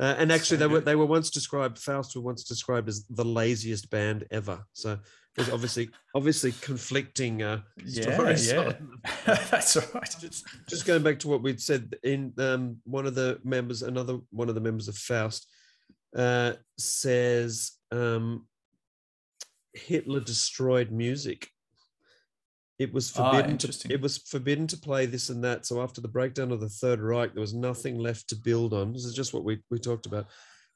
Uh, 0.00 0.14
and 0.18 0.32
actually, 0.32 0.56
So 0.58 0.68
they 0.68 0.72
were 0.72 0.80
they 0.80 0.96
were 0.96 1.06
once 1.06 1.30
described. 1.30 1.78
Faust 1.78 2.14
were 2.16 2.22
once 2.22 2.44
described 2.44 2.88
as 2.88 3.04
the 3.06 3.24
laziest 3.24 3.90
band 3.90 4.26
ever. 4.30 4.64
So 4.72 4.98
there's 5.36 5.50
obviously 5.50 5.90
obviously 6.14 6.52
conflicting 6.60 7.42
uh, 7.42 7.60
Yeah, 7.84 8.14
stories. 8.14 8.52
yeah. 8.52 8.72
That's 9.26 9.76
right. 9.94 10.16
Just, 10.20 10.46
just 10.68 10.86
going 10.86 11.02
back 11.02 11.18
to 11.20 11.28
what 11.28 11.42
we'd 11.42 11.60
said 11.60 11.94
in 12.04 12.32
um, 12.38 12.76
one 12.84 13.06
of 13.06 13.14
the 13.14 13.40
members, 13.44 13.82
another 13.82 14.18
one 14.30 14.48
of 14.48 14.54
the 14.54 14.60
members 14.60 14.86
of 14.88 14.96
Faust 14.96 15.48
uh, 16.16 16.52
says 16.78 17.72
um, 17.90 18.46
Hitler 19.72 20.20
destroyed 20.20 20.90
music. 20.90 21.48
It 22.78 22.92
was 22.92 23.12
Ah, 23.16 23.30
forbidden. 23.32 23.58
to, 23.58 23.92
it 23.92 24.00
was 24.00 24.18
forbidden 24.18 24.66
to 24.68 24.76
play 24.76 25.06
this 25.06 25.30
and 25.30 25.42
that. 25.44 25.64
So 25.66 25.80
after 25.80 26.00
the 26.00 26.08
breakdown 26.08 26.50
of 26.52 26.60
the 26.60 26.68
Third 26.68 27.00
Reich, 27.00 27.32
there 27.32 27.40
was 27.40 27.54
nothing 27.54 27.98
left 27.98 28.28
to 28.28 28.36
build 28.36 28.72
on. 28.74 28.92
This 28.92 29.04
is 29.04 29.14
just 29.14 29.32
what 29.32 29.44
we 29.44 29.60
we 29.70 29.78
talked 29.78 30.06
about. 30.06 30.26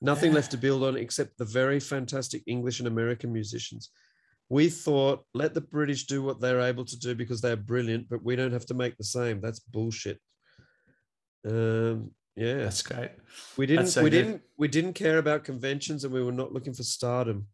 Nothing 0.01 0.33
left 0.33 0.53
to 0.53 0.57
build 0.57 0.85
on 0.85 0.97
except 0.97 1.37
the 1.39 1.45
very 1.45 1.81
fantastic 1.81 2.43
English 2.47 2.79
and 2.79 2.87
American 2.87 3.33
musicians. 3.33 3.91
We 4.51 4.71
thought, 4.71 5.25
let 5.35 5.53
the 5.55 5.61
British 5.61 6.07
do 6.07 6.23
what 6.23 6.41
they're 6.41 6.61
able 6.61 6.85
to 6.87 6.99
do 6.99 7.15
because 7.15 7.41
they're 7.41 7.57
brilliant, 7.57 8.09
but 8.09 8.25
we 8.25 8.35
don't 8.35 8.53
have 8.53 8.67
to 8.67 8.75
make 8.75 8.97
the 8.97 9.05
same. 9.05 9.41
That's 9.41 9.61
bullshit. 9.61 10.19
Um, 11.47 12.13
yeah, 12.35 12.59
That's 12.59 12.83
great. 12.83 13.11
we 13.57 13.67
didn't. 13.67 13.89
so 13.89 14.03
we 14.03 14.11
good. 14.11 14.23
didn't. 14.25 14.43
We 14.57 14.69
didn't 14.69 14.93
care 14.95 15.19
about 15.19 15.45
conventions, 15.45 16.05
and 16.05 16.13
we 16.13 16.23
were 16.23 16.33
not 16.33 16.53
looking 16.53 16.73
for 16.73 16.83
stardom. 16.85 17.47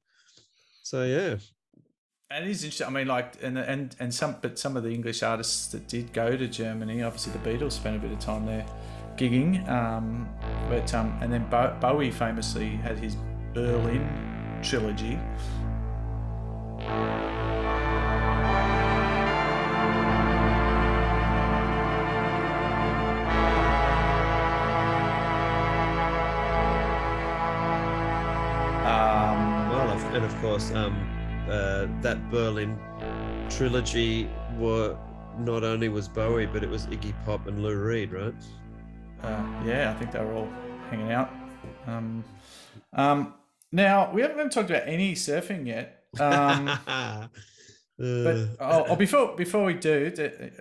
So 0.82 1.04
yeah, 1.04 1.36
And 2.30 2.44
it 2.44 2.50
is 2.50 2.62
interesting. 2.64 2.86
I 2.86 2.90
mean, 2.90 3.08
like, 3.08 3.42
and 3.42 3.56
and 3.58 3.96
and 3.98 4.12
some, 4.12 4.36
but 4.42 4.58
some 4.58 4.76
of 4.76 4.82
the 4.82 4.90
English 4.90 5.22
artists 5.22 5.68
that 5.68 5.88
did 5.88 6.12
go 6.12 6.36
to 6.36 6.46
Germany, 6.46 7.02
obviously 7.02 7.32
the 7.32 7.38
Beatles 7.38 7.72
spent 7.72 7.96
a 7.96 7.98
bit 7.98 8.12
of 8.12 8.18
time 8.18 8.44
there, 8.44 8.66
gigging. 9.16 9.66
Um, 9.68 10.28
but 10.68 10.92
um, 10.94 11.18
and 11.22 11.32
then 11.32 11.48
Bowie 11.80 12.10
famously 12.10 12.70
had 12.76 12.98
his 12.98 13.16
Berlin 13.54 14.06
trilogy. 14.62 15.18
Um, 16.84 16.90
well, 29.70 29.90
and 30.12 30.24
of 30.24 30.36
course, 30.42 30.72
um, 30.72 30.94
uh, 31.48 31.86
that 32.02 32.30
Berlin 32.30 32.78
trilogy 33.48 34.28
were 34.58 34.96
not 35.38 35.64
only 35.64 35.88
was 35.88 36.06
Bowie, 36.08 36.44
but 36.46 36.62
it 36.62 36.68
was 36.68 36.86
Iggy 36.88 37.14
Pop 37.24 37.46
and 37.46 37.62
Lou 37.62 37.76
Reed, 37.76 38.12
right? 38.12 38.34
Uh, 39.22 39.42
yeah, 39.64 39.90
I 39.90 39.98
think 39.98 40.12
they 40.12 40.20
were 40.20 40.34
all 40.34 40.48
hanging 40.90 41.12
out. 41.12 41.30
Um, 41.86 42.24
um, 42.92 43.34
now 43.72 44.12
we 44.12 44.20
haven't 44.20 44.38
even 44.38 44.50
talked 44.50 44.68
about 44.68 44.86
any 44.86 45.14
surfing 45.14 45.66
yet. 45.66 46.03
Um, 46.20 46.66
but 46.66 47.30
Uh, 47.96 48.46
oh, 48.60 48.84
oh, 48.88 48.96
before 48.96 49.36
before 49.36 49.64
we 49.64 49.74
do, 49.74 50.12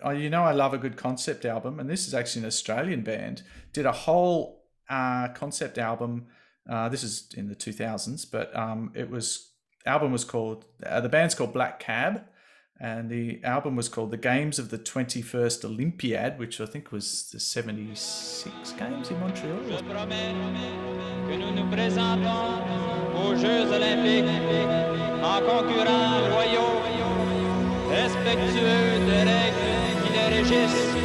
oh, 0.04 0.12
you 0.12 0.30
know 0.30 0.44
I 0.44 0.52
love 0.52 0.74
a 0.74 0.78
good 0.78 0.98
concept 0.98 1.46
album, 1.46 1.80
and 1.80 1.90
this 1.90 2.08
is 2.08 2.14
actually 2.14 2.42
an 2.44 2.48
Australian 2.48 3.02
band 3.02 3.42
did 3.74 3.88
a 3.88 3.92
whole 3.92 4.64
uh, 4.88 5.30
concept 5.30 5.80
album. 5.80 6.28
Uh, 6.70 6.90
this 6.90 7.04
is 7.04 7.30
in 7.36 7.48
the 7.50 7.56
two 7.56 7.72
thousands, 7.74 8.26
but 8.26 8.56
um, 8.56 8.92
it 8.94 9.10
was 9.10 9.52
album 9.86 10.12
was 10.12 10.24
called 10.24 10.66
uh, 10.86 11.02
the 11.02 11.10
band's 11.10 11.34
called 11.34 11.54
Black 11.54 11.80
Cab, 11.80 12.22
and 12.80 13.10
the 13.10 13.44
album 13.44 13.76
was 13.76 13.90
called 13.90 14.12
The 14.12 14.18
Games 14.18 14.60
of 14.60 14.70
the 14.70 14.78
Twenty 14.78 15.24
First 15.24 15.66
Olympiad, 15.66 16.38
which 16.38 16.62
I 16.62 16.68
think 16.68 16.92
was 16.92 17.32
the 17.32 17.40
seventy 17.40 17.96
six 17.96 18.74
games 18.74 19.10
in 19.10 19.20
Montreal. 19.20 19.60
En 25.24 25.40
concurrents 25.40 26.20
loyaux, 26.30 26.82
respectueux 27.90 29.00
des 29.08 29.24
règles 29.32 29.74
qui 30.02 30.10
les 30.16 30.28
régissent 30.36 30.96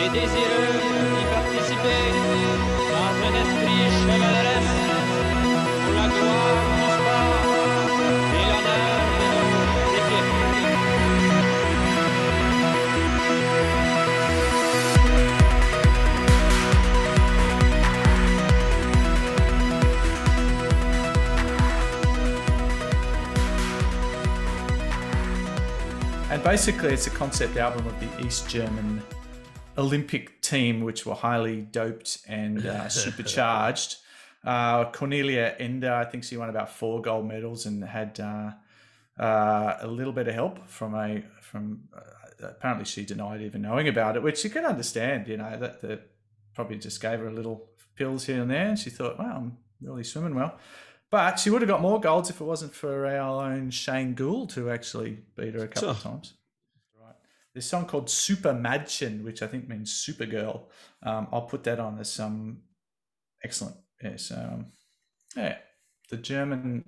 et 0.00 0.08
désireux 0.10 0.74
d'y 1.14 1.24
participer 1.36 2.04
dans 2.92 3.12
un 3.26 3.34
esprit 3.42 3.84
chevaleresque 4.02 4.92
pour 5.84 5.94
la 5.94 6.06
gloire 6.08 6.77
And 26.38 26.44
basically, 26.44 26.92
it's 26.92 27.08
a 27.08 27.10
concept 27.10 27.56
album 27.56 27.84
of 27.84 27.98
the 27.98 28.24
East 28.24 28.48
German 28.48 29.02
Olympic 29.76 30.40
team, 30.40 30.82
which 30.82 31.04
were 31.04 31.16
highly 31.16 31.62
doped 31.62 32.20
and 32.28 32.64
uh, 32.64 32.88
supercharged. 32.88 33.96
Uh, 34.44 34.88
Kornelia 34.92 35.56
Ender, 35.58 35.92
I 35.92 36.04
think 36.04 36.22
she 36.22 36.36
won 36.36 36.48
about 36.48 36.70
four 36.70 37.02
gold 37.02 37.26
medals 37.26 37.66
and 37.66 37.82
had 37.82 38.20
uh, 38.20 38.52
uh, 39.20 39.78
a 39.80 39.88
little 39.88 40.12
bit 40.12 40.28
of 40.28 40.34
help 40.34 40.68
from 40.68 40.94
a 40.94 41.22
from. 41.42 41.88
Uh, 41.92 42.46
apparently, 42.46 42.84
she 42.84 43.04
denied 43.04 43.42
even 43.42 43.62
knowing 43.62 43.88
about 43.88 44.14
it, 44.14 44.22
which 44.22 44.44
you 44.44 44.50
can 44.50 44.64
understand. 44.64 45.26
You 45.26 45.38
know 45.38 45.58
that 45.58 45.80
the 45.80 46.02
probably 46.54 46.78
just 46.78 47.02
gave 47.02 47.18
her 47.18 47.26
a 47.26 47.34
little 47.34 47.68
pills 47.96 48.26
here 48.26 48.40
and 48.42 48.48
there, 48.48 48.68
and 48.68 48.78
she 48.78 48.90
thought, 48.90 49.18
"Wow, 49.18 49.38
I'm 49.38 49.58
really 49.80 50.04
swimming 50.04 50.36
well." 50.36 50.56
But 51.10 51.38
she 51.38 51.48
would 51.48 51.62
have 51.62 51.68
got 51.68 51.80
more 51.80 52.00
golds 52.00 52.28
if 52.28 52.40
it 52.40 52.44
wasn't 52.44 52.74
for 52.74 53.06
our 53.06 53.50
own 53.50 53.70
Shane 53.70 54.14
Gould, 54.14 54.52
who 54.52 54.68
actually 54.68 55.18
beat 55.36 55.54
her 55.54 55.64
a 55.64 55.68
couple 55.68 55.90
of 55.90 56.02
times. 56.02 56.34
Right. 57.00 57.14
This 57.54 57.64
song 57.64 57.86
called 57.86 58.10
Super 58.10 58.52
Madchen, 58.52 59.24
which 59.24 59.40
I 59.40 59.46
think 59.46 59.68
means 59.68 59.90
Supergirl. 59.90 60.64
Um, 61.02 61.28
I'll 61.32 61.42
put 61.42 61.64
that 61.64 61.80
on 61.80 61.98
as 61.98 62.12
some 62.12 62.58
excellent. 63.42 63.76
Yes. 64.02 64.30
Um, 64.30 64.66
yeah. 65.34 65.56
The 66.10 66.18
German 66.18 66.84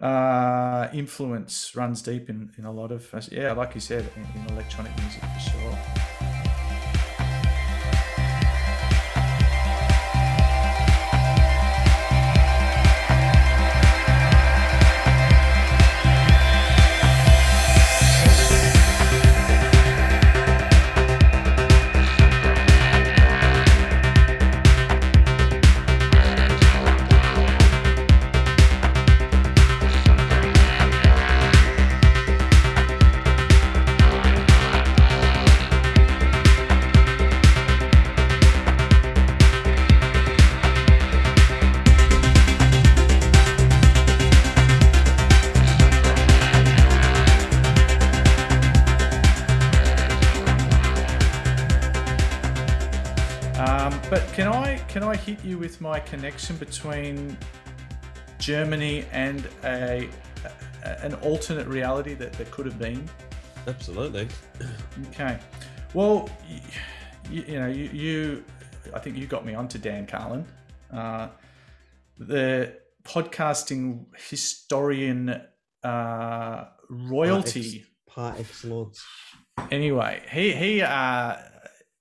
uh, 0.00 0.88
influence 0.92 1.76
runs 1.76 2.02
deep 2.02 2.28
in, 2.28 2.50
in 2.58 2.64
a 2.64 2.72
lot 2.72 2.90
of, 2.90 3.08
yeah, 3.30 3.52
like 3.52 3.74
you 3.74 3.80
said, 3.80 4.04
in, 4.16 4.42
in 4.42 4.50
electronic 4.50 4.96
music 4.98 5.22
for 5.22 5.50
sure. 5.50 5.97
Hit 55.38 55.48
you 55.48 55.58
with 55.58 55.80
my 55.80 56.00
connection 56.00 56.56
between 56.56 57.36
Germany 58.38 59.04
and 59.12 59.48
a, 59.64 60.08
a 60.44 61.04
an 61.04 61.14
alternate 61.16 61.66
reality 61.66 62.14
that, 62.14 62.32
that 62.34 62.50
could 62.50 62.66
have 62.66 62.78
been? 62.78 63.08
Absolutely. 63.66 64.28
Okay. 65.08 65.38
Well, 65.94 66.30
you, 67.30 67.42
you 67.46 67.58
know, 67.58 67.66
you, 67.66 67.84
you, 67.92 68.44
I 68.94 68.98
think 68.98 69.16
you 69.16 69.26
got 69.26 69.44
me 69.44 69.54
onto 69.54 69.78
Dan 69.78 70.06
Carlin, 70.06 70.46
uh, 70.92 71.28
the 72.18 72.74
podcasting 73.04 74.06
historian 74.16 75.40
uh, 75.82 76.64
royalty. 76.88 77.84
Par 78.06 78.34
excellence. 78.38 79.04
Anyway, 79.70 80.22
he 80.30 80.52
he 80.52 80.82
uh, 80.82 81.36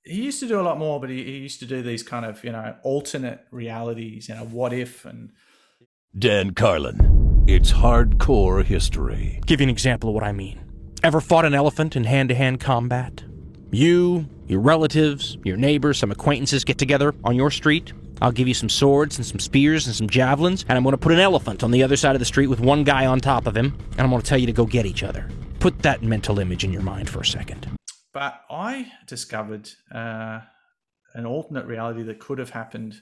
he 0.07 0.23
used 0.23 0.39
to 0.39 0.47
do 0.47 0.59
a 0.59 0.63
lot 0.63 0.77
more, 0.77 0.99
but 0.99 1.09
he, 1.09 1.23
he 1.23 1.37
used 1.37 1.59
to 1.59 1.65
do 1.65 1.81
these 1.81 2.03
kind 2.03 2.25
of 2.25 2.43
you 2.43 2.51
know 2.51 2.75
alternate 2.83 3.41
realities, 3.51 4.29
you 4.29 4.35
know, 4.35 4.45
what 4.45 4.73
if 4.73 5.05
and 5.05 5.31
Dan 6.17 6.53
Carlin. 6.53 7.45
It's 7.47 7.71
hardcore 7.71 8.63
history. 8.63 9.39
Give 9.45 9.61
you 9.61 9.65
an 9.65 9.69
example 9.69 10.09
of 10.09 10.15
what 10.15 10.23
I 10.23 10.31
mean. 10.31 10.59
Ever 11.03 11.21
fought 11.21 11.45
an 11.45 11.53
elephant 11.53 11.95
in 11.95 12.05
hand 12.05 12.29
to 12.29 12.35
hand 12.35 12.59
combat? 12.59 13.23
You, 13.71 14.27
your 14.47 14.59
relatives, 14.59 15.37
your 15.43 15.57
neighbors, 15.57 15.99
some 15.99 16.11
acquaintances 16.11 16.63
get 16.63 16.77
together 16.77 17.13
on 17.23 17.35
your 17.35 17.51
street. 17.51 17.93
I'll 18.21 18.31
give 18.31 18.47
you 18.47 18.53
some 18.53 18.69
swords 18.69 19.17
and 19.17 19.25
some 19.25 19.39
spears 19.39 19.85
and 19.85 19.95
some 19.95 20.09
javelins, 20.09 20.65
and 20.67 20.77
I'm 20.77 20.83
going 20.83 20.93
to 20.93 20.97
put 20.97 21.11
an 21.11 21.19
elephant 21.19 21.63
on 21.63 21.71
the 21.71 21.83
other 21.83 21.95
side 21.95 22.15
of 22.15 22.19
the 22.19 22.25
street 22.25 22.47
with 22.47 22.59
one 22.59 22.83
guy 22.83 23.05
on 23.05 23.19
top 23.19 23.45
of 23.45 23.55
him, 23.55 23.77
and 23.91 24.01
I'm 24.01 24.09
going 24.09 24.21
to 24.21 24.27
tell 24.27 24.39
you 24.39 24.47
to 24.47 24.53
go 24.53 24.65
get 24.65 24.85
each 24.85 25.03
other. 25.03 25.29
Put 25.59 25.79
that 25.83 26.01
mental 26.01 26.39
image 26.39 26.63
in 26.63 26.73
your 26.73 26.81
mind 26.81 27.09
for 27.09 27.19
a 27.19 27.25
second. 27.25 27.76
But 28.17 28.41
I 28.49 28.91
discovered 29.05 29.69
uh, 29.93 30.39
an 31.13 31.27
alternate 31.27 31.67
reality 31.67 32.01
that 32.01 32.17
could 32.19 32.39
have 32.39 32.49
happened 32.49 32.99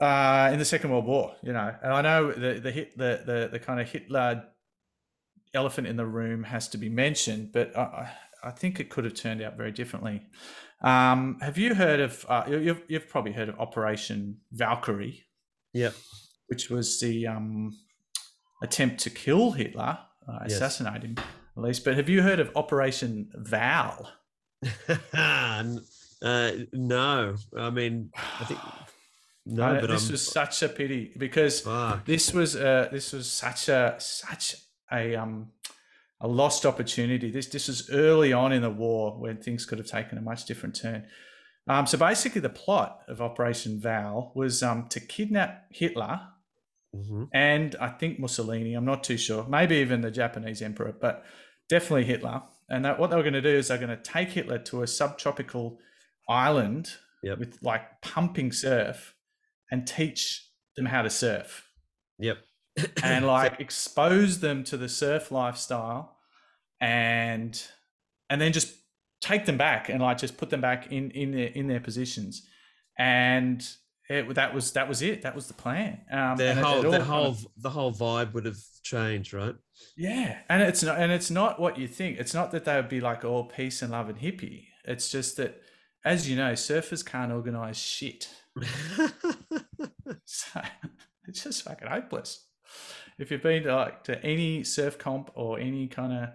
uh, 0.00 0.50
in 0.52 0.60
the 0.60 0.64
Second 0.64 0.90
World 0.92 1.06
War. 1.06 1.34
You 1.42 1.52
know, 1.52 1.74
and 1.82 1.92
I 1.92 2.00
know 2.00 2.30
the 2.30 2.60
the 2.60 2.70
hit 2.70 2.96
the 2.96 3.22
the, 3.26 3.48
the 3.50 3.58
kind 3.58 3.80
of 3.80 3.90
Hitler 3.90 4.44
elephant 5.54 5.88
in 5.88 5.96
the 5.96 6.06
room 6.06 6.44
has 6.44 6.68
to 6.68 6.78
be 6.78 6.88
mentioned, 6.88 7.50
but 7.52 7.76
I, 7.76 8.12
I 8.44 8.52
think 8.52 8.78
it 8.78 8.90
could 8.90 9.02
have 9.04 9.14
turned 9.14 9.42
out 9.42 9.56
very 9.56 9.72
differently. 9.72 10.22
Um, 10.82 11.38
have 11.40 11.58
you 11.58 11.74
heard 11.74 11.98
of? 11.98 12.24
Uh, 12.28 12.44
you- 12.48 12.58
you've 12.60 12.82
you've 12.86 13.08
probably 13.08 13.32
heard 13.32 13.48
of 13.48 13.58
Operation 13.58 14.38
Valkyrie, 14.52 15.24
Yep. 15.72 15.94
which 16.46 16.70
was 16.70 17.00
the 17.00 17.26
um, 17.26 17.76
attempt 18.62 19.00
to 19.00 19.10
kill 19.10 19.50
Hitler, 19.50 19.98
uh, 20.28 20.38
Yes. 20.42 20.52
assassinate 20.52 21.02
him 21.02 21.16
at 21.56 21.62
least. 21.62 21.84
But 21.84 21.96
have 21.96 22.08
you 22.08 22.22
heard 22.22 22.40
of 22.40 22.50
Operation 22.56 23.30
Val? 23.34 24.10
Uh, 26.22 26.52
no, 26.74 27.34
I 27.56 27.70
mean, 27.70 28.10
I 28.14 28.44
think 28.44 28.60
no, 29.46 29.64
I 29.64 29.80
but 29.80 29.88
this 29.88 30.06
I'm, 30.06 30.12
was 30.12 30.26
such 30.26 30.62
a 30.62 30.68
pity 30.68 31.12
because 31.16 31.66
this 32.04 32.34
was 32.34 32.56
uh, 32.56 32.88
this 32.92 33.12
was 33.12 33.30
such 33.30 33.70
a 33.70 33.96
such 33.98 34.56
a 34.92 35.16
um 35.16 35.52
a 36.20 36.28
lost 36.28 36.66
opportunity. 36.66 37.30
This 37.30 37.46
this 37.46 37.68
was 37.68 37.90
early 37.90 38.32
on 38.32 38.52
in 38.52 38.62
the 38.62 38.70
war 38.70 39.18
when 39.18 39.38
things 39.38 39.64
could 39.64 39.78
have 39.78 39.86
taken 39.86 40.18
a 40.18 40.20
much 40.20 40.44
different 40.44 40.74
turn. 40.74 41.06
Um, 41.66 41.86
so 41.86 41.96
basically, 41.96 42.40
the 42.40 42.50
plot 42.50 43.00
of 43.08 43.22
Operation 43.22 43.80
Val 43.80 44.32
was 44.34 44.62
um, 44.62 44.88
to 44.88 45.00
kidnap 45.00 45.66
Hitler 45.70 46.20
Mm-hmm. 46.94 47.24
and 47.32 47.76
I 47.80 47.88
think 47.88 48.18
Mussolini. 48.18 48.74
I'm 48.74 48.84
not 48.84 49.04
too 49.04 49.16
sure. 49.16 49.46
Maybe 49.48 49.76
even 49.76 50.00
the 50.00 50.10
Japanese 50.10 50.60
emperor, 50.60 50.92
but 51.00 51.24
definitely 51.68 52.04
Hitler. 52.04 52.42
And 52.68 52.84
that, 52.84 52.98
what 52.98 53.10
they 53.10 53.16
were 53.16 53.22
going 53.22 53.34
to 53.34 53.40
do 53.40 53.48
is 53.48 53.68
they're 53.68 53.78
going 53.78 53.96
to 53.96 54.02
take 54.02 54.30
Hitler 54.30 54.58
to 54.58 54.82
a 54.82 54.86
subtropical 54.88 55.78
island 56.28 56.90
with 57.38 57.58
like 57.62 58.00
pumping 58.02 58.50
surf 58.50 59.14
and 59.70 59.86
teach 59.86 60.48
them 60.76 60.86
how 60.86 61.02
to 61.02 61.10
surf 61.10 61.64
Yep. 62.18 62.38
and 63.04 63.26
like 63.36 63.60
expose 63.60 64.40
them 64.40 64.64
to 64.64 64.76
the 64.76 64.88
surf 64.88 65.30
lifestyle 65.30 66.16
and 66.80 67.62
and 68.28 68.40
then 68.40 68.52
just 68.52 68.74
take 69.20 69.44
them 69.46 69.58
back 69.58 69.88
and 69.88 70.00
like 70.00 70.18
just 70.18 70.36
put 70.38 70.50
them 70.50 70.60
back 70.60 70.90
in 70.90 71.10
in 71.10 71.32
their 71.32 71.48
in 71.48 71.66
their 71.68 71.80
positions 71.80 72.46
and 72.98 73.68
it, 74.10 74.34
that 74.34 74.52
was 74.52 74.72
that 74.72 74.88
was 74.88 75.00
it 75.02 75.22
that 75.22 75.34
was 75.34 75.46
the 75.46 75.54
plan 75.54 76.00
um 76.10 76.36
the 76.36 76.54
whole 76.54 76.82
the 76.82 76.90
kind 76.90 77.02
whole 77.04 77.26
of- 77.26 77.46
the 77.56 77.70
whole 77.70 77.92
vibe 77.92 78.34
would 78.34 78.44
have 78.44 78.58
changed, 78.82 79.32
right? 79.32 79.54
yeah, 79.96 80.38
and 80.50 80.62
it's 80.62 80.82
not, 80.82 80.98
and 80.98 81.10
it's 81.12 81.30
not 81.30 81.58
what 81.60 81.78
you 81.78 81.86
think. 81.88 82.18
It's 82.18 82.34
not 82.34 82.50
that 82.50 82.64
they 82.66 82.76
would 82.76 82.88
be 82.88 83.00
like 83.00 83.24
all 83.24 83.44
peace 83.44 83.80
and 83.82 83.92
love 83.92 84.08
and 84.10 84.18
hippie. 84.18 84.64
It's 84.84 85.10
just 85.10 85.36
that, 85.38 85.62
as 86.04 86.28
you 86.28 86.36
know, 86.36 86.52
surfers 86.52 87.04
can't 87.04 87.32
organize 87.32 87.78
shit. 87.78 88.28
so 90.24 90.60
it's 91.26 91.44
just 91.44 91.62
fucking 91.62 91.88
hopeless. 91.88 92.46
If 93.18 93.30
you've 93.30 93.42
been 93.42 93.62
to 93.64 93.74
like 93.76 94.04
to 94.04 94.22
any 94.24 94.64
surf 94.64 94.98
comp 94.98 95.30
or 95.34 95.58
any 95.58 95.86
kind 95.88 96.12
of, 96.12 96.28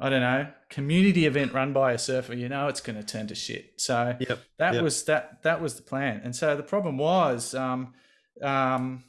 I 0.00 0.08
don't 0.08 0.22
know, 0.22 0.48
community 0.70 1.26
event 1.26 1.52
run 1.52 1.72
by 1.74 1.92
a 1.92 1.98
surfer, 1.98 2.34
you 2.34 2.48
know 2.48 2.68
it's 2.68 2.80
going 2.80 2.96
to 2.96 3.04
turn 3.04 3.26
to 3.26 3.34
shit. 3.34 3.74
So 3.76 4.16
that 4.58 4.74
yep. 4.74 4.82
was 4.82 5.04
that 5.04 5.42
that 5.42 5.60
was 5.60 5.74
the 5.74 5.82
plan. 5.82 6.22
And 6.24 6.34
so 6.34 6.56
the 6.56 6.62
problem 6.62 6.96
was, 6.96 7.54
um, 7.54 7.92
um, 8.42 9.04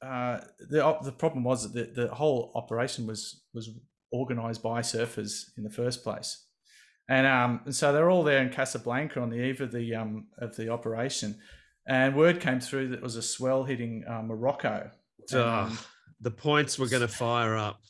uh, 0.00 0.40
the 0.70 0.98
the 1.02 1.12
problem 1.12 1.44
was 1.44 1.70
that 1.70 1.94
the, 1.94 2.06
the 2.06 2.14
whole 2.14 2.52
operation 2.54 3.06
was 3.06 3.42
was 3.52 3.68
organized 4.10 4.62
by 4.62 4.80
surfers 4.80 5.50
in 5.58 5.64
the 5.64 5.70
first 5.70 6.02
place. 6.02 6.46
And, 7.06 7.26
um, 7.26 7.60
and 7.66 7.76
so 7.76 7.92
they're 7.92 8.08
all 8.08 8.22
there 8.22 8.40
in 8.40 8.48
Casablanca 8.48 9.20
on 9.20 9.28
the 9.28 9.36
eve 9.36 9.60
of 9.60 9.72
the 9.72 9.94
um, 9.94 10.28
of 10.38 10.56
the 10.56 10.70
operation, 10.70 11.38
and 11.86 12.16
word 12.16 12.40
came 12.40 12.60
through 12.60 12.88
that 12.88 12.96
it 12.96 13.02
was 13.02 13.16
a 13.16 13.22
swell 13.22 13.64
hitting 13.64 14.04
uh, 14.08 14.22
Morocco. 14.22 14.90
And, 15.66 15.78
the 16.20 16.30
points 16.30 16.78
were 16.78 16.88
going 16.88 17.02
to 17.02 17.08
fire 17.08 17.56
up. 17.56 17.80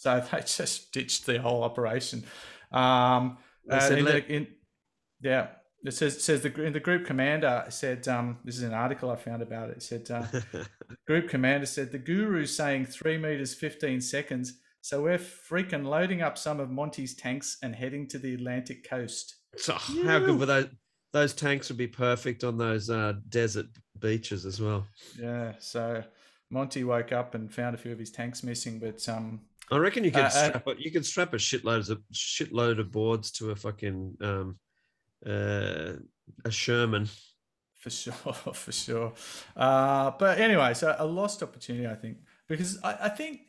So 0.00 0.24
they 0.32 0.40
just 0.40 0.92
ditched 0.92 1.26
the 1.26 1.38
whole 1.38 1.62
operation. 1.62 2.24
Um, 2.72 3.36
uh, 3.70 3.90
in 3.92 4.04
the- 4.06 4.26
in- 4.26 4.46
yeah, 5.20 5.48
it 5.84 5.92
says 5.92 6.16
it 6.16 6.22
says 6.22 6.40
the 6.42 6.48
the 6.48 6.80
group 6.80 7.04
commander 7.06 7.66
said 7.68 8.08
um, 8.08 8.38
this 8.42 8.56
is 8.56 8.62
an 8.62 8.72
article 8.72 9.10
I 9.10 9.16
found 9.16 9.42
about 9.42 9.68
it. 9.68 9.76
It 9.76 9.82
said 9.82 10.10
uh, 10.10 10.24
group 11.06 11.28
commander 11.28 11.66
said 11.66 11.92
the 11.92 11.98
guru's 11.98 12.56
saying 12.56 12.86
three 12.86 13.18
meters 13.18 13.52
fifteen 13.52 14.00
seconds, 14.00 14.54
so 14.80 15.02
we're 15.02 15.18
freaking 15.18 15.84
loading 15.84 16.22
up 16.22 16.38
some 16.38 16.60
of 16.60 16.70
Monty's 16.70 17.14
tanks 17.14 17.58
and 17.62 17.74
heading 17.74 18.08
to 18.08 18.18
the 18.18 18.32
Atlantic 18.34 18.88
coast. 18.88 19.36
So, 19.56 19.74
how 20.04 20.18
good 20.20 20.38
were 20.38 20.46
those? 20.46 20.68
Those 21.12 21.34
tanks 21.34 21.68
would 21.68 21.76
be 21.78 21.88
perfect 21.88 22.42
on 22.44 22.56
those 22.56 22.88
uh, 22.88 23.14
desert 23.28 23.66
beaches 23.98 24.46
as 24.46 24.60
well. 24.60 24.86
Yeah, 25.20 25.54
so 25.58 26.04
Monty 26.50 26.84
woke 26.84 27.12
up 27.12 27.34
and 27.34 27.52
found 27.52 27.74
a 27.74 27.78
few 27.78 27.92
of 27.92 27.98
his 27.98 28.12
tanks 28.12 28.42
missing, 28.42 28.78
but 28.78 29.06
um, 29.08 29.40
I 29.70 29.76
reckon 29.78 30.04
you 30.04 30.10
could 30.10 30.22
Uh, 30.22 30.26
uh, 30.26 30.30
strap 30.30 30.66
a, 30.66 30.74
you 30.78 30.90
could 30.90 31.06
strap 31.06 31.32
a 31.34 31.36
shitload 31.36 31.90
of 31.90 32.02
shitload 32.12 32.78
of 32.80 32.90
boards 32.90 33.30
to 33.32 33.50
a 33.50 33.56
fucking 33.56 34.16
um, 34.20 34.58
uh, 35.26 35.92
a 36.44 36.50
Sherman. 36.50 37.08
for 37.78 37.90
sure, 37.90 38.12
for 38.54 38.72
sure. 38.72 39.12
Uh, 39.56 40.10
but 40.18 40.38
anyway, 40.38 40.74
so 40.74 40.94
a 40.98 41.06
lost 41.06 41.42
opportunity, 41.42 41.86
I 41.86 41.94
think, 41.94 42.18
because 42.48 42.78
I, 42.82 42.96
I 43.02 43.08
think 43.08 43.40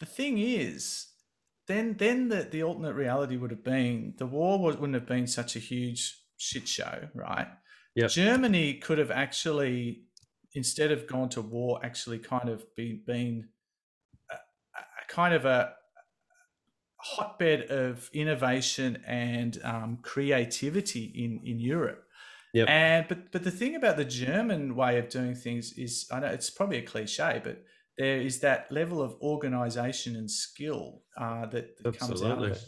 the 0.00 0.06
thing 0.06 0.38
is, 0.38 1.06
then 1.68 1.94
then 1.98 2.28
the, 2.28 2.42
the 2.50 2.62
alternate 2.62 2.94
reality 2.94 3.36
would 3.36 3.50
have 3.50 3.64
been 3.64 4.14
the 4.18 4.26
war 4.26 4.58
was, 4.58 4.76
wouldn't 4.76 4.94
have 4.94 5.06
been 5.06 5.26
such 5.26 5.56
a 5.56 5.60
huge 5.60 6.16
shit 6.36 6.66
show, 6.68 7.08
right? 7.14 7.48
Yep. 7.94 8.10
Germany 8.10 8.74
could 8.74 8.98
have 8.98 9.10
actually, 9.10 10.02
instead 10.54 10.90
of 10.92 11.06
gone 11.06 11.28
to 11.30 11.40
war, 11.42 11.80
actually 11.82 12.18
kind 12.18 12.48
of 12.48 12.64
been 12.76 13.02
been 13.06 13.48
kind 15.08 15.34
of 15.34 15.44
a 15.44 15.72
hotbed 16.98 17.70
of 17.70 18.10
innovation 18.12 19.02
and 19.06 19.60
um, 19.62 19.98
creativity 20.02 21.04
in 21.14 21.40
in 21.44 21.60
Europe. 21.60 22.04
Yep. 22.54 22.68
And 22.68 23.08
but 23.08 23.32
but 23.32 23.44
the 23.44 23.50
thing 23.50 23.74
about 23.74 23.96
the 23.96 24.04
German 24.04 24.76
way 24.76 24.98
of 24.98 25.08
doing 25.08 25.34
things 25.34 25.72
is 25.72 26.06
I 26.10 26.20
know 26.20 26.28
it's 26.28 26.50
probably 26.50 26.78
a 26.78 26.82
cliche, 26.82 27.40
but 27.42 27.62
there 27.98 28.18
is 28.18 28.40
that 28.40 28.70
level 28.70 29.02
of 29.02 29.14
organization 29.20 30.16
and 30.16 30.30
skill 30.30 31.02
uh, 31.18 31.46
that, 31.46 31.82
that 31.82 31.98
comes 31.98 32.22
out 32.22 32.38
of 32.38 32.52
it. 32.52 32.64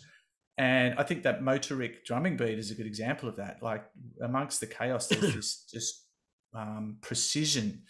And 0.57 0.99
I 0.99 1.05
think 1.05 1.22
that 1.22 1.41
motorik 1.41 2.05
drumming 2.05 2.36
beat 2.36 2.59
is 2.59 2.70
a 2.70 2.74
good 2.74 2.86
example 2.86 3.28
of 3.28 3.36
that. 3.36 3.62
Like 3.62 3.84
amongst 4.20 4.61
the 4.61 4.66
chaos, 4.66 5.07
there's 5.07 5.34
this 5.34 5.64
just 5.72 6.05
um, 6.53 6.97
precision, 7.01 7.82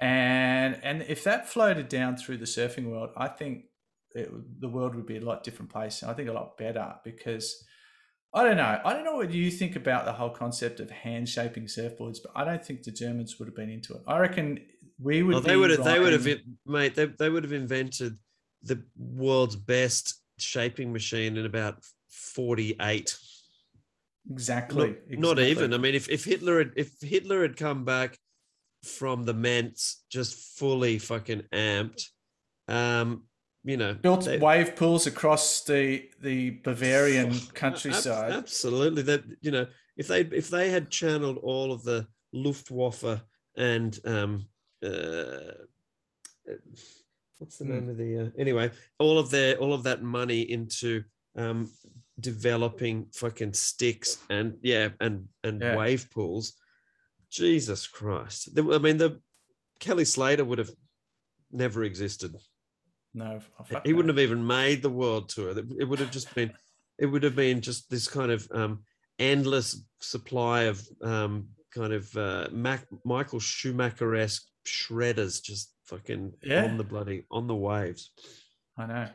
and 0.00 0.78
and 0.82 1.02
if 1.02 1.22
that 1.24 1.48
floated 1.48 1.88
down 1.88 2.16
through 2.16 2.38
the 2.38 2.46
surfing 2.46 2.90
world, 2.90 3.10
I 3.16 3.28
think 3.28 3.66
it, 4.16 4.60
the 4.60 4.68
world 4.68 4.94
would 4.94 5.06
be 5.06 5.18
a 5.18 5.20
lot 5.20 5.44
different 5.44 5.70
place. 5.70 6.02
And 6.02 6.10
I 6.10 6.14
think 6.14 6.28
a 6.28 6.32
lot 6.32 6.56
better 6.56 6.94
because 7.04 7.64
I 8.34 8.44
don't 8.44 8.56
know. 8.56 8.80
I 8.84 8.92
don't 8.92 9.04
know 9.04 9.16
what 9.16 9.30
you 9.30 9.50
think 9.50 9.76
about 9.76 10.04
the 10.04 10.12
whole 10.12 10.30
concept 10.30 10.80
of 10.80 10.90
hand 10.90 11.28
shaping 11.28 11.64
surfboards, 11.64 12.18
but 12.22 12.32
I 12.34 12.44
don't 12.44 12.64
think 12.64 12.82
the 12.82 12.90
Germans 12.90 13.38
would 13.38 13.48
have 13.48 13.54
been 13.54 13.70
into 13.70 13.94
it. 13.94 14.02
I 14.06 14.18
reckon 14.18 14.60
we 15.00 15.22
would. 15.22 15.34
Well, 15.34 15.42
they 15.42 15.56
would 15.56 15.70
have. 15.70 15.84
They 15.84 15.98
would 15.98 16.12
have, 16.12 16.26
mate. 16.66 16.94
They, 16.94 17.06
they 17.06 17.30
would 17.30 17.44
have 17.44 17.52
invented 17.52 18.18
the 18.62 18.82
world's 18.96 19.56
best 19.56 20.20
shaping 20.38 20.92
machine 20.92 21.36
in 21.36 21.46
about 21.46 21.84
forty-eight. 22.08 23.16
exactly. 24.30 24.96
Not, 25.10 25.36
not 25.36 25.38
even. 25.38 25.72
I 25.72 25.78
mean, 25.78 25.94
if, 25.94 26.08
if 26.08 26.24
Hitler 26.24 26.58
had 26.58 26.72
if 26.76 26.90
Hitler 27.00 27.42
had 27.42 27.56
come 27.56 27.84
back 27.84 28.18
from 28.84 29.24
the 29.24 29.34
Ments 29.34 30.04
just 30.10 30.58
fully 30.58 30.98
fucking 30.98 31.42
amped, 31.52 32.04
um, 32.68 33.24
you 33.66 33.76
know, 33.76 33.92
built 33.94 34.24
they- 34.24 34.38
wave 34.38 34.74
pools 34.76 35.06
across 35.06 35.64
the 35.64 36.08
the 36.22 36.50
Bavarian 36.64 37.32
Ab- 37.32 37.54
countryside. 37.64 38.32
Absolutely. 38.32 39.02
That 39.02 39.22
you 39.42 39.50
know, 39.50 39.66
if 39.96 40.06
they 40.08 40.20
if 40.22 40.48
they 40.48 40.70
had 40.70 40.90
channeled 40.90 41.38
all 41.38 41.72
of 41.72 41.82
the 41.82 42.06
Luftwaffe 42.32 43.20
and 43.56 43.98
um 44.04 44.46
uh 44.82 45.52
what's 47.38 47.58
the 47.58 47.64
Hmm. 47.64 47.72
name 47.72 47.88
of 47.90 47.96
the 47.96 48.18
uh, 48.18 48.30
anyway, 48.38 48.70
all 48.98 49.18
of 49.18 49.30
their 49.30 49.56
all 49.58 49.74
of 49.74 49.82
that 49.84 50.02
money 50.02 50.40
into 50.42 51.04
um 51.36 51.70
developing 52.20 53.06
fucking 53.12 53.52
sticks 53.52 54.18
and 54.30 54.56
yeah 54.62 54.88
and 55.00 55.28
and 55.44 55.60
Yeah. 55.60 55.76
wave 55.76 56.08
pools. 56.10 56.54
Jesus 57.30 57.86
Christ. 57.86 58.54
The- 58.54 58.74
I 58.74 58.78
mean 58.78 58.96
the 58.98 59.20
Kelly 59.80 60.04
Slater 60.04 60.44
would 60.44 60.58
have 60.58 60.70
never 61.50 61.84
existed. 61.84 62.34
No, 63.16 63.40
oh, 63.58 63.64
he 63.82 63.90
no. 63.90 63.96
wouldn't 63.96 64.16
have 64.16 64.22
even 64.22 64.46
made 64.46 64.82
the 64.82 64.90
world 64.90 65.30
tour. 65.30 65.54
It 65.58 65.88
would 65.88 65.98
have 66.00 66.10
just 66.10 66.32
been, 66.34 66.52
it 66.98 67.06
would 67.06 67.22
have 67.22 67.34
been 67.34 67.62
just 67.62 67.88
this 67.90 68.06
kind 68.06 68.30
of 68.30 68.46
um, 68.52 68.84
endless 69.18 69.82
supply 70.00 70.64
of 70.64 70.86
um, 71.02 71.48
kind 71.74 71.94
of 71.94 72.14
uh, 72.16 72.48
Mac, 72.52 72.84
Michael 73.04 73.40
Schumacher 73.40 74.14
esque 74.16 74.44
shredders, 74.66 75.42
just 75.42 75.72
fucking 75.86 76.34
Yeah. 76.42 76.64
on 76.64 76.76
the 76.76 76.84
bloody 76.84 77.24
on 77.30 77.46
the 77.46 77.54
waves. 77.54 78.10
I 78.76 78.86
know. 78.86 79.08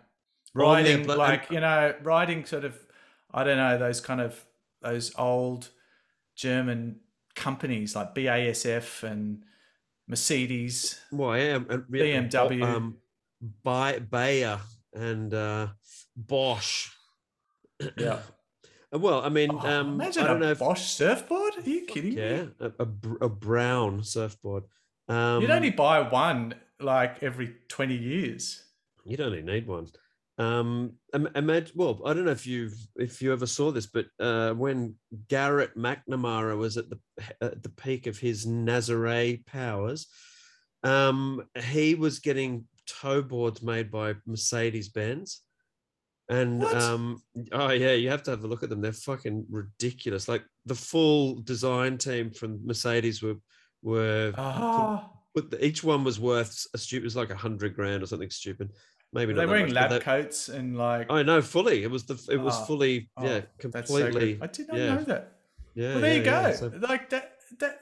Riding 0.56 1.06
like 1.08 1.52
you 1.52 1.60
know, 1.60 1.94
riding 2.02 2.44
sort 2.46 2.66
of 2.66 2.78
I 3.32 3.44
don't 3.44 3.58
know 3.58 3.78
those 3.78 4.02
kind 4.02 4.20
of 4.20 4.44
those 4.82 5.14
old 5.18 5.70
German 6.36 7.02
companies 7.36 7.96
like 7.96 8.16
BASF 8.16 9.04
and 9.04 9.44
Mercedes. 10.08 11.00
Well, 11.12 11.38
yeah, 11.38 11.60
and 11.70 11.84
we 11.90 12.10
had 12.10 12.32
Bo- 12.32 12.50
BMW. 12.50 12.64
um, 12.64 12.98
Bay- 13.64 14.00
Bayer 14.00 14.60
and 14.94 15.34
uh, 15.34 15.68
Bosch. 16.16 16.90
Yeah. 17.98 18.20
Uh, 18.94 19.00
Well, 19.00 19.22
I 19.22 19.30
mean, 19.30 19.52
Oh, 19.54 19.60
um, 19.60 19.94
imagine 19.94 20.24
I 20.24 20.28
don't 20.28 20.36
a 20.36 20.40
know 20.48 20.52
if 20.52 20.60
Bosch 20.60 20.82
surfboard. 20.82 21.54
Are 21.60 21.70
you 21.70 21.86
kidding 21.86 22.12
yeah, 22.12 22.42
me? 22.44 22.50
a, 22.60 22.66
a, 22.84 22.88
a 23.22 23.30
brown 23.30 24.04
surfboard. 24.04 24.66
Um, 25.08 25.42
You'd 25.42 25.50
only 25.50 25.70
buy 25.70 26.02
one 26.02 26.56
like 26.78 27.24
every 27.24 27.56
twenty 27.70 27.96
years. 27.96 28.62
You'd 29.06 29.22
only 29.22 29.42
need 29.44 29.66
one. 29.66 29.88
Um, 30.38 30.96
imagine. 31.14 31.72
Well, 31.76 32.02
I 32.06 32.14
don't 32.14 32.26
know 32.26 32.32
if 32.32 32.46
you've 32.46 32.76
if 32.98 33.22
you 33.22 33.32
ever 33.32 33.46
saw 33.46 33.72
this, 33.72 33.86
but 33.88 34.08
uh, 34.20 34.52
when 34.56 34.96
Garrett 35.30 35.78
McNamara 35.78 36.58
was 36.58 36.76
at 36.76 36.90
the 36.90 37.00
at 37.40 37.64
the 37.64 37.70
peak 37.70 38.08
of 38.08 38.18
his 38.18 38.46
Nazare 38.46 39.46
powers, 39.46 40.08
um, 40.84 41.44
he 41.64 41.96
was 41.96 42.20
getting 42.20 42.66
tow 43.00 43.22
boards 43.22 43.62
made 43.62 43.90
by 43.92 44.16
Mercedes 44.26 44.90
Benz. 44.90 45.42
And 46.30 46.62
What? 46.62 46.76
um, 46.76 47.22
oh 47.52 47.72
yeah, 47.72 47.92
you 47.94 48.10
have 48.10 48.24
to 48.24 48.32
have 48.32 48.44
a 48.44 48.48
look 48.48 48.64
at 48.64 48.70
them. 48.70 48.82
They're 48.82 48.94
fucking 48.94 49.46
ridiculous. 49.50 50.28
Like 50.28 50.44
the 50.66 50.76
full 50.76 51.42
design 51.42 51.98
team 51.98 52.32
from 52.32 52.66
Mercedes 52.66 53.22
were 53.22 53.36
were 53.84 54.32
Ah. 54.38 55.10
but 55.36 55.50
the- 55.52 55.66
each 55.66 55.84
one 55.84 56.04
was 56.04 56.20
worth 56.20 56.66
a 56.74 56.78
stupid. 56.78 57.04
It 57.04 57.06
was 57.06 57.16
like 57.16 57.32
a 57.32 57.36
hundred 57.36 57.76
grand 57.76 58.02
or 58.04 58.06
something 58.06 58.30
stupid. 58.30 58.72
Maybe 59.14 59.34
They're 59.34 59.48
wearing 59.48 59.66
much, 59.66 59.74
lab 59.74 59.90
they- 59.90 60.00
coats 60.00 60.48
and 60.48 60.78
like. 60.78 61.12
I 61.12 61.22
know 61.24 61.42
fully. 61.42 61.84
It 61.84 61.92
was 61.92 62.06
the. 62.06 62.16
It 62.32 62.38
was 62.38 62.56
Oh, 62.62 62.66
fully. 62.66 63.10
oh, 63.18 63.26
yeah, 63.26 63.42
that's 63.64 63.90
so 63.92 64.02
completely. 64.04 64.40
I 64.42 64.48
did 64.48 64.68
not 64.70 64.78
yeah, 64.78 64.94
know 64.96 65.04
that. 65.04 65.38
Yeah. 65.76 65.92
well, 65.94 66.00
there 66.02 66.16
you 66.18 66.24
go. 66.24 66.32
yeah, 66.32 66.52
so- 66.54 66.72
Like 66.80 67.10
that. 67.10 67.34
That 67.60 67.82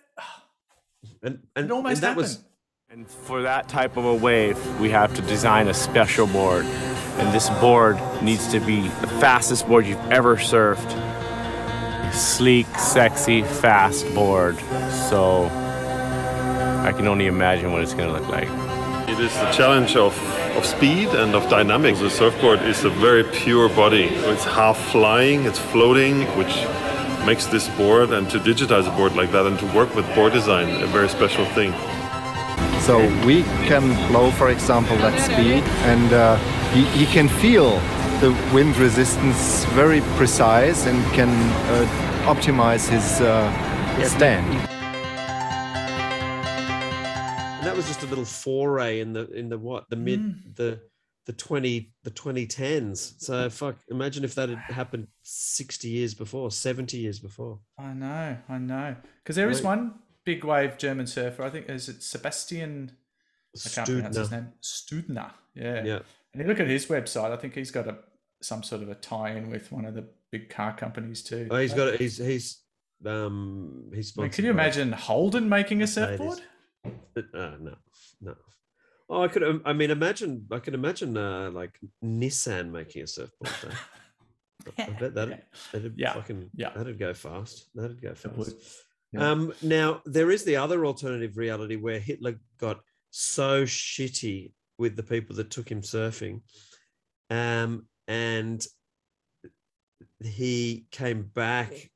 and 1.21 1.39
and, 1.55 1.65
it 1.67 1.71
almost 1.71 1.95
and 1.95 2.03
that 2.03 2.17
was 2.17 2.31
happened. 2.37 2.49
And 2.91 3.07
for 3.07 3.43
that 3.43 3.69
type 3.69 3.97
of 3.97 4.05
a 4.05 4.15
wave, 4.15 4.57
we 4.79 4.89
have 4.89 5.13
to 5.13 5.21
design 5.21 5.67
a 5.67 5.75
special 5.75 6.25
board. 6.25 6.65
And 6.65 7.31
this 7.31 7.47
board 7.61 7.99
needs 8.23 8.47
to 8.47 8.59
be 8.59 8.81
the 8.81 9.07
fastest 9.21 9.67
board 9.67 9.85
you've 9.85 10.03
ever 10.09 10.37
surfed. 10.37 10.95
A 12.09 12.11
sleek, 12.11 12.65
sexy, 12.79 13.43
fast 13.43 14.11
board. 14.15 14.57
So 15.07 15.43
I 16.83 16.91
can 16.97 17.07
only 17.07 17.27
imagine 17.27 17.71
what 17.71 17.83
it's 17.83 17.93
going 17.93 18.11
to 18.11 18.19
look 18.19 18.27
like. 18.27 18.47
It 19.07 19.19
is 19.19 19.35
the 19.35 19.51
challenge 19.51 19.95
of, 19.95 20.17
of 20.57 20.65
speed 20.65 21.09
and 21.09 21.35
of 21.35 21.47
dynamics. 21.47 21.99
The 21.99 22.09
surfboard 22.09 22.63
is 22.63 22.85
a 22.85 22.89
very 22.89 23.23
pure 23.23 23.69
body. 23.69 24.05
It's 24.05 24.45
half 24.45 24.79
flying, 24.91 25.45
it's 25.45 25.59
floating, 25.59 26.23
which 26.39 26.65
makes 27.23 27.45
this 27.45 27.67
board 27.77 28.09
and 28.09 28.27
to 28.31 28.39
digitize 28.39 28.91
a 28.91 28.97
board 28.97 29.15
like 29.15 29.31
that 29.31 29.45
and 29.45 29.59
to 29.59 29.65
work 29.75 29.93
with 29.93 30.07
board 30.15 30.33
design 30.33 30.81
a 30.81 30.87
very 30.87 31.07
special 31.07 31.45
thing. 31.53 31.71
So 32.89 32.97
we 33.23 33.43
can 33.69 33.85
blow, 34.11 34.31
for 34.31 34.49
example, 34.49 34.97
that 34.97 35.19
speed, 35.21 35.63
and 35.85 36.11
uh, 36.11 36.37
he, 36.73 36.85
he 36.97 37.05
can 37.05 37.29
feel 37.29 37.77
the 38.19 38.35
wind 38.51 38.75
resistance 38.77 39.63
very 39.75 40.01
precise 40.17 40.87
and 40.87 40.97
can 41.13 41.29
uh, 41.29 41.85
optimize 42.25 42.89
his, 42.89 43.21
uh, 43.21 43.45
stand. 44.07 44.43
and 47.59 47.67
that 47.67 47.75
was 47.75 47.85
just 47.85 48.01
a 48.01 48.07
little 48.07 48.25
foray 48.25 49.01
in 49.01 49.13
the 49.13 49.29
in 49.33 49.49
the 49.49 49.59
what 49.59 49.87
the 49.91 49.95
mid 49.95 50.21
Mm. 50.21 50.55
the 50.55 50.79
the 51.27 51.33
20 51.33 51.93
the 52.01 52.09
2010s. 52.09 53.21
So 53.21 53.51
fuck, 53.51 53.75
imagine 53.89 54.23
if 54.23 54.33
that 54.33 54.49
had 54.49 54.57
happened 54.57 55.09
60 55.21 55.87
years 55.87 56.15
before, 56.15 56.49
70 56.49 56.97
years 56.97 57.19
before. 57.19 57.59
I 57.77 57.93
know, 57.93 58.37
I 58.49 58.57
know. 58.57 58.95
Because 59.21 59.35
there 59.35 59.51
is 59.51 59.61
one 59.61 59.93
big 60.29 60.43
wave 60.43 60.77
German 60.77 61.07
surfer. 61.07 61.41
I 61.43 61.49
think 61.49 61.67
is 61.69 61.89
it 61.89 62.03
Sebastian. 62.03 62.91
I 63.65 63.69
can't 63.69 63.87
pronounce 63.87 64.15
his 64.17 64.31
name. 64.31 64.49
Steudtner. 64.61 65.31
Yeah. 65.55 65.83
Yeah. 65.83 65.99
And 66.33 66.43
you 66.43 66.47
look 66.47 66.59
at 66.59 66.67
his 66.67 66.85
website. 66.85 67.31
I 67.31 67.37
think 67.37 67.55
he's 67.55 67.71
got 67.71 67.87
a 67.87 67.95
some 68.41 68.61
sort 68.63 68.83
of 68.83 68.89
a 68.89 68.95
tie-in 68.95 69.49
with 69.49 69.71
one 69.71 69.85
of 69.85 69.95
the 69.95 70.05
big 70.31 70.49
car 70.49 70.75
companies 70.75 71.23
too. 71.23 71.47
Oh, 71.49 71.57
he's 71.57 71.73
got 71.73 71.87
it. 71.87 71.99
He's 71.99 72.17
he's 72.17 72.61
um 73.05 73.89
he's 73.95 74.13
I 74.17 74.21
mean, 74.21 74.31
can 74.31 74.45
you 74.45 74.51
imagine 74.51 74.91
Holden 74.91 75.49
making 75.49 75.81
a 75.81 75.87
surfboard? 75.87 76.41
Uh, 76.85 77.55
no, 77.59 77.75
no. 78.21 78.35
Oh, 79.09 79.23
I 79.23 79.27
could. 79.27 79.43
um, 79.43 79.61
I 79.65 79.73
mean, 79.73 79.89
imagine. 79.89 80.45
I 80.51 80.59
can 80.59 80.75
imagine 80.75 81.17
uh, 81.17 81.49
like 81.51 81.79
Nissan 82.03 82.69
making 82.71 83.01
a 83.01 83.07
surfboard. 83.07 83.51
I 84.77 84.89
bet 84.91 85.15
that 85.15 85.43
that'd 85.71 85.93
Yeah, 85.97 86.13
fucking 86.13 86.51
yeah. 86.55 86.69
that'd 86.75 86.99
go 86.99 87.13
fast. 87.15 87.69
That'd 87.73 87.99
go 88.01 88.13
fast. 88.13 88.55
Yeah. 89.11 89.29
Um, 89.31 89.53
now 89.61 90.01
there 90.05 90.31
is 90.31 90.43
the 90.43 90.55
other 90.57 90.85
alternative 90.85 91.37
reality 91.37 91.75
where 91.75 91.99
Hitler 91.99 92.39
got 92.59 92.79
so 93.11 93.63
shitty 93.63 94.51
with 94.77 94.95
the 94.95 95.03
people 95.03 95.35
that 95.37 95.49
took 95.51 95.69
him 95.69 95.81
surfing, 95.81 96.41
um, 97.29 97.85
and 98.07 98.65
he 100.23 100.85
came 100.91 101.23
back 101.23 101.89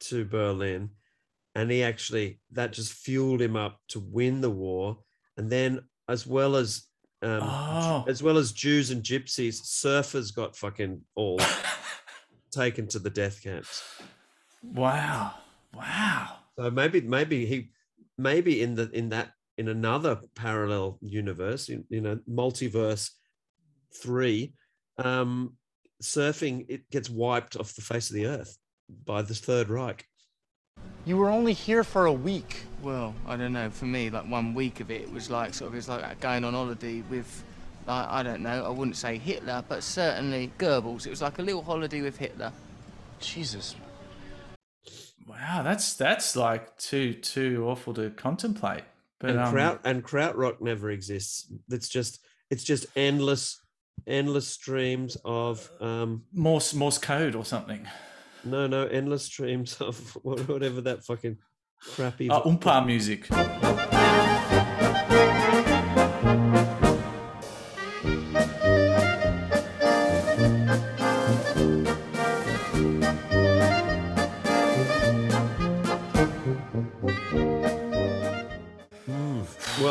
to 0.00 0.24
Berlin, 0.24 0.90
and 1.54 1.70
he 1.70 1.82
actually 1.82 2.40
that 2.52 2.72
just 2.72 2.92
fueled 2.92 3.40
him 3.40 3.56
up 3.56 3.80
to 3.88 4.00
win 4.00 4.40
the 4.40 4.50
war, 4.50 4.98
and 5.36 5.50
then 5.50 5.80
as 6.08 6.26
well 6.26 6.56
as 6.56 6.86
um, 7.22 7.40
Oh. 7.42 8.04
as 8.08 8.22
well 8.22 8.36
as 8.36 8.52
Jews 8.52 8.90
and 8.90 9.02
gypsies, 9.02 9.62
surfers 9.62 10.34
got 10.34 10.56
fucking 10.56 11.02
all 11.14 11.38
taken 12.50 12.86
to 12.88 12.98
the 12.98 13.10
death 13.10 13.42
camps. 13.42 13.82
Wow. 14.62 15.34
Wow. 15.74 16.36
So 16.58 16.70
maybe 16.70 17.00
maybe 17.00 17.46
he 17.46 17.70
maybe 18.18 18.62
in 18.62 18.74
the 18.74 18.90
in 18.92 19.08
that 19.10 19.32
in 19.58 19.68
another 19.68 20.20
parallel 20.34 20.98
universe, 21.00 21.68
you, 21.68 21.84
you 21.88 22.00
know, 22.00 22.18
multiverse 22.28 23.10
three, 24.02 24.54
um, 24.98 25.54
surfing 26.02 26.66
it 26.68 26.88
gets 26.90 27.10
wiped 27.10 27.56
off 27.56 27.74
the 27.74 27.82
face 27.82 28.10
of 28.10 28.16
the 28.16 28.26
earth 28.26 28.56
by 29.06 29.22
the 29.22 29.34
Third 29.34 29.68
Reich. 29.68 30.06
You 31.04 31.16
were 31.16 31.28
only 31.28 31.52
here 31.52 31.84
for 31.84 32.06
a 32.06 32.12
week. 32.12 32.62
Well, 32.82 33.14
I 33.26 33.36
don't 33.36 33.52
know. 33.52 33.70
For 33.70 33.86
me, 33.86 34.10
like 34.10 34.28
one 34.28 34.54
week 34.54 34.80
of 34.80 34.90
it 34.90 35.12
was 35.12 35.30
like 35.30 35.54
sort 35.54 35.70
of 35.70 35.76
it's 35.76 35.88
like 35.88 36.20
going 36.20 36.44
on 36.44 36.54
holiday 36.54 37.02
with, 37.10 37.44
like 37.86 38.08
I 38.08 38.22
don't 38.22 38.42
know. 38.42 38.64
I 38.64 38.70
wouldn't 38.70 38.96
say 38.96 39.18
Hitler, 39.18 39.64
but 39.68 39.82
certainly 39.82 40.50
Goebbels. 40.58 41.06
It 41.06 41.10
was 41.10 41.22
like 41.22 41.38
a 41.38 41.42
little 41.42 41.62
holiday 41.62 42.02
with 42.02 42.18
Hitler. 42.18 42.52
Jesus. 43.20 43.74
Wow, 45.26 45.62
that's 45.62 45.94
that's 45.94 46.36
like 46.36 46.76
too 46.78 47.14
too 47.14 47.64
awful 47.68 47.94
to 47.94 48.10
contemplate. 48.10 48.82
But 49.20 49.30
and 49.30 49.38
um, 49.40 49.52
kraut 49.52 49.80
and 49.84 50.02
krautrock 50.04 50.60
never 50.60 50.90
exists. 50.90 51.50
It's 51.70 51.88
just 51.88 52.20
it's 52.50 52.64
just 52.64 52.86
endless 52.96 53.60
endless 54.06 54.48
streams 54.48 55.16
of 55.24 55.70
um 55.80 56.24
Morse 56.32 56.74
Morse 56.74 56.98
code 56.98 57.34
or 57.36 57.44
something. 57.44 57.86
no 58.44 58.66
no 58.66 58.86
endless 58.86 59.24
streams 59.24 59.80
of 59.80 59.96
whatever 60.22 60.80
that 60.80 61.04
fucking 61.04 61.38
crappy 61.94 62.28
Uh, 62.28 62.40
Oompa 62.42 62.84
music. 62.84 63.28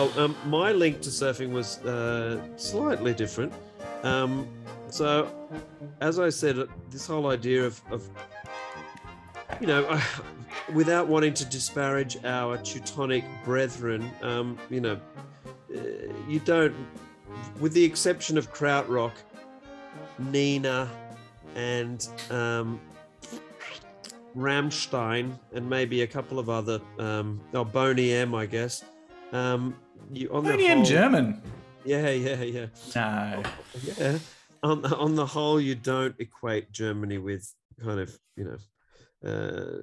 Well, 0.01 0.19
um, 0.19 0.35
my 0.47 0.71
link 0.71 1.01
to 1.01 1.09
surfing 1.09 1.51
was 1.51 1.77
uh, 1.85 2.41
slightly 2.57 3.13
different. 3.13 3.53
Um, 4.01 4.47
so, 4.89 5.31
as 5.99 6.17
I 6.17 6.29
said, 6.29 6.57
uh, 6.57 6.65
this 6.89 7.05
whole 7.05 7.27
idea 7.27 7.63
of, 7.63 7.79
of 7.91 8.09
you 9.59 9.67
know, 9.67 10.01
without 10.73 11.07
wanting 11.07 11.35
to 11.35 11.45
disparage 11.45 12.17
our 12.25 12.57
Teutonic 12.57 13.23
brethren, 13.45 14.09
um, 14.23 14.57
you 14.71 14.81
know, 14.81 14.99
uh, 15.71 15.79
you 16.27 16.39
don't, 16.39 16.73
with 17.59 17.73
the 17.73 17.83
exception 17.83 18.39
of 18.39 18.51
Krautrock, 18.51 19.13
Nena, 20.17 20.89
and 21.53 22.07
um, 22.31 22.81
Rammstein, 24.35 25.37
and 25.53 25.69
maybe 25.69 26.01
a 26.01 26.07
couple 26.07 26.39
of 26.39 26.49
other, 26.49 26.81
um, 26.97 27.39
oh, 27.53 27.63
Boney 27.63 28.13
M, 28.13 28.33
I 28.33 28.47
guess. 28.47 28.83
Um, 29.31 29.75
you 30.11 30.29
on 30.29 30.43
Boney 30.43 30.67
the 30.67 30.75
whole, 30.75 30.83
Yeah, 31.85 32.09
Yeah, 32.09 32.09
yeah, 32.09 32.43
yeah. 32.43 32.65
No. 32.95 33.43
Yeah. 33.97 34.17
On 34.63 34.85
on 34.85 35.15
the 35.15 35.25
whole, 35.25 35.59
you 35.59 35.75
don't 35.75 36.15
equate 36.19 36.71
Germany 36.71 37.17
with 37.17 37.51
kind 37.83 37.99
of 37.99 38.17
you 38.35 38.43
know 38.43 39.29
uh, 39.29 39.81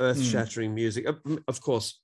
earth-shattering 0.00 0.74
music. 0.74 1.06
Of- 1.06 1.60
course, 1.60 2.00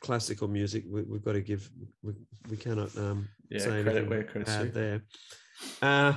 classical 0.00 0.48
music. 0.48 0.84
We, 0.86 1.02
we've 1.02 1.24
got 1.24 1.32
to 1.32 1.40
give. 1.40 1.70
We, 2.02 2.12
we 2.50 2.56
cannot 2.56 2.96
um, 2.98 3.28
Yeah, 3.48 3.60
say 3.60 3.82
credit 3.82 4.10
where 4.10 4.24
credit's 4.24 4.74
there. 4.74 5.02
Uh, 5.80 6.14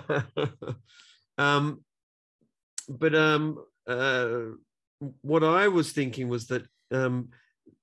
um, 1.37 1.83
but 2.89 3.15
um, 3.15 3.63
uh, 3.87 4.37
what 5.21 5.43
I 5.43 5.67
was 5.67 5.91
thinking 5.91 6.27
was 6.27 6.47
that 6.47 6.65
um, 6.91 7.29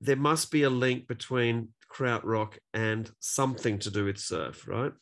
there 0.00 0.16
must 0.16 0.50
be 0.50 0.64
a 0.64 0.70
link 0.70 1.06
between 1.06 1.68
krautrock 1.92 2.54
and 2.72 3.10
something 3.20 3.78
to 3.80 3.90
do 3.90 4.06
with 4.06 4.18
surf, 4.18 4.66
right? 4.66 4.92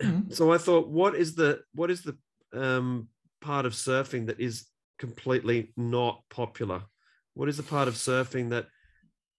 So 0.30 0.52
I 0.52 0.58
thought, 0.58 0.88
what 0.88 1.16
is 1.16 1.34
the 1.34 1.60
what 1.74 1.90
is 1.90 2.02
the 2.02 2.16
um, 2.52 3.08
part 3.40 3.66
of 3.66 3.72
surfing 3.72 4.26
that 4.26 4.40
is 4.40 4.66
completely 4.98 5.72
not 5.76 6.22
popular? 6.30 6.82
What 7.34 7.48
is 7.48 7.56
the 7.56 7.62
part 7.62 7.88
of 7.88 7.94
surfing 7.94 8.50
that 8.50 8.66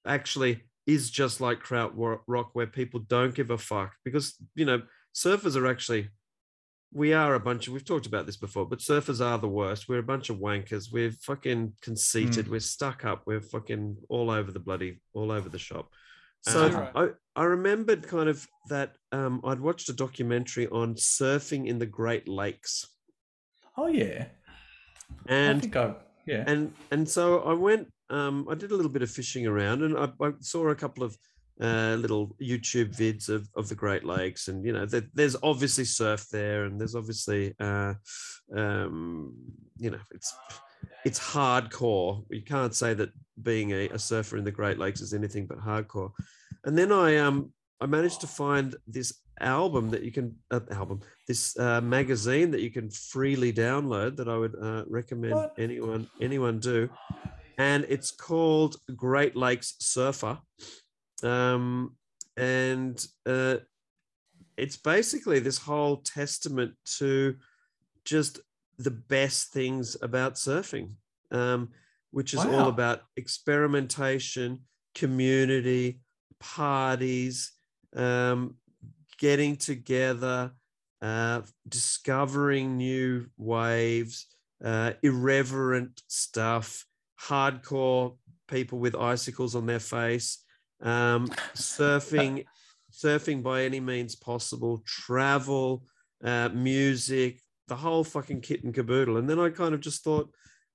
actually 0.05 0.63
is 0.85 1.11
just 1.11 1.39
like 1.39 1.63
krautrock, 1.63 2.49
where 2.53 2.67
people 2.67 2.99
don't 2.99 3.35
give 3.35 3.51
a 3.51 3.57
fuck? 3.57 3.93
Because 4.03 4.35
you 4.55 4.65
know, 4.65 4.81
surfers 5.15 5.55
are 5.55 5.67
actually 5.67 6.09
we 6.91 7.13
are 7.13 7.35
a 7.35 7.39
bunch 7.39 7.67
of 7.67 7.73
we've 7.73 7.85
talked 7.85 8.07
about 8.07 8.25
this 8.25 8.37
before, 8.37 8.65
but 8.65 8.79
surfers 8.79 9.23
are 9.23 9.37
the 9.37 9.47
worst. 9.47 9.87
We're 9.87 9.99
a 9.99 10.03
bunch 10.03 10.29
of 10.29 10.37
wankers. 10.37 10.91
We're 10.91 11.11
fucking 11.11 11.73
conceited. 11.81 12.47
Mm. 12.47 12.49
We're 12.49 12.59
stuck 12.59 13.05
up. 13.05 13.23
We're 13.25 13.41
fucking 13.41 13.97
all 14.09 14.31
over 14.31 14.51
the 14.51 14.59
bloody 14.59 15.01
all 15.13 15.31
over 15.31 15.49
the 15.49 15.59
shop. 15.59 15.89
So- 16.41 16.69
So 16.71 16.89
I, 16.95 17.09
I 17.35 17.43
remembered 17.43 18.07
kind 18.07 18.29
of 18.29 18.47
that 18.69 18.95
um, 19.11 19.41
I'd 19.43 19.59
watched 19.59 19.89
a 19.89 19.93
documentary 19.93 20.67
on 20.67 20.95
surfing 20.95 21.67
in 21.67 21.79
the 21.79 21.85
Great 21.85 22.27
Lakes. 22.27 22.87
Oh 23.77 23.87
yeah. 23.87 24.25
And 25.27 25.57
I 25.57 25.61
think 25.61 25.75
I 25.75 25.95
yeah. 26.25 26.43
and 26.47 26.73
and 26.91 27.07
so 27.07 27.39
I 27.41 27.53
went. 27.53 27.91
Um, 28.11 28.47
I 28.49 28.55
did 28.55 28.71
a 28.71 28.75
little 28.75 28.91
bit 28.91 29.03
of 29.03 29.11
fishing 29.11 29.45
around, 29.45 29.83
and 29.83 29.95
I, 29.97 30.09
I 30.21 30.31
saw 30.39 30.67
a 30.69 30.75
couple 30.75 31.03
of 31.03 31.15
uh, 31.61 31.95
little 31.99 32.35
YouTube 32.41 32.95
vids 32.95 33.29
of, 33.29 33.47
of 33.55 33.69
the 33.69 33.75
Great 33.75 34.03
Lakes, 34.03 34.47
and 34.47 34.65
you 34.65 34.73
know, 34.73 34.85
there, 34.87 35.03
there's 35.13 35.35
obviously 35.43 35.85
surf 35.85 36.27
there, 36.31 36.63
and 36.65 36.79
there's 36.79 36.95
obviously, 36.95 37.53
uh, 37.59 37.93
um, 38.55 39.33
you 39.77 39.91
know, 39.91 39.99
it's 40.11 40.33
it's 41.05 41.19
hardcore. 41.19 42.23
You 42.29 42.41
can't 42.43 42.75
say 42.75 42.93
that 42.93 43.11
being 43.41 43.71
a, 43.71 43.89
a 43.89 43.99
surfer 43.99 44.37
in 44.37 44.43
the 44.43 44.51
Great 44.51 44.77
Lakes 44.79 45.01
is 45.01 45.13
anything 45.13 45.47
but 45.47 45.59
hardcore. 45.59 46.11
And 46.65 46.77
then 46.77 46.91
I 46.91 47.17
um 47.17 47.53
I 47.81 47.85
managed 47.85 48.21
to 48.21 48.27
find 48.27 48.75
this 48.87 49.13
album 49.39 49.89
that 49.91 50.03
you 50.03 50.11
can 50.11 50.35
uh, 50.51 50.59
album 50.71 50.99
this 51.27 51.57
uh, 51.57 51.79
magazine 51.81 52.51
that 52.51 52.61
you 52.61 52.71
can 52.71 52.89
freely 52.89 53.53
download 53.53 54.17
that 54.17 54.27
I 54.27 54.37
would 54.37 54.55
uh, 54.61 54.83
recommend 54.87 55.49
anyone 55.57 56.09
anyone 56.19 56.59
do, 56.59 56.89
and 57.57 57.85
it's 57.87 58.11
called 58.11 58.75
Great 58.95 59.35
Lakes 59.35 59.75
Surfer, 59.79 60.39
um, 61.23 61.95
and 62.35 63.05
uh, 63.25 63.57
it's 64.57 64.77
basically 64.77 65.39
this 65.39 65.57
whole 65.57 65.97
testament 65.97 66.73
to 66.97 67.35
just 68.03 68.41
the 68.79 68.91
best 68.91 69.51
things 69.51 69.97
about 70.01 70.35
surfing, 70.35 70.91
um, 71.31 71.69
which 72.11 72.33
is 72.33 72.43
all 72.45 72.69
about 72.69 73.01
experimentation, 73.17 74.61
community, 74.95 75.99
parties, 76.39 77.51
um, 77.95 78.55
getting 79.17 79.57
together, 79.57 80.51
uh, 81.01 81.41
discovering 81.67 82.77
new 82.77 83.25
waves, 83.37 84.27
uh, 84.63 84.93
irreverent 85.03 86.01
stuff, 86.07 86.85
hardcore 87.21 88.15
people 88.47 88.79
with 88.79 88.95
icicles 88.95 89.55
on 89.55 89.65
their 89.65 89.79
face, 89.79 90.43
um, 90.81 91.27
surfing, 91.53 92.45
surfing 92.93 93.43
by 93.43 93.63
any 93.63 93.81
means 93.81 94.15
possible, 94.15 94.81
travel, 94.85 95.83
uh, 96.23 96.49
music, 96.49 97.41
the 97.69 97.75
whole 97.75 98.03
fucking 98.03 98.41
kit 98.41 98.63
and 98.63 98.73
caboodle. 98.73 99.17
And 99.17 99.29
then 99.29 99.39
I 99.39 99.49
kind 99.49 99.73
of 99.73 99.79
just 99.79 100.03
thought, 100.03 100.29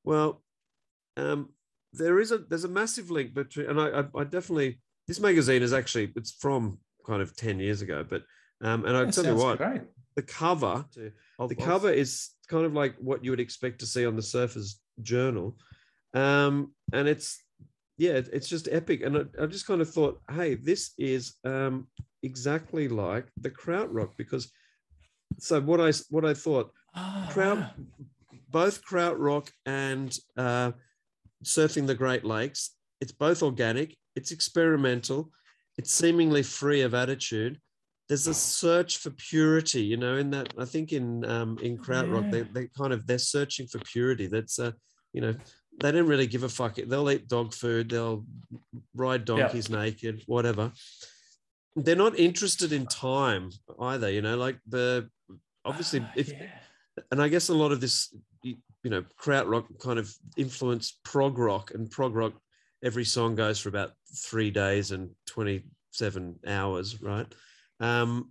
well, 0.05 0.43
um, 1.17 1.51
there 1.93 2.19
is 2.19 2.33
a 2.33 2.39
there's 2.39 2.65
a 2.65 2.69
massive 2.69 3.11
link 3.11 3.35
between, 3.35 3.67
and 3.67 3.81
I, 3.81 4.01
I, 4.01 4.05
I 4.21 4.25
definitely 4.25 4.81
this 5.07 5.21
magazine 5.21 5.63
is 5.63 5.73
actually 5.73 6.13
it's 6.17 6.33
from 6.33 6.79
kind 7.07 7.23
of 7.23 7.37
ten 7.37 7.61
years 7.61 7.83
ago, 7.83 8.05
but 8.09 8.23
um, 8.63 8.85
and 8.85 8.97
I 8.97 9.11
tell 9.11 9.27
you 9.27 9.37
what, 9.37 9.59
great. 9.59 9.83
the 10.17 10.23
cover, 10.23 10.85
the 10.95 11.55
cover 11.55 11.91
is 11.91 12.31
kind 12.49 12.65
of 12.65 12.73
like 12.73 12.97
what 12.99 13.25
you 13.25 13.31
would 13.31 13.41
expect 13.41 13.81
to 13.81 13.87
see 13.87 14.07
on 14.07 14.17
the 14.17 14.23
Surfer's 14.23 14.81
Journal, 15.03 15.57
um, 16.15 16.73
and 16.93 17.07
it's 17.07 17.41
yeah, 17.97 18.21
it's 18.33 18.49
just 18.49 18.69
epic. 18.73 19.03
And 19.03 19.17
I, 19.17 19.43
I 19.43 19.47
just 19.47 19.67
kind 19.67 19.81
of 19.81 19.93
thought, 19.93 20.21
hey, 20.33 20.57
this 20.57 20.93
is 20.99 21.35
um, 21.45 21.87
exactly 22.23 22.89
like 22.89 23.27
the 23.41 23.51
Krautrock 23.51 24.11
because. 24.17 24.51
So 25.41 25.61
what 25.61 25.81
I 25.81 25.93
what 26.11 26.25
I 26.25 26.33
thought, 26.33 26.71
Kraut, 27.31 27.75
both 28.51 28.85
Krautrock 28.85 29.49
and 29.67 30.17
uh, 30.37 30.73
surfing 31.45 31.87
the 31.87 31.95
Great 31.95 32.25
Lakes, 32.25 32.71
it's 33.01 33.13
both 33.13 33.43
organic, 33.43 33.97
it's 34.15 34.31
experimental, 34.31 35.31
it's 35.77 35.93
seemingly 35.93 36.43
free 36.43 36.83
of 36.83 36.95
attitude. 36.95 37.61
There's 38.09 38.27
a 38.27 38.35
search 38.35 38.99
for 38.99 39.11
purity, 39.11 39.83
you 39.83 39.97
know, 39.97 40.17
in 40.17 40.31
that 40.31 40.53
I 40.59 40.67
think 40.67 40.93
in 40.93 41.25
um, 41.25 41.59
in 41.63 41.79
Krautrock, 41.79 42.31
they 42.31 42.43
they 42.43 42.69
kind 42.77 42.93
of 42.93 43.07
they're 43.07 43.19
searching 43.19 43.67
for 43.67 43.79
purity. 43.79 44.27
That's 44.27 44.59
uh, 44.59 44.73
you 45.13 45.23
know, 45.23 45.35
they 45.81 45.91
don't 45.91 46.07
really 46.07 46.27
give 46.27 46.43
a 46.43 46.49
fuck. 46.49 46.77
They'll 46.77 47.11
eat 47.11 47.29
dog 47.29 47.55
food, 47.55 47.91
they'll 47.91 48.25
ride 48.95 49.25
donkeys 49.25 49.71
naked, 49.71 50.23
whatever. 50.27 50.73
They're 51.77 51.97
not 51.97 52.19
interested 52.19 52.73
in 52.73 52.87
time 52.87 53.51
either, 53.81 54.11
you 54.11 54.23
know, 54.23 54.37
like 54.37 54.59
the 54.69 55.09
obviously 55.65 56.07
if 56.15 56.31
and 57.11 57.21
I 57.21 57.29
guess 57.29 57.49
a 57.49 57.55
lot 57.55 57.73
of 57.73 57.81
this, 57.81 58.15
you 58.43 58.57
know, 58.85 59.05
krautrock 59.21 59.67
kind 59.81 59.99
of 59.99 60.13
influenced 60.37 61.03
prog 61.05 61.39
rock, 61.39 61.73
and 61.75 61.91
prog 61.91 62.15
rock, 62.15 62.35
every 62.83 63.05
song 63.05 63.35
goes 63.35 63.59
for 63.59 63.69
about 63.69 63.93
three 64.17 64.51
days 64.51 64.91
and 64.91 65.11
27 65.27 66.39
hours, 66.47 67.01
right? 67.03 67.27
Um, 67.81 68.31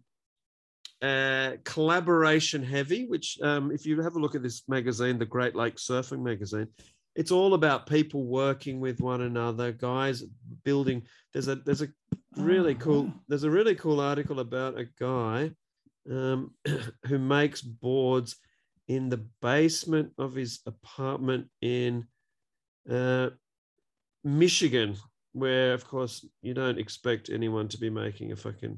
uh, 1.02 1.58
collaboration 1.66 2.64
heavy, 2.64 3.06
which, 3.06 3.38
um, 3.42 3.72
if 3.72 3.86
you 3.86 4.02
have 4.02 4.16
a 4.16 4.20
look 4.20 4.36
at 4.36 4.44
this 4.44 4.64
magazine, 4.70 5.18
the 5.18 5.26
Great 5.26 5.56
Lake 5.56 5.76
Surfing 5.76 6.22
magazine, 6.22 6.68
it's 7.16 7.32
all 7.32 7.54
about 7.54 7.88
people 7.88 8.26
working 8.26 8.80
with 8.80 9.02
one 9.02 9.22
another, 9.22 9.72
guys 9.72 10.24
building. 10.64 11.04
There's 11.32 11.48
a 11.48 11.56
there's 11.56 11.82
a 11.82 11.90
really 12.38 12.74
cool 12.74 13.12
there's 13.28 13.44
a 13.44 13.52
really 13.52 13.76
cool 13.76 14.00
article 14.00 14.40
about 14.40 14.80
a 14.80 14.86
guy 15.00 15.52
um, 16.10 16.52
who 17.08 17.20
makes 17.20 17.62
boards 17.62 18.38
in 18.94 19.10
the 19.10 19.26
basement 19.42 20.12
of 20.20 20.36
his 20.36 20.60
apartment 20.68 21.48
in 21.62 22.06
uh, 22.90 23.30
Michigan, 24.24 24.96
where 25.32 25.74
of 25.74 25.88
course 25.88 26.26
you 26.44 26.54
don't 26.54 26.78
expect 26.78 27.30
anyone 27.30 27.68
to 27.68 27.80
be 27.80 27.90
making 27.90 28.32
a 28.32 28.36
fucking 28.36 28.78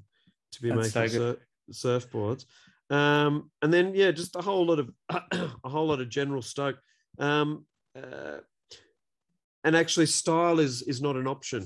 to 0.53 0.61
be 0.61 0.69
That's 0.69 0.95
making 0.95 1.19
so 1.19 1.37
sur- 1.71 1.99
surfboards. 1.99 2.45
Um, 2.89 3.51
and 3.61 3.73
then 3.73 3.93
yeah, 3.93 4.11
just 4.11 4.37
a 4.37 4.41
whole 4.41 4.65
lot 4.65 4.79
of 4.79 4.89
a 5.09 5.69
whole 5.69 5.87
lot 5.87 5.99
of 5.99 6.07
general 6.09 6.41
stoke. 6.41 6.77
Um, 7.19 7.65
uh, 7.95 8.37
and 9.65 9.75
actually, 9.75 10.05
style 10.05 10.59
is 10.59 10.81
is 10.83 11.01
not 11.01 11.17
an 11.17 11.27
option. 11.27 11.65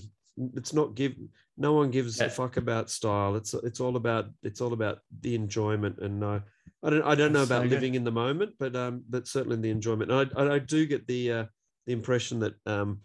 It's 0.56 0.74
not 0.74 0.96
give. 0.96 1.14
No 1.58 1.74
one 1.74 1.92
gives 1.92 2.20
a 2.22 2.30
fuck 2.30 2.58
about 2.58 2.90
style. 2.90 3.36
It's 3.36 3.54
it's 3.54 3.82
all 3.82 3.96
about 3.96 4.30
it's 4.42 4.62
all 4.62 4.74
about 4.74 5.00
the 5.22 5.36
enjoyment. 5.36 6.00
And 6.00 6.24
uh, 6.24 6.40
I 6.84 6.90
don't 6.90 7.04
I 7.04 7.16
don't 7.16 7.34
know 7.34 7.40
That's 7.40 7.50
so 7.50 7.56
about 7.58 7.64
good. 7.64 7.72
living 7.72 7.96
in 7.96 8.04
the 8.04 8.12
moment, 8.12 8.54
but 8.60 8.76
um, 8.76 9.04
but 9.10 9.28
certainly 9.28 9.58
the 9.58 9.70
enjoyment. 9.70 10.12
And 10.12 10.32
I 10.36 10.42
I, 10.42 10.56
I 10.56 10.60
do 10.60 10.86
get 10.86 11.08
the 11.08 11.32
uh, 11.32 11.46
the 11.86 11.94
impression 11.94 12.40
that 12.40 12.54
um, 12.66 13.02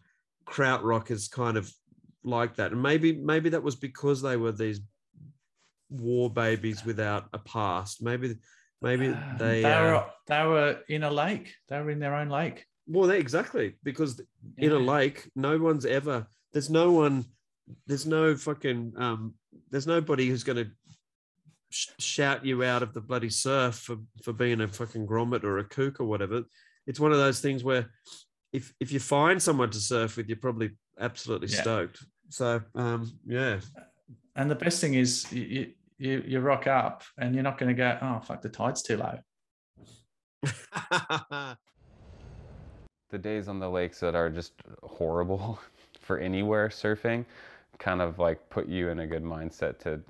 krautrock 0.47 1.11
is 1.11 1.29
kind 1.29 1.57
of 1.57 1.73
like 2.23 2.57
that, 2.57 2.73
and 2.73 2.83
maybe 2.83 3.13
maybe 3.13 3.49
that 3.51 3.63
was 3.63 3.75
because 3.75 4.23
they 4.23 4.37
were 4.37 4.53
these 4.53 4.81
war 5.91 6.31
babies 6.31 6.85
without 6.85 7.29
a 7.33 7.39
past. 7.39 8.03
Maybe 8.03 8.37
maybe 8.81 9.09
they 9.39 9.63
they 9.63 9.65
uh, 9.65 9.83
were 9.83 10.05
they 10.29 10.47
were 10.47 10.79
in 10.89 11.03
a 11.03 11.11
lake. 11.11 11.53
They 11.69 11.81
were 11.81 11.91
in 11.91 11.99
their 11.99 12.15
own 12.15 12.29
lake. 12.29 12.65
well, 12.87 13.09
they, 13.09 13.19
exactly 13.19 13.77
because 13.83 14.21
in 14.57 14.73
a 14.73 14.79
lake, 14.79 15.31
no 15.35 15.59
one's 15.59 15.87
ever. 15.87 16.27
There's 16.53 16.71
no 16.71 16.93
one. 16.93 17.25
There's 17.87 18.07
no 18.07 18.37
fucking. 18.37 18.93
Um, 18.97 19.35
there's 19.71 19.87
nobody 19.87 20.29
who's 20.29 20.45
going 20.45 20.59
to 20.65 20.71
sh- 21.75 21.89
shout 21.99 22.45
you 22.45 22.63
out 22.63 22.83
of 22.85 22.95
the 22.95 23.01
bloody 23.01 23.29
surf 23.29 23.75
for 23.75 23.97
for 24.23 24.33
being 24.33 24.61
a 24.61 24.69
fucking 24.69 25.07
grommet 25.07 25.43
or 25.45 25.59
a 25.59 25.65
kook 25.65 26.01
or 26.01 26.05
whatever. 26.05 26.43
It's 26.87 27.01
one 27.01 27.13
of 27.13 27.19
those 27.19 27.41
things 27.41 27.65
where 27.65 27.91
if 28.53 28.73
if 28.79 28.93
you 28.93 29.01
find 29.01 29.43
someone 29.43 29.71
to 29.71 29.81
surf 29.81 30.17
with, 30.17 30.29
you're 30.29 30.37
probably 30.37 30.71
absolutely 31.01 31.49
Yeah. 31.49 31.63
stoked. 31.63 32.05
So 32.29 32.63
um, 32.75 33.13
yeah, 33.27 33.61
And 34.37 34.51
the 34.51 34.55
best 34.55 34.81
thing 34.81 34.95
is 34.95 35.31
you 35.33 35.73
you, 35.99 36.23
you 36.27 36.41
rock 36.41 36.67
up 36.67 37.03
and 37.19 37.35
you're 37.35 37.45
not 37.45 37.59
going 37.59 37.69
to 37.69 37.75
go, 37.75 37.99
oh 38.03 38.21
fuck, 38.21 38.43
the 38.43 38.49
tide's 38.49 38.83
too 38.83 38.97
low. 38.97 39.19
the 43.11 43.19
days 43.19 43.49
on 43.49 43.59
the 43.61 43.69
lakes 43.71 44.01
that 44.01 44.15
are 44.15 44.31
just 44.31 44.53
horrible 44.83 45.61
for 46.01 46.19
anywhere 46.19 46.69
surfing 46.69 47.25
kind 47.79 48.01
of 48.03 48.19
like 48.19 48.39
put 48.51 48.69
you 48.69 48.89
in 48.91 49.01
a 49.01 49.07
good 49.07 49.23
mindset 49.25 49.79
to 49.79 50.01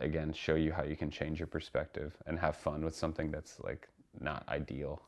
again 0.00 0.32
show 0.32 0.54
you 0.54 0.72
how 0.72 0.82
you 0.82 0.96
can 0.96 1.10
change 1.10 1.38
your 1.38 1.46
perspective 1.46 2.12
and 2.26 2.38
have 2.38 2.56
fun 2.56 2.84
with 2.84 2.94
something 2.94 3.30
that's 3.30 3.60
like 3.60 3.88
not 4.20 4.44
ideal. 4.48 5.02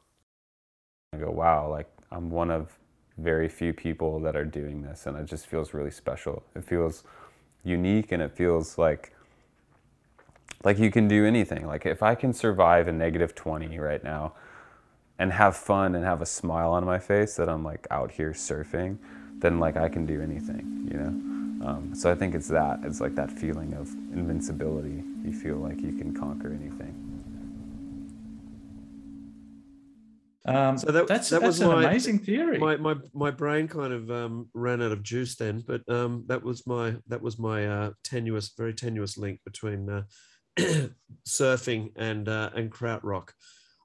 I 1.13 1.19
go 1.19 1.31
wow 1.31 1.69
like 1.69 1.89
i'm 2.11 2.31
one 2.31 2.51
of 2.51 2.79
very 3.19 3.49
few 3.49 3.75
people 3.75 4.21
that 4.21 4.35
are 4.35 4.45
doing 4.45 4.83
this 4.83 5.07
and 5.07 5.17
it 5.19 5.27
just 5.27 5.47
feels 5.47 5.75
really 5.75 5.91
special. 5.91 6.43
It 6.55 6.65
feels 6.65 7.05
unique 7.65 8.13
and 8.13 8.23
it 8.23 8.33
feels 8.33 8.79
like 8.79 9.15
like 10.65 10.79
you 10.79 10.91
can 10.91 11.09
do 11.09 11.27
anything. 11.27 11.67
Like 11.67 11.87
if 11.87 12.03
i 12.03 12.15
can 12.15 12.33
survive 12.33 12.89
a 12.89 12.93
negative 12.93 13.35
20 13.35 13.79
right 13.79 14.03
now 14.03 14.35
and 15.19 15.33
have 15.33 15.57
fun 15.57 15.95
and 15.95 16.05
have 16.05 16.21
a 16.21 16.27
smile 16.27 16.73
on 16.73 16.85
my 16.85 16.99
face 16.99 17.37
that 17.37 17.49
I'm 17.49 17.63
like 17.63 17.87
out 17.91 18.11
here 18.11 18.33
surfing, 18.33 18.99
then 19.43 19.59
like 19.59 19.77
I 19.77 19.89
can 19.89 20.07
do 20.07 20.23
anything, 20.23 20.89
you 20.91 20.99
know. 20.99 21.69
Um, 21.69 21.95
so 21.95 22.11
I 22.11 22.15
think 22.15 22.35
it's 22.35 22.49
that. 22.49 22.81
It's 22.85 23.01
like 23.01 23.15
that 23.17 23.31
feeling 23.31 23.75
of 23.75 23.89
invincibility. 24.15 25.03
You 25.25 25.33
feel 25.33 25.57
like 25.57 25.81
you 25.81 25.93
can 25.93 26.15
conquer 26.15 26.49
anything. 26.49 26.99
Um, 30.45 30.77
so 30.77 30.91
that, 30.91 31.07
that's 31.07 31.29
that 31.31 31.41
that's 31.41 31.61
was 31.61 31.61
an 31.61 31.69
my, 31.69 31.85
amazing 31.85 32.19
theory. 32.19 32.59
My, 32.59 32.77
my 32.77 32.97
my 33.13 33.31
brain 33.31 33.69
kind 33.69 33.93
of 33.93 34.11
um, 34.11 34.49
ran 34.55 34.83
out 34.83 34.91
of 34.91 35.03
juice 35.03 35.37
then, 35.37 35.63
but 35.65 35.89
um, 35.89 36.25
that 36.27 36.43
was 36.43 36.67
my 36.67 36.97
that 37.09 37.23
was 37.23 37.39
my 37.39 37.67
uh, 37.67 37.91
tenuous, 38.03 38.53
very 38.57 38.75
tenuous 38.75 39.17
link 39.17 39.41
between 39.45 39.89
uh, 39.89 40.03
surfing 41.29 41.93
and 41.95 42.29
uh, 42.29 42.51
and 42.57 42.73
krautrock. 42.73 43.31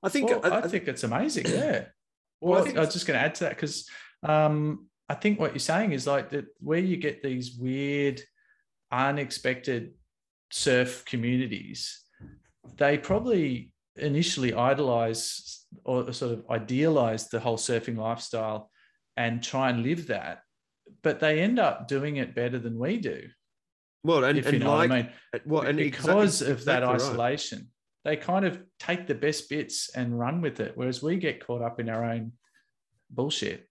I 0.02 0.10
think 0.10 0.30
Well, 0.30 0.42
I, 0.44 0.68
think 0.68 0.88
it's 0.88 1.04
amazing. 1.04 1.46
Yeah. 1.48 1.86
Well, 2.42 2.52
Well, 2.52 2.54
I 2.54 2.62
I 2.62 2.64
think 2.64 2.68
think 2.68 2.78
I 2.78 2.86
was 2.86 2.94
just 2.94 3.08
going 3.08 3.20
to 3.20 3.26
add 3.26 3.36
to 3.36 3.44
that 3.46 3.56
because 3.56 3.88
um, 4.24 4.88
I 5.10 5.16
think 5.16 5.40
what 5.40 5.54
you're 5.54 5.60
saying 5.60 5.94
is 5.94 6.06
like 6.06 6.32
that 6.32 6.46
where 6.60 6.80
you 6.80 6.98
get 6.98 7.24
these 7.24 7.58
weird, 7.58 8.22
unexpected 8.92 9.94
surf 10.52 11.06
communities, 11.06 12.04
they 12.76 12.98
probably 12.98 13.72
initially 13.96 14.54
idolize 14.54 15.66
or 15.84 16.12
sort 16.14 16.34
of 16.34 16.46
idealize 16.50 17.30
the 17.30 17.40
whole 17.40 17.58
surfing 17.58 17.98
lifestyle 17.98 18.70
and 19.16 19.42
try 19.42 19.70
and 19.70 19.84
live 19.84 20.08
that, 20.08 20.42
but 21.02 21.20
they 21.20 21.40
end 21.42 21.58
up 21.58 21.88
doing 21.88 22.18
it 22.18 22.36
better 22.36 22.60
than 22.60 22.78
we 22.78 22.98
do. 22.98 23.28
Well, 24.04 24.24
and, 24.24 24.38
if 24.38 24.46
and 24.46 24.54
you 24.54 24.60
know 24.60 24.76
like, 24.76 24.90
what 24.90 24.98
I 24.98 25.02
mean. 25.02 25.12
well, 25.46 25.62
and 25.64 25.78
because 25.78 26.42
of 26.42 26.66
that 26.66 26.84
exactly 26.84 26.88
right. 26.88 27.02
isolation, 27.02 27.68
they 28.06 28.16
kind 28.16 28.46
of 28.46 28.62
take 28.80 29.08
the 29.08 29.16
best 29.16 29.50
bits 29.50 29.90
and 29.96 30.18
run 30.18 30.42
with 30.42 30.60
it, 30.60 30.74
whereas 30.76 31.02
we 31.02 31.18
get 31.18 31.46
caught 31.46 31.62
up 31.62 31.80
in 31.80 31.90
our 31.90 32.06
own 32.06 32.34
bullshit 33.10 33.67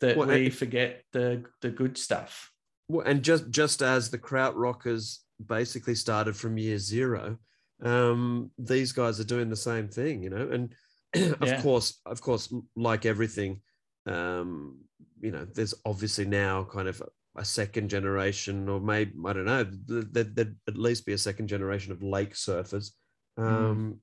that 0.00 0.16
Well, 0.16 0.28
we 0.28 0.46
and- 0.46 0.54
forget 0.54 1.04
the 1.12 1.44
the 1.60 1.70
good 1.70 1.96
stuff. 1.98 2.52
Well, 2.88 3.06
and 3.06 3.22
just 3.22 3.50
just 3.50 3.82
as 3.82 4.10
the 4.10 4.18
krautrockers 4.18 5.18
basically 5.44 5.94
started 5.94 6.36
from 6.36 6.56
year 6.58 6.78
zero, 6.78 7.38
um, 7.82 8.50
these 8.58 8.92
guys 8.92 9.18
are 9.20 9.24
doing 9.24 9.48
the 9.50 9.56
same 9.56 9.88
thing, 9.88 10.22
you 10.22 10.30
know. 10.30 10.48
And 10.48 10.74
of 11.42 11.48
Yeah. 11.48 11.62
course, 11.62 12.00
of 12.06 12.20
course, 12.20 12.52
like 12.76 13.04
everything, 13.06 13.60
um, 14.06 14.78
you 15.20 15.30
know, 15.32 15.44
there's 15.44 15.74
obviously 15.84 16.26
now 16.26 16.64
kind 16.64 16.88
of 16.88 17.02
a 17.36 17.44
second 17.44 17.90
generation, 17.90 18.68
or 18.68 18.80
maybe 18.80 19.12
I 19.26 19.32
don't 19.32 19.44
know, 19.44 19.64
th- 19.64 20.12
th- 20.14 20.28
there'd 20.34 20.56
at 20.68 20.78
least 20.78 21.04
be 21.06 21.12
a 21.12 21.18
second 21.18 21.48
generation 21.48 21.92
of 21.92 22.02
lake 22.02 22.34
surfers. 22.34 22.92
Um, 23.36 24.00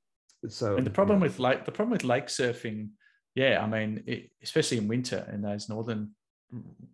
So 0.50 0.74
Mm. 0.74 0.78
and 0.80 0.86
the 0.86 0.92
problem 0.92 1.22
with 1.22 1.40
lake 1.40 1.64
the 1.64 1.72
problem 1.72 1.92
with 1.92 2.04
lake 2.04 2.26
surfing, 2.28 2.90
yeah, 3.36 3.62
I 3.64 3.68
mean, 3.68 4.04
it, 4.06 4.32
especially 4.44 4.78
in 4.78 4.88
winter 4.88 5.28
in 5.34 5.42
those 5.42 5.70
northern 5.70 6.12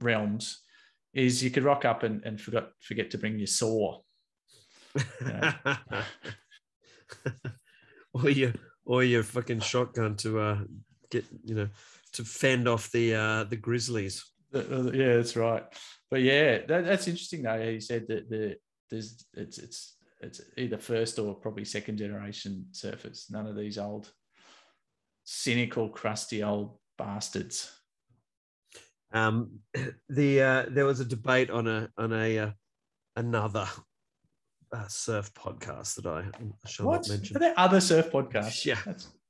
realms, 0.01 0.61
is 1.13 1.43
you 1.43 1.49
could 1.49 1.63
rock 1.63 1.85
up 1.85 2.03
and, 2.03 2.23
and 2.23 2.39
forgot 2.39 2.71
forget 2.79 3.11
to 3.11 3.17
bring 3.17 3.37
your 3.37 3.47
saw. 3.47 3.99
You 4.95 5.03
know? 5.21 5.53
or 8.13 8.29
your 8.29 8.53
or 8.85 9.03
your 9.03 9.23
fucking 9.23 9.59
shotgun 9.59 10.15
to 10.17 10.39
uh 10.39 10.59
get 11.11 11.25
you 11.43 11.55
know 11.55 11.69
to 12.13 12.23
fend 12.23 12.67
off 12.67 12.91
the 12.91 13.15
uh 13.15 13.43
the 13.45 13.57
grizzlies. 13.57 14.23
Yeah, 14.53 15.15
that's 15.15 15.35
right. 15.35 15.63
But 16.09 16.21
yeah, 16.21 16.59
that, 16.67 16.85
that's 16.85 17.07
interesting 17.07 17.43
though. 17.43 17.71
He 17.71 17.79
said 17.79 18.07
that 18.07 18.29
the 18.29 18.55
there's 18.89 19.25
it's 19.35 19.57
it's 19.57 19.95
it's 20.21 20.41
either 20.57 20.77
first 20.77 21.19
or 21.19 21.35
probably 21.35 21.65
second 21.65 21.97
generation 21.97 22.65
surfers. 22.71 23.29
None 23.29 23.47
of 23.47 23.55
these 23.55 23.77
old 23.77 24.11
cynical, 25.29 25.89
crusty 25.89 26.43
old 26.43 26.77
bastards. 26.97 27.71
Um, 29.13 29.59
the 30.09 30.41
uh, 30.41 30.65
there 30.69 30.85
was 30.85 30.99
a 30.99 31.05
debate 31.05 31.51
on 31.51 31.67
a 31.67 31.89
on 31.97 32.11
a 32.11 32.39
uh, 32.39 32.51
another 33.15 33.67
uh, 34.71 34.87
surf 34.87 35.31
podcast 35.35 35.95
that 35.95 36.07
I 36.07 36.25
shall 36.67 36.87
What? 36.87 37.07
not 37.07 37.09
mention. 37.09 37.37
Are 37.37 37.39
there 37.39 37.53
other 37.57 37.79
surf 37.79 38.11
podcasts? 38.11 38.65
Yeah, 38.65 38.79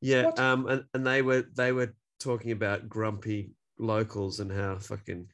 yeah. 0.02 0.30
Um, 0.38 0.68
and, 0.68 0.86
and 0.94 1.06
they 1.06 1.22
were 1.22 1.44
they 1.54 1.74
were 1.74 1.94
talking 2.20 2.52
about 2.52 2.88
grumpy 2.88 3.52
locals 3.78 4.40
and 4.40 4.52
how 4.52 4.78
fucking 4.78 5.28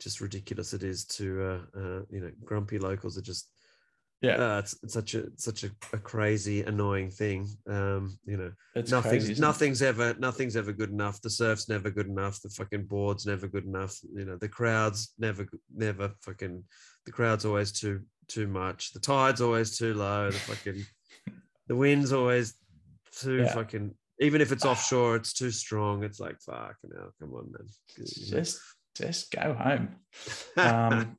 just 0.00 0.20
ridiculous 0.20 0.72
it 0.72 0.82
is 0.82 1.04
to 1.04 1.42
uh, 1.42 1.78
uh 1.78 2.02
you 2.10 2.20
know 2.20 2.30
grumpy 2.42 2.78
locals 2.78 3.18
are 3.18 3.22
just 3.22 3.50
yeah. 4.22 4.36
Uh, 4.36 4.58
it's, 4.58 4.78
it's 4.82 4.92
such 4.94 5.14
a 5.14 5.24
such 5.36 5.64
a, 5.64 5.70
a 5.92 5.98
crazy 5.98 6.62
annoying 6.62 7.10
thing. 7.10 7.48
Um 7.68 8.18
you 8.26 8.36
know 8.36 8.52
It's 8.74 8.90
nothing's 8.90 9.24
crazy, 9.24 9.32
isn't 9.32 9.44
it? 9.44 9.46
nothing's 9.46 9.82
ever 9.82 10.14
nothing's 10.18 10.56
ever 10.56 10.72
good 10.72 10.90
enough. 10.90 11.20
The 11.22 11.30
surf's 11.30 11.68
never 11.68 11.90
good 11.90 12.06
enough. 12.06 12.40
The 12.42 12.50
fucking 12.50 12.84
board's 12.84 13.24
never 13.26 13.48
good 13.48 13.64
enough. 13.64 13.96
You 14.14 14.24
know 14.26 14.36
the 14.36 14.48
crowd's 14.48 15.14
never 15.18 15.46
never 15.74 16.12
fucking 16.22 16.64
the 17.06 17.12
crowd's 17.12 17.44
always 17.46 17.72
too 17.72 18.02
too 18.28 18.46
much. 18.46 18.92
The 18.92 19.00
tide's 19.00 19.40
always 19.40 19.78
too 19.78 19.94
low. 19.94 20.30
The 20.30 20.38
fucking 20.38 20.84
the 21.68 21.76
wind's 21.76 22.12
always 22.12 22.54
too 23.20 23.38
Yeah. 23.38 23.54
fucking 23.54 23.94
even 24.20 24.42
if 24.42 24.52
it's 24.52 24.66
offshore 24.66 25.16
it's 25.16 25.32
too 25.32 25.50
strong. 25.50 26.04
It's 26.04 26.20
like 26.20 26.38
fuck 26.40 26.76
now 26.84 27.08
come 27.18 27.32
on 27.32 27.50
man. 27.52 27.66
Just 27.96 28.60
just 28.96 29.30
go 29.32 29.54
home. 29.54 29.96
Um, 30.56 31.16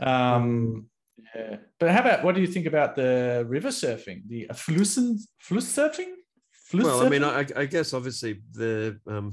um, 0.00 0.86
yeah. 1.34 1.56
But 1.78 1.90
how 1.90 2.00
about 2.00 2.24
what 2.24 2.34
do 2.34 2.40
you 2.40 2.46
think 2.46 2.66
about 2.66 2.94
the 2.96 3.44
river 3.48 3.68
surfing, 3.68 4.22
the 4.26 4.46
Flussen 4.52 5.18
Fluss 5.40 5.66
surfing? 5.76 6.12
Fluss 6.52 6.84
well, 6.84 7.06
I 7.06 7.08
mean. 7.08 7.24
I, 7.24 7.46
I 7.56 7.64
guess 7.66 7.92
obviously 7.94 8.40
the 8.52 8.98
um, 9.06 9.32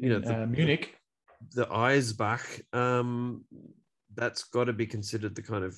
you 0.00 0.08
know, 0.10 0.20
the, 0.20 0.42
Uh, 0.42 0.46
Munich. 0.46 0.94
the 1.54 1.66
Eisbach, 1.66 2.62
um, 2.74 3.44
that's 4.14 4.44
got 4.44 4.64
to 4.64 4.72
be 4.72 4.86
considered 4.86 5.34
the 5.34 5.42
kind 5.42 5.64
of 5.64 5.76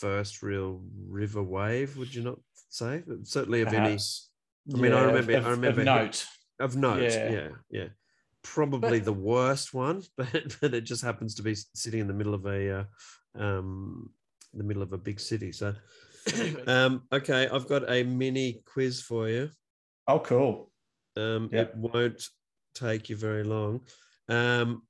first 0.00 0.42
real 0.42 0.82
river 1.08 1.42
wave. 1.42 1.96
Would 1.96 2.14
you 2.14 2.22
not 2.22 2.38
say? 2.70 3.02
Certainly 3.24 3.62
of 3.62 3.68
Perhaps. 3.68 4.30
any. 4.68 4.78
I 4.78 4.82
mean, 4.82 4.92
I 4.92 5.04
remember. 5.04 5.32
of- 5.36 5.46
I 5.46 5.68
of 5.68 5.76
note. 5.78 6.26
Of 6.60 6.76
note, 6.76 7.02
Yeah. 7.02 7.30
yeah, 7.30 7.48
yeah. 7.70 7.88
Probably 8.42 8.98
the 9.00 9.12
worst 9.12 9.74
one, 9.74 10.02
but, 10.16 10.56
but 10.60 10.72
it 10.74 10.82
just 10.82 11.02
happens 11.02 11.34
to 11.36 11.42
be 11.42 11.54
sitting 11.74 12.00
in 12.00 12.06
the 12.06 12.14
middle 12.14 12.34
of 12.34 12.46
a, 12.46 12.80
uh, 12.80 12.84
um, 13.42 14.10
the 14.56 14.64
middle 14.64 14.82
of 14.82 14.92
a 14.92 14.98
big 14.98 15.20
city. 15.20 15.52
So, 15.52 15.74
um, 16.66 17.02
okay, 17.12 17.48
I've 17.48 17.68
got 17.68 17.90
a 17.90 18.02
mini 18.02 18.62
quiz 18.66 19.00
for 19.00 19.28
you. 19.28 19.50
Oh, 20.06 20.18
cool. 20.20 20.70
Um, 21.16 21.48
Yep. 21.52 21.68
It 21.70 21.76
won't 21.76 22.28
take 22.74 23.08
you 23.08 23.16
very 23.16 23.44
long. 23.44 23.80
Um, 24.28 24.82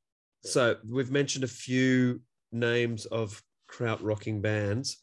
so 0.42 0.76
we've 0.88 1.10
mentioned 1.10 1.44
a 1.44 1.48
few 1.48 2.20
names 2.52 3.06
of 3.06 3.42
kraut 3.66 4.02
rocking 4.02 4.40
bands. 4.40 4.98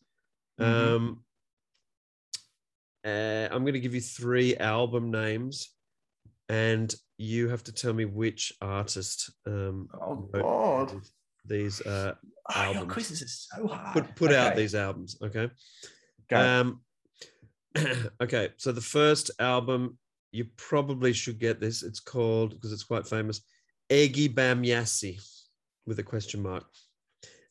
Mhm. 0.59 0.65
Um, 0.65 1.23
uh, 3.03 3.47
I'm 3.51 3.63
going 3.63 3.73
to 3.73 3.79
give 3.79 3.95
you 3.95 4.01
three 4.01 4.55
album 4.57 5.09
names, 5.11 5.73
and 6.49 6.93
you 7.17 7.49
have 7.49 7.63
to 7.63 7.71
tell 7.71 7.93
me 7.93 8.05
which 8.05 8.53
artist. 8.61 9.31
Um, 9.45 9.89
oh 9.99 10.29
wrote 10.31 10.43
God. 10.43 11.01
These 11.45 11.81
uh, 11.81 12.13
Oh, 12.53 12.63
your 12.63 12.75
albums. 12.75 12.93
quizzes 12.93 13.21
are 13.21 13.27
so 13.61 13.67
hard. 13.67 13.93
Put 13.93 14.15
put 14.15 14.33
out 14.33 14.55
these 14.55 14.75
albums, 14.75 15.17
okay? 15.21 15.49
Um, 16.33 16.81
okay, 18.21 18.49
so 18.57 18.71
the 18.71 18.81
first 18.81 19.31
album, 19.39 19.97
you 20.31 20.45
probably 20.57 21.13
should 21.13 21.39
get 21.39 21.59
this. 21.59 21.83
It's 21.83 21.99
called 21.99 22.51
because 22.51 22.71
it's 22.71 22.83
quite 22.83 23.07
famous, 23.07 23.41
Ege 23.89 24.33
Bamyasi, 24.33 25.19
with 25.85 25.99
a 25.99 26.03
question 26.03 26.41
mark. 26.41 26.65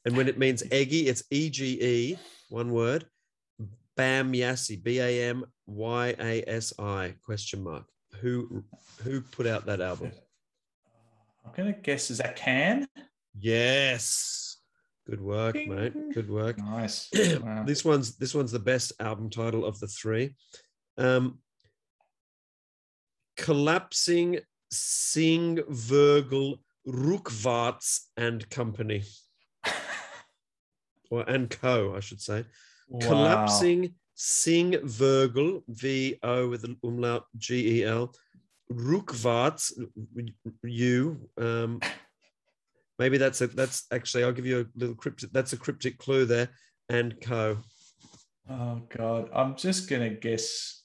And 0.04 0.16
when 0.16 0.28
it 0.28 0.38
means 0.38 0.62
Ege, 0.64 1.06
it's 1.06 1.22
E 1.30 1.50
G 1.50 1.78
E, 1.80 2.18
one 2.48 2.70
word. 2.72 3.06
Bamyasi, 3.98 4.82
B 4.82 4.98
A 4.98 5.28
M 5.28 5.44
Y 5.66 6.14
A 6.18 6.44
S 6.48 6.72
I, 6.78 7.14
question 7.24 7.62
mark. 7.62 7.84
Who 8.20 8.64
who 9.02 9.20
put 9.20 9.46
out 9.46 9.66
that 9.66 9.80
album? 9.80 10.12
I'm 11.44 11.52
gonna 11.56 11.72
guess 11.72 12.10
is 12.10 12.18
that 12.18 12.36
Can? 12.36 12.86
Yes. 13.39 14.59
Good 15.09 15.20
work, 15.20 15.55
mate. 15.55 15.94
Good 16.15 16.31
work. 16.31 16.59
Nice. 16.59 17.09
Wow. 17.43 17.65
this 17.65 17.85
one's 17.85 18.16
this 18.16 18.35
one's 18.35 18.52
the 18.52 18.59
best 18.59 18.93
album 19.01 19.31
title 19.31 19.65
of 19.65 19.81
the 19.81 19.89
three. 19.89 20.35
Um, 20.98 21.39
collapsing 23.36 24.40
Sing 24.70 25.59
Virgil 25.69 26.61
Rukvarts 26.86 28.07
and 28.16 28.48
Company. 28.51 29.02
or 31.11 31.28
and 31.28 31.51
Co, 31.51 31.94
I 31.97 32.01
should 32.01 32.20
say. 32.20 32.44
Wow. 32.89 33.07
Collapsing 33.07 33.94
Singvögel, 34.16 35.62
V 35.69 36.19
O 36.23 36.48
with 36.48 36.65
an 36.65 36.77
umlaut 36.85 37.24
G 37.39 37.81
E 37.81 37.85
L, 37.85 38.15
Rückwärts, 38.70 39.73
U, 40.62 41.28
Um, 41.39 41.81
maybe 43.01 43.16
that's 43.18 43.40
a 43.40 43.47
that's 43.48 43.86
actually 43.90 44.22
I'll 44.22 44.31
give 44.32 44.47
you 44.47 44.60
a 44.60 44.66
little 44.78 44.94
cryptic. 44.94 45.31
That's 45.32 45.55
a 45.55 45.56
cryptic 45.56 45.98
clue 45.98 46.27
there. 46.27 46.51
And 46.90 47.18
Co. 47.20 47.59
Oh 48.48 48.82
God, 48.97 49.31
I'm 49.35 49.56
just 49.56 49.89
gonna 49.89 50.10
guess 50.10 50.82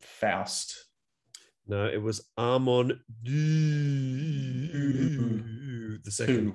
Faust. 0.00 0.86
No, 1.68 1.86
it 1.86 2.00
was 2.00 2.26
Amon 2.38 2.98
Düül, 3.22 3.32
the 5.98 6.10
second. 6.10 6.54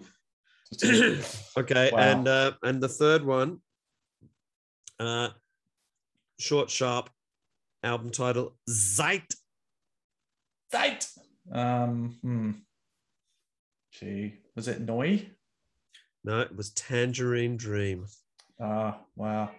Okay, 1.57 1.89
Wow. 1.91 1.99
and 1.99 2.27
uh, 2.29 2.51
and 2.63 2.81
the 2.81 2.87
third 2.87 3.25
one, 3.25 3.59
uh, 5.01 5.29
short 6.39 6.69
sharp, 6.69 7.09
album 7.83 8.09
title 8.09 8.55
Zeit. 8.69 9.35
Zeit. 10.71 11.07
Um, 11.51 12.17
hmm. 12.21 12.51
Gee, 14.01 14.33
was 14.55 14.67
it 14.67 14.83
Neu? 14.83 15.27
No, 16.23 16.39
it 16.39 16.55
was 16.55 16.71
Tangerine 16.71 17.55
Dream. 17.55 18.07
Ah, 18.59 18.99
wow. 19.15 19.51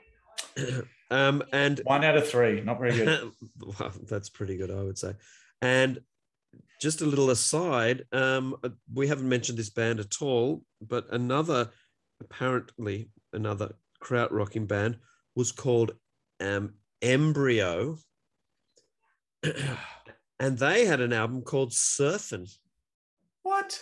um, 1.11 1.45
and 1.53 1.81
one 1.85 2.05
out 2.05 2.17
of 2.17 2.29
three, 2.29 2.61
not 2.61 2.81
very 2.81 2.93
good. 2.93 3.31
well, 3.61 3.93
that's 4.09 4.29
pretty 4.29 4.57
good, 4.57 4.71
I 4.73 4.83
would 4.83 4.99
say. 4.99 5.15
And 5.61 6.01
just 6.81 7.03
a 7.03 7.07
little 7.07 7.31
aside, 7.31 8.05
um, 8.11 8.57
uh, 8.65 8.71
we 8.93 9.07
haven't 9.07 9.29
mentioned 9.29 9.59
this 9.59 9.71
band 9.71 10.01
at 10.01 10.21
all, 10.21 10.65
but 10.81 11.07
another, 11.13 11.71
apparently, 12.21 13.11
another 13.33 13.75
kraut 14.01 14.33
rocking 14.33 14.67
band 14.67 14.99
was 15.37 15.53
called 15.53 15.93
um, 16.41 16.75
Embryo, 17.01 17.99
and 20.41 20.59
they 20.59 20.85
had 20.85 21.01
an 21.01 21.13
album 21.13 21.43
called 21.43 21.71
Surfin'. 21.71 22.51
What? 23.45 23.81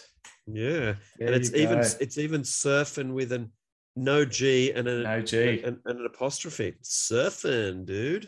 Yeah, 0.55 0.95
There 1.19 1.27
and 1.29 1.35
it's 1.35 1.53
even 1.55 1.79
it's 1.79 2.19
even 2.19 2.43
surfing 2.43 3.13
with 3.13 3.33
an 3.33 3.53
no 3.97 4.25
G 4.25 4.73
and 4.73 4.87
an 4.89 5.03
No 5.03 5.21
G. 5.21 5.63
and, 5.65 5.79
and 5.85 6.01
an 6.01 6.07
apostrophe. 6.07 6.75
Surfing, 6.83 7.85
dude. 7.87 8.27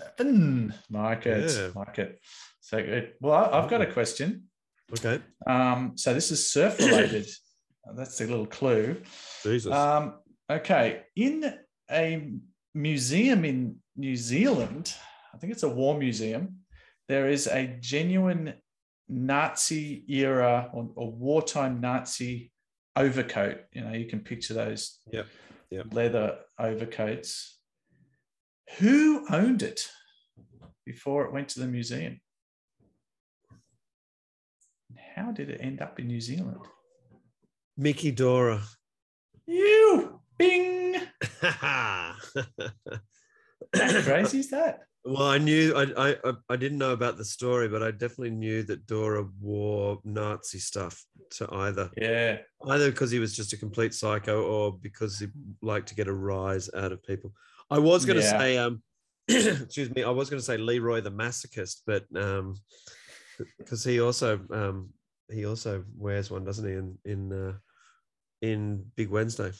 Like 0.90 1.26
it, 1.26 1.50
Yeah. 1.50 1.70
like 1.74 1.98
it. 1.98 2.18
So 2.60 2.82
good. 2.82 3.12
Well, 3.20 3.34
I- 3.34 3.58
I've 3.58 3.70
got 3.70 3.80
a 3.80 3.86
question. 3.92 4.44
Okay. 4.92 5.22
Um, 5.46 5.92
so 5.96 6.12
this 6.14 6.30
is 6.30 6.50
surf 6.50 6.78
related. 6.78 7.26
That's 7.96 8.20
a 8.20 8.26
little 8.26 8.46
clue. 8.46 9.00
Jesus. 9.42 9.72
Um, 9.72 10.14
okay. 10.50 11.02
In 11.16 11.54
a 11.90 12.32
museum 12.74 13.44
in 13.44 13.76
New 13.96 14.16
Zealand, 14.16 14.94
I 15.34 15.38
think 15.38 15.52
it's 15.52 15.62
a 15.62 15.68
war 15.68 15.98
museum, 15.98 16.56
there 17.08 17.28
is 17.28 17.46
a 17.46 17.66
genuine 17.80 18.54
Nazi 19.08 20.04
era 20.08 20.70
or, 20.72 20.90
or 20.94 21.10
wartime 21.12 21.80
Nazi 21.80 22.52
overcoat. 22.96 23.58
You 23.72 23.82
know, 23.82 23.92
you 23.92 24.06
can 24.06 24.20
picture 24.20 24.54
those 24.54 24.98
Yep. 25.10 25.26
Yep. 25.70 25.86
leather 25.92 26.38
overcoats. 26.58 27.58
Who 28.78 29.26
owned 29.30 29.62
it 29.62 29.88
before 30.86 31.24
it 31.24 31.32
went 31.32 31.48
to 31.50 31.60
the 31.60 31.66
museum? 31.66 32.20
How 35.14 35.30
did 35.32 35.50
it 35.50 35.60
end 35.60 35.80
up 35.82 35.98
in 36.00 36.06
New 36.06 36.20
Zealand? 36.20 36.60
Mickey 37.76 38.10
Dora. 38.10 38.62
You 39.46 40.20
bing. 40.38 40.96
How 41.40 42.14
crazy 43.74 44.40
is 44.40 44.50
that? 44.50 44.80
Well, 45.04 45.22
I 45.22 45.38
knew 45.38 45.74
I, 45.74 46.10
I 46.10 46.16
I- 46.24 46.32
I 46.50 46.56
didn't 46.56 46.78
know 46.78 46.92
about 46.92 47.16
the 47.18 47.24
story, 47.24 47.68
but 47.68 47.82
I 47.82 47.90
definitely 47.90 48.30
knew 48.30 48.62
that 48.64 48.86
Dora 48.86 49.26
wore 49.40 50.00
Nazi 50.04 50.58
stuff 50.60 51.04
to 51.32 51.52
either. 51.52 51.90
Yeah. 51.96 52.38
Either 52.68 52.90
because 52.90 53.10
he 53.10 53.18
was 53.18 53.34
just 53.34 53.52
a 53.52 53.56
complete 53.56 53.94
psycho 53.94 54.44
or 54.44 54.78
because 54.80 55.18
he 55.18 55.26
liked 55.60 55.88
to 55.88 55.96
get 55.96 56.06
a 56.06 56.12
rise 56.12 56.70
out 56.76 56.92
of 56.92 57.02
people. 57.02 57.32
I 57.68 57.78
was 57.80 58.04
gonna 58.04 58.20
Yeah. 58.20 58.38
say 58.38 58.58
um 58.58 58.82
excuse 59.28 59.90
me, 59.94 60.04
I 60.04 60.10
was 60.10 60.30
gonna 60.30 60.42
say 60.42 60.56
Leroy 60.56 61.00
the 61.00 61.10
masochist, 61.10 61.80
but 61.86 62.04
um 62.16 62.54
because 63.58 63.82
he 63.82 64.00
also 64.00 64.40
um 64.52 64.90
he 65.32 65.46
also 65.46 65.84
wears 65.96 66.30
one, 66.30 66.44
doesn't 66.44 66.66
he, 66.68 66.74
in 66.74 66.98
in 67.04 67.32
uh 67.32 67.52
in 68.40 68.84
Big 68.96 69.08
Wednesday. 69.08 69.50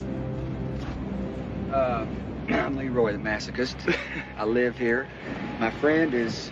Uh, 1.73 2.05
I'm 2.49 2.77
Leroy 2.77 3.13
the 3.13 3.19
masochist. 3.19 3.97
I 4.37 4.45
live 4.45 4.77
here. 4.77 5.09
My 5.61 5.71
friend 5.71 6.13
is 6.13 6.51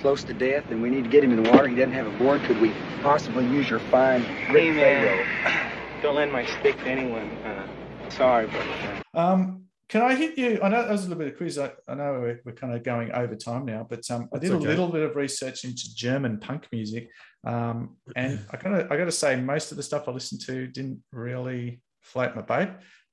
close 0.00 0.24
to 0.24 0.32
death, 0.32 0.64
and 0.70 0.80
we 0.80 0.88
need 0.88 1.04
to 1.04 1.10
get 1.10 1.22
him 1.22 1.32
in 1.32 1.42
the 1.42 1.50
water. 1.50 1.68
He 1.68 1.76
doesn't 1.76 1.92
have 1.92 2.06
a 2.06 2.18
board. 2.18 2.42
Could 2.44 2.60
we 2.60 2.72
possibly 3.02 3.44
use 3.46 3.68
your 3.68 3.80
fine 3.80 4.22
Hey, 4.22 4.70
man. 4.70 5.72
Don't 6.02 6.14
lend 6.14 6.32
my 6.32 6.46
stick 6.46 6.76
to 6.78 6.84
anyone. 6.84 7.28
Uh, 7.38 7.66
sorry, 8.08 8.46
but 8.46 8.66
uh, 9.14 9.18
Um, 9.18 9.64
can 9.90 10.02
I 10.02 10.14
hit 10.14 10.38
you? 10.38 10.60
I 10.62 10.68
know 10.68 10.82
that 10.82 10.90
was 10.90 11.04
a 11.04 11.08
little 11.08 11.18
bit 11.18 11.28
of 11.28 11.34
a 11.34 11.36
quiz. 11.36 11.58
I, 11.58 11.72
I 11.86 11.94
know 11.94 12.12
we're, 12.20 12.40
we're 12.44 12.52
kind 12.52 12.72
of 12.72 12.82
going 12.82 13.12
over 13.12 13.34
time 13.34 13.66
now, 13.66 13.86
but 13.88 14.08
um, 14.10 14.28
I 14.34 14.38
did 14.38 14.52
okay. 14.52 14.64
a 14.64 14.68
little 14.68 14.88
bit 14.88 15.02
of 15.02 15.16
research 15.16 15.64
into 15.64 15.94
German 15.94 16.38
punk 16.38 16.66
music, 16.72 17.08
um, 17.46 17.96
and 18.16 18.40
I 18.50 18.56
kind 18.56 18.76
of 18.76 18.92
I 18.92 18.96
got 18.96 19.06
to 19.06 19.12
say 19.12 19.36
most 19.36 19.70
of 19.70 19.76
the 19.76 19.82
stuff 19.82 20.08
I 20.08 20.12
listened 20.12 20.40
to 20.42 20.66
didn't 20.66 21.02
really 21.12 21.82
float 22.02 22.34
my 22.36 22.42
boat. 22.42 22.70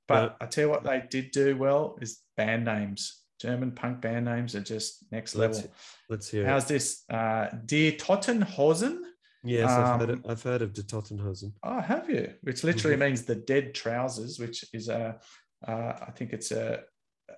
But 0.08 0.38
I 0.40 0.46
tell 0.46 0.66
you 0.66 0.70
what 0.70 0.84
they 0.84 1.04
did 1.10 1.32
do 1.32 1.58
well 1.58 1.98
is 2.02 2.22
band 2.38 2.66
names. 2.66 3.24
German 3.42 3.72
punk 3.72 4.02
band 4.02 4.26
names 4.26 4.56
are 4.56 4.62
just 4.62 5.12
next 5.12 5.36
level. 5.36 5.58
Let's 5.58 5.68
let's 6.10 6.30
hear 6.30 6.44
it. 6.44 6.48
How's 6.48 6.68
this? 6.68 7.04
Uh, 7.10 7.48
Die 7.66 7.92
Toten 7.98 8.42
Hosen. 8.44 9.02
Yes, 9.44 9.70
I've 9.70 10.00
heard 10.00 10.10
Um, 10.10 10.24
of, 10.24 10.32
I've 10.32 10.44
heard 10.44 10.62
of 10.62 10.74
the 10.74 10.84
Toten 10.84 11.20
Hosen. 11.20 11.54
Oh, 11.64 11.80
have 11.80 12.10
you? 12.10 12.34
Which 12.42 12.64
literally 12.64 12.96
Mhm. 12.98 13.00
means 13.08 13.24
the 13.26 13.36
dead 13.36 13.74
trousers, 13.76 14.40
which 14.40 14.66
is 14.74 14.90
a, 14.90 15.20
uh, 15.68 15.94
I 16.08 16.12
think 16.12 16.34
it's 16.34 16.52
a, 16.52 16.84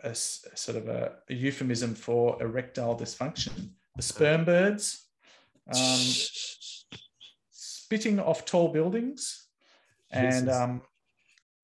a 0.04 0.14
sort 0.16 0.78
of 0.78 0.88
a, 0.88 1.18
a 1.30 1.34
euphemism 1.34 1.96
for 1.96 2.42
erectile 2.42 2.96
dysfunction. 2.98 3.72
The 3.96 4.04
Spermbirds, 4.04 5.02
um, 5.74 6.98
spitting 7.50 8.20
off 8.20 8.46
tall 8.46 8.72
buildings, 8.72 9.48
and 10.12 10.50
um, 10.50 10.82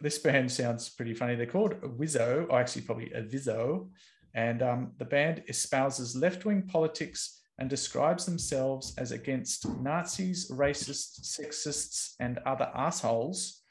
this 0.03 0.19
band 0.19 0.51
sounds 0.51 0.89
pretty 0.89 1.13
funny. 1.13 1.35
They're 1.35 1.45
called 1.45 1.81
WIZO, 1.81 2.47
or 2.49 2.59
actually 2.59 2.81
probably 2.81 3.11
a 3.13 3.23
Vizzo, 3.23 3.87
and 4.35 4.61
um, 4.61 4.91
the 4.97 5.05
band 5.05 5.43
espouses 5.47 6.13
left-wing 6.13 6.63
politics 6.63 7.39
and 7.57 7.69
describes 7.69 8.25
themselves 8.25 8.93
as 8.97 9.13
against 9.13 9.65
Nazis, 9.79 10.51
racists, 10.51 11.21
sexists, 11.21 12.15
and 12.19 12.37
other 12.39 12.69
assholes. 12.75 13.61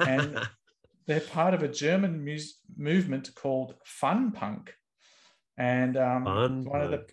and 0.00 0.40
they're 1.06 1.20
part 1.20 1.54
of 1.54 1.62
a 1.62 1.68
German 1.68 2.24
mus- 2.24 2.60
movement 2.76 3.32
called 3.36 3.76
Fun 3.84 4.32
Punk. 4.32 4.74
And 5.56 5.96
um, 5.96 6.24
Fun 6.24 6.64
one 6.64 6.80
of 6.80 6.90
the 6.90 7.06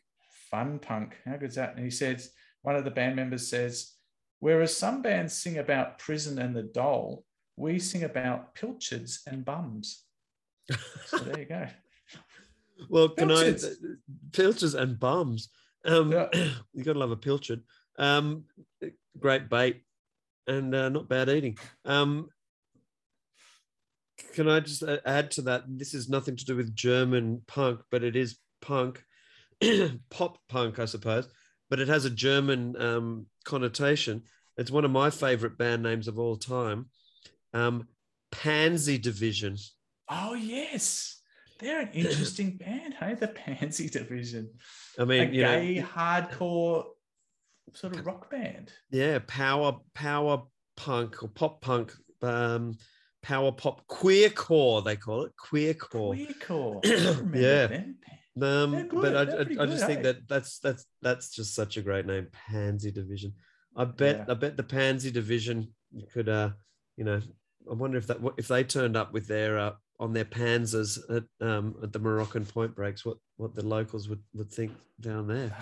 Fun 0.49 0.79
Punk, 0.79 1.15
how 1.25 1.37
good's 1.37 1.55
that? 1.55 1.75
And 1.75 1.83
he 1.83 1.91
says, 1.91 2.31
one 2.63 2.75
of 2.75 2.85
the 2.85 2.91
band 2.91 3.17
members 3.17 3.47
says, 3.47 3.91
whereas 4.39 4.75
some 4.75 5.03
bands 5.03 5.33
sing 5.33 5.59
about 5.59 5.99
prison 5.99 6.39
and 6.39 6.55
the 6.55 6.63
dole, 6.63 7.23
we 7.55 7.79
sing 7.79 8.03
about 8.03 8.55
pilchards 8.55 9.21
and 9.27 9.45
bums. 9.45 10.03
So 11.07 11.17
there 11.17 11.39
you 11.39 11.45
go. 11.45 11.67
Well, 12.89 13.09
can 13.09 13.29
Pilchards. 13.29 13.65
I 13.65 13.69
pilchards 14.33 14.73
and 14.73 14.99
bums? 14.99 15.49
Um, 15.85 16.11
you 16.73 16.83
gotta 16.83 16.99
love 16.99 17.11
a 17.11 17.15
pilchard. 17.15 17.61
Um, 17.97 18.45
great 19.17 19.47
bait 19.47 19.83
and 20.47 20.73
uh, 20.73 20.89
not 20.89 21.07
bad 21.07 21.29
eating. 21.29 21.57
Um, 21.85 22.29
can 24.33 24.49
I 24.49 24.59
just 24.59 24.83
add 25.05 25.31
to 25.31 25.43
that? 25.43 25.63
This 25.67 25.93
is 25.93 26.09
nothing 26.09 26.35
to 26.35 26.45
do 26.45 26.55
with 26.55 26.75
German 26.75 27.41
punk, 27.47 27.81
but 27.91 28.03
it 28.03 28.15
is 28.15 28.37
punk, 28.61 29.03
pop 30.09 30.39
punk, 30.49 30.79
I 30.79 30.85
suppose. 30.85 31.27
But 31.69 31.79
it 31.79 31.87
has 31.87 32.05
a 32.05 32.09
German 32.09 32.75
um, 32.81 33.25
connotation. 33.45 34.23
It's 34.57 34.71
one 34.71 34.85
of 34.85 34.91
my 34.91 35.09
favorite 35.09 35.57
band 35.57 35.83
names 35.83 36.07
of 36.07 36.19
all 36.19 36.37
time. 36.37 36.87
Um, 37.53 37.87
Pansy 38.31 38.97
Division. 38.97 39.57
Oh, 40.09 40.33
yes. 40.33 41.19
They're 41.59 41.81
an 41.81 41.89
interesting 41.93 42.57
band, 42.57 42.95
hey? 42.99 43.13
The 43.15 43.27
Pansy 43.29 43.89
Division. 43.89 44.49
I 44.99 45.05
mean, 45.05 45.29
a 45.29 45.31
you 45.31 45.41
know- 45.43 45.59
gay, 45.61 45.81
hardcore 45.95 46.85
sort 47.73 47.95
of 47.95 48.05
rock 48.05 48.29
band. 48.29 48.71
yeah 48.91 49.17
power 49.25 49.77
power 49.95 50.43
punk 50.75 51.23
or 51.23 51.29
pop 51.29 51.61
punk 51.61 51.91
um 52.21 52.75
power 53.23 53.51
pop 53.53 53.87
queercore 53.87 54.83
they 54.83 54.95
call 54.97 55.23
it 55.23 55.31
queercore 55.41 56.13
Queercore. 56.13 56.85
I 56.85 57.09
remember 57.17 57.37
yeah 57.39 57.67
them. 58.35 58.75
um 58.75 58.89
but 59.01 59.15
i, 59.15 59.21
I, 59.21 59.25
pretty 59.25 59.57
I 59.59 59.65
just 59.65 59.79
good, 59.79 59.87
think 59.87 60.03
that 60.03 60.27
that's 60.27 60.59
that's 60.59 60.85
that's 61.01 61.29
just 61.33 61.55
such 61.55 61.77
a 61.77 61.81
great 61.81 62.05
name 62.05 62.27
pansy 62.49 62.91
division 62.91 63.33
i 63.77 63.85
bet 63.85 64.17
Yeah. 64.17 64.25
i 64.27 64.33
bet 64.35 64.57
the 64.57 64.63
pansy 64.63 65.09
division 65.09 65.73
could 66.13 66.27
uh 66.29 66.49
you 66.97 67.05
know 67.05 67.21
i 67.69 67.73
wonder 67.73 67.97
if 67.97 68.07
that 68.07 68.17
if 68.37 68.47
they 68.47 68.63
turned 68.63 68.95
up 68.97 69.13
with 69.13 69.27
their 69.27 69.57
uh 69.57 69.71
on 69.99 70.13
their 70.13 70.25
panzers 70.25 70.97
at 71.15 71.23
um 71.47 71.75
at 71.83 71.91
the 71.93 71.99
moroccan 71.99 72.45
point 72.45 72.75
breaks 72.75 73.05
what 73.05 73.17
what 73.37 73.55
the 73.55 73.65
locals 73.65 74.09
would 74.09 74.21
would 74.33 74.51
think 74.51 74.71
down 74.99 75.27
there 75.27 75.55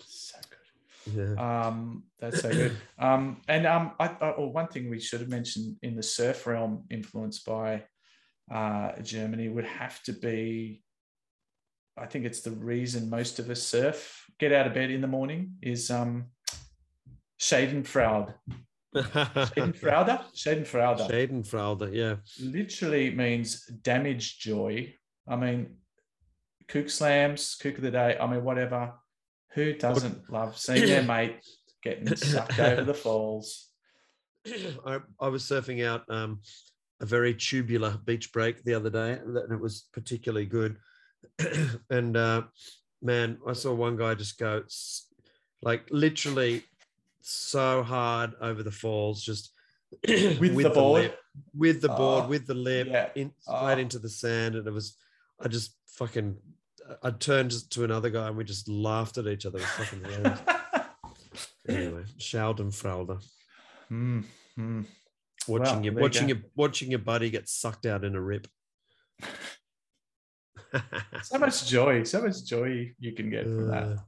So 0.00 0.38
good. 0.50 1.36
yeah 1.36 1.66
Um, 1.66 2.04
that's 2.20 2.40
so 2.42 2.50
good. 2.50 2.76
Um, 2.98 3.40
and 3.48 3.66
um, 3.66 3.92
I, 3.98 4.06
I, 4.20 4.30
or 4.30 4.52
one 4.52 4.68
thing 4.68 4.90
we 4.90 5.00
should 5.00 5.20
have 5.20 5.28
mentioned 5.28 5.76
in 5.82 5.96
the 5.96 6.02
surf 6.02 6.46
realm, 6.46 6.84
influenced 6.90 7.46
by 7.46 7.84
uh, 8.50 8.92
Germany, 9.02 9.48
would 9.48 9.64
have 9.64 10.02
to 10.04 10.12
be. 10.12 10.82
I 11.96 12.06
think 12.06 12.24
it's 12.26 12.42
the 12.42 12.50
reason 12.52 13.10
most 13.10 13.38
of 13.38 13.50
us 13.50 13.62
surf, 13.62 14.24
get 14.38 14.52
out 14.52 14.66
of 14.66 14.74
bed 14.74 14.90
in 14.90 15.00
the 15.00 15.06
morning, 15.08 15.54
is 15.62 15.90
um, 15.90 16.26
Schadenfreude. 17.40 18.34
Schadenfreude? 18.94 20.22
Schadenfreude. 20.34 21.08
Schadenfreude, 21.08 21.94
yeah. 21.94 22.16
Literally 22.40 23.10
means 23.10 23.64
damaged 23.66 24.40
joy. 24.40 24.94
I 25.26 25.36
mean, 25.36 25.76
kook 26.68 26.90
slams, 26.90 27.56
kook 27.56 27.76
of 27.76 27.82
the 27.82 27.90
day. 27.90 28.16
I 28.18 28.26
mean, 28.26 28.44
whatever. 28.44 28.94
Who 29.52 29.72
doesn't 29.74 30.30
love 30.30 30.58
seeing 30.58 30.86
their 30.86 31.02
mate 31.04 31.40
getting 31.82 32.14
sucked 32.16 32.58
over 32.58 32.84
the 32.84 32.94
falls? 32.94 33.68
I, 34.86 35.00
I 35.20 35.28
was 35.28 35.42
surfing 35.42 35.84
out 35.86 36.04
um, 36.08 36.40
a 37.00 37.06
very 37.06 37.34
tubular 37.34 37.98
beach 38.04 38.32
break 38.32 38.62
the 38.64 38.74
other 38.74 38.90
day, 38.90 39.12
and 39.12 39.52
it 39.52 39.60
was 39.60 39.88
particularly 39.92 40.46
good. 40.46 40.76
and 41.90 42.16
uh, 42.16 42.42
man, 43.02 43.38
I 43.46 43.52
saw 43.52 43.74
one 43.74 43.96
guy 43.96 44.14
just 44.14 44.38
go 44.38 44.62
like 45.62 45.88
literally 45.90 46.62
so 47.20 47.82
hard 47.82 48.34
over 48.40 48.62
the 48.62 48.70
falls, 48.70 49.22
just 49.22 49.52
With 50.08 50.62
the 50.62 50.70
board? 50.70 51.02
lip, 51.02 51.18
with 51.54 51.80
the 51.80 51.88
board, 51.88 52.24
Oh, 52.24 52.28
with 52.28 52.46
the 52.46 52.54
lip, 52.54 52.88
yeah. 52.90 53.08
in, 53.14 53.32
Oh. 53.46 53.64
right 53.66 53.78
into 53.78 53.98
the 53.98 54.08
sand, 54.08 54.54
and 54.54 54.66
it 54.66 54.70
was. 54.70 54.96
I 55.40 55.48
just 55.48 55.76
fucking. 55.86 56.36
I 57.02 57.10
turned 57.10 57.52
to 57.70 57.84
another 57.84 58.10
guy 58.10 58.28
and 58.28 58.36
we 58.36 58.44
just 58.44 58.68
laughed 58.68 59.18
at 59.18 59.26
each 59.26 59.44
other. 59.46 59.58
It 59.58 59.62
was 59.62 59.70
fucking 59.70 60.04
hilarious. 60.04 60.40
anyway, 61.68 62.04
Schadenfreude. 62.18 63.22
Hmm, 63.88 64.20
hmm. 64.56 64.82
Watching 65.46 65.74
Well, 65.76 65.84
your 65.84 65.92
there 65.92 65.92
you 65.92 66.00
watching 66.02 66.28
your 66.28 66.38
watching 66.56 66.90
your 66.90 66.98
buddy 67.00 67.30
get 67.30 67.48
sucked 67.48 67.86
out 67.86 68.04
in 68.04 68.14
a 68.14 68.20
rip. 68.20 68.46
So 71.22 71.38
much 71.38 71.66
joy, 71.66 72.02
so 72.04 72.22
much 72.22 72.44
joy 72.44 72.92
you 72.98 73.12
can 73.12 73.30
get 73.30 73.44
from 73.44 73.68
that. 73.68 73.98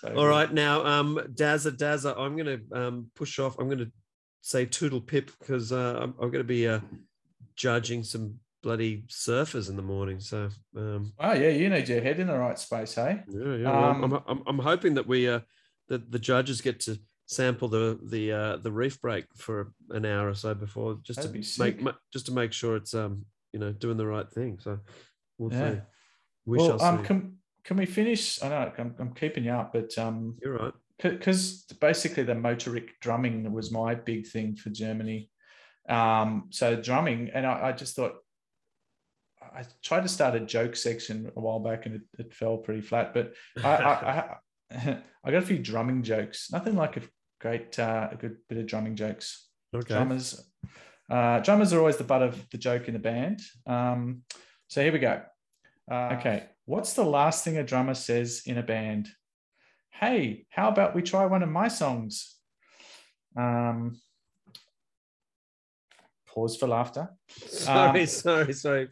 So 0.00 0.08
All 0.08 0.14
good. 0.14 0.28
right, 0.28 0.52
now 0.52 0.84
um 0.84 1.16
Dazza 1.34 1.70
Dazza, 1.70 2.16
I'm 2.18 2.36
gonna 2.36 2.58
um 2.72 3.10
push 3.14 3.38
off. 3.38 3.58
I'm 3.58 3.68
gonna 3.68 3.90
say 4.40 4.66
toodle 4.66 5.00
pip 5.00 5.30
because 5.38 5.72
uh, 5.72 5.98
I'm, 6.00 6.14
I'm 6.20 6.30
gonna 6.30 6.44
be 6.44 6.68
uh 6.68 6.80
judging 7.56 8.02
some 8.02 8.38
bloody 8.62 9.04
surfers 9.08 9.68
in 9.68 9.76
the 9.76 9.82
morning. 9.82 10.20
So 10.20 10.48
um 10.76 11.12
Oh 11.18 11.32
yeah, 11.32 11.50
you 11.50 11.68
need 11.68 11.88
your 11.88 12.00
head 12.00 12.18
in 12.20 12.26
the 12.28 12.38
right 12.38 12.58
space, 12.58 12.94
hey? 12.94 13.22
yeah, 13.28 13.54
yeah. 13.56 13.70
well, 13.70 13.90
I'm, 13.90 14.02
Um, 14.02 14.12
I'm, 14.14 14.22
I'm 14.26 14.42
I'm 14.46 14.58
hoping 14.58 14.94
that 14.94 15.06
we 15.06 15.28
uh 15.28 15.40
that 15.88 16.10
the 16.10 16.18
judges 16.18 16.60
get 16.60 16.80
to 16.80 16.98
sample 17.26 17.68
the 17.68 17.98
the 18.10 18.32
uh 18.32 18.56
the 18.58 18.72
reef 18.72 19.00
break 19.00 19.24
for 19.36 19.72
an 19.90 20.04
hour 20.04 20.28
or 20.28 20.34
so 20.34 20.54
before 20.54 20.98
just 21.02 21.22
to 21.22 21.28
be 21.28 21.38
make 21.38 21.44
sick. 21.46 21.80
ma- 21.82 21.92
just 22.12 22.26
to 22.26 22.32
make 22.32 22.52
sure 22.52 22.76
it's 22.76 22.94
um 22.94 23.24
you 23.52 23.60
know 23.60 23.72
doing 23.72 23.96
the 23.96 24.06
right 24.06 24.30
thing. 24.30 24.58
So 24.60 24.78
we'll 25.38 25.50
Yeah. 25.50 25.74
see. 25.74 25.80
We 26.46 26.58
well, 26.58 26.78
shall 26.78 26.80
um, 26.88 26.98
see. 26.98 27.04
can 27.04 27.36
can 27.64 27.76
we 27.76 27.86
finish? 27.86 28.42
I 28.42 28.48
know 28.48 28.72
I'm, 28.78 28.94
I'm 28.98 29.14
keeping 29.14 29.44
you 29.44 29.52
up, 29.52 29.72
but 29.72 29.96
um, 29.98 30.36
You're 30.42 30.56
right. 30.58 30.72
Because 31.02 31.64
basically 31.80 32.22
the 32.22 32.34
motorik 32.34 32.90
drumming 33.00 33.50
was 33.52 33.72
my 33.72 33.94
big 33.94 34.26
thing 34.26 34.54
for 34.54 34.70
Germany. 34.70 35.28
Um, 35.88 36.48
so 36.50 36.76
drumming, 36.76 37.30
and 37.34 37.44
I, 37.46 37.68
I 37.68 37.72
just 37.72 37.96
thought 37.96 38.14
I 39.42 39.64
tried 39.82 40.02
to 40.02 40.08
start 40.08 40.34
a 40.34 40.40
joke 40.40 40.76
section 40.76 41.30
a 41.36 41.40
while 41.40 41.58
back 41.58 41.86
and 41.86 41.96
it, 41.96 42.02
it 42.18 42.34
fell 42.34 42.58
pretty 42.58 42.80
flat. 42.80 43.12
But 43.14 43.34
I, 43.62 43.68
I, 43.68 44.36
I, 44.70 44.98
I 45.24 45.30
got 45.30 45.42
a 45.42 45.46
few 45.46 45.58
drumming 45.58 46.02
jokes. 46.02 46.50
Nothing 46.52 46.76
like 46.76 46.96
a 46.96 47.02
great, 47.40 47.78
uh, 47.78 48.08
a 48.12 48.16
good 48.16 48.36
bit 48.48 48.58
of 48.58 48.66
drumming 48.66 48.96
jokes. 48.96 49.48
Okay. 49.74 49.94
Drummers, 49.94 50.48
uh, 51.10 51.40
drummers 51.40 51.72
are 51.72 51.78
always 51.78 51.96
the 51.96 52.04
butt 52.04 52.22
of 52.22 52.48
the 52.50 52.58
joke 52.58 52.88
in 52.88 52.94
the 52.94 53.00
band. 53.00 53.40
Um, 53.66 54.22
so 54.68 54.82
here 54.82 54.92
we 54.92 54.98
go. 54.98 55.22
Uh, 55.90 56.16
okay, 56.18 56.44
what's 56.66 56.94
the 56.94 57.04
last 57.04 57.44
thing 57.44 57.56
a 57.58 57.64
drummer 57.64 57.94
says 57.94 58.42
in 58.46 58.58
a 58.58 58.62
band? 58.62 59.08
Hey, 59.90 60.46
how 60.50 60.68
about 60.68 60.94
we 60.94 61.02
try 61.02 61.26
one 61.26 61.42
of 61.42 61.48
my 61.48 61.68
songs? 61.68 62.36
Um, 63.36 64.00
pause 66.26 66.56
for 66.56 66.66
laughter. 66.68 67.10
Sorry, 67.28 68.00
Um, 68.00 68.06
sorry, 68.06 68.52
sorry. 68.52 68.88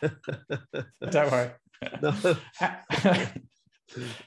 Don't 1.10 1.32
worry. 1.32 1.50
No. 2.02 2.12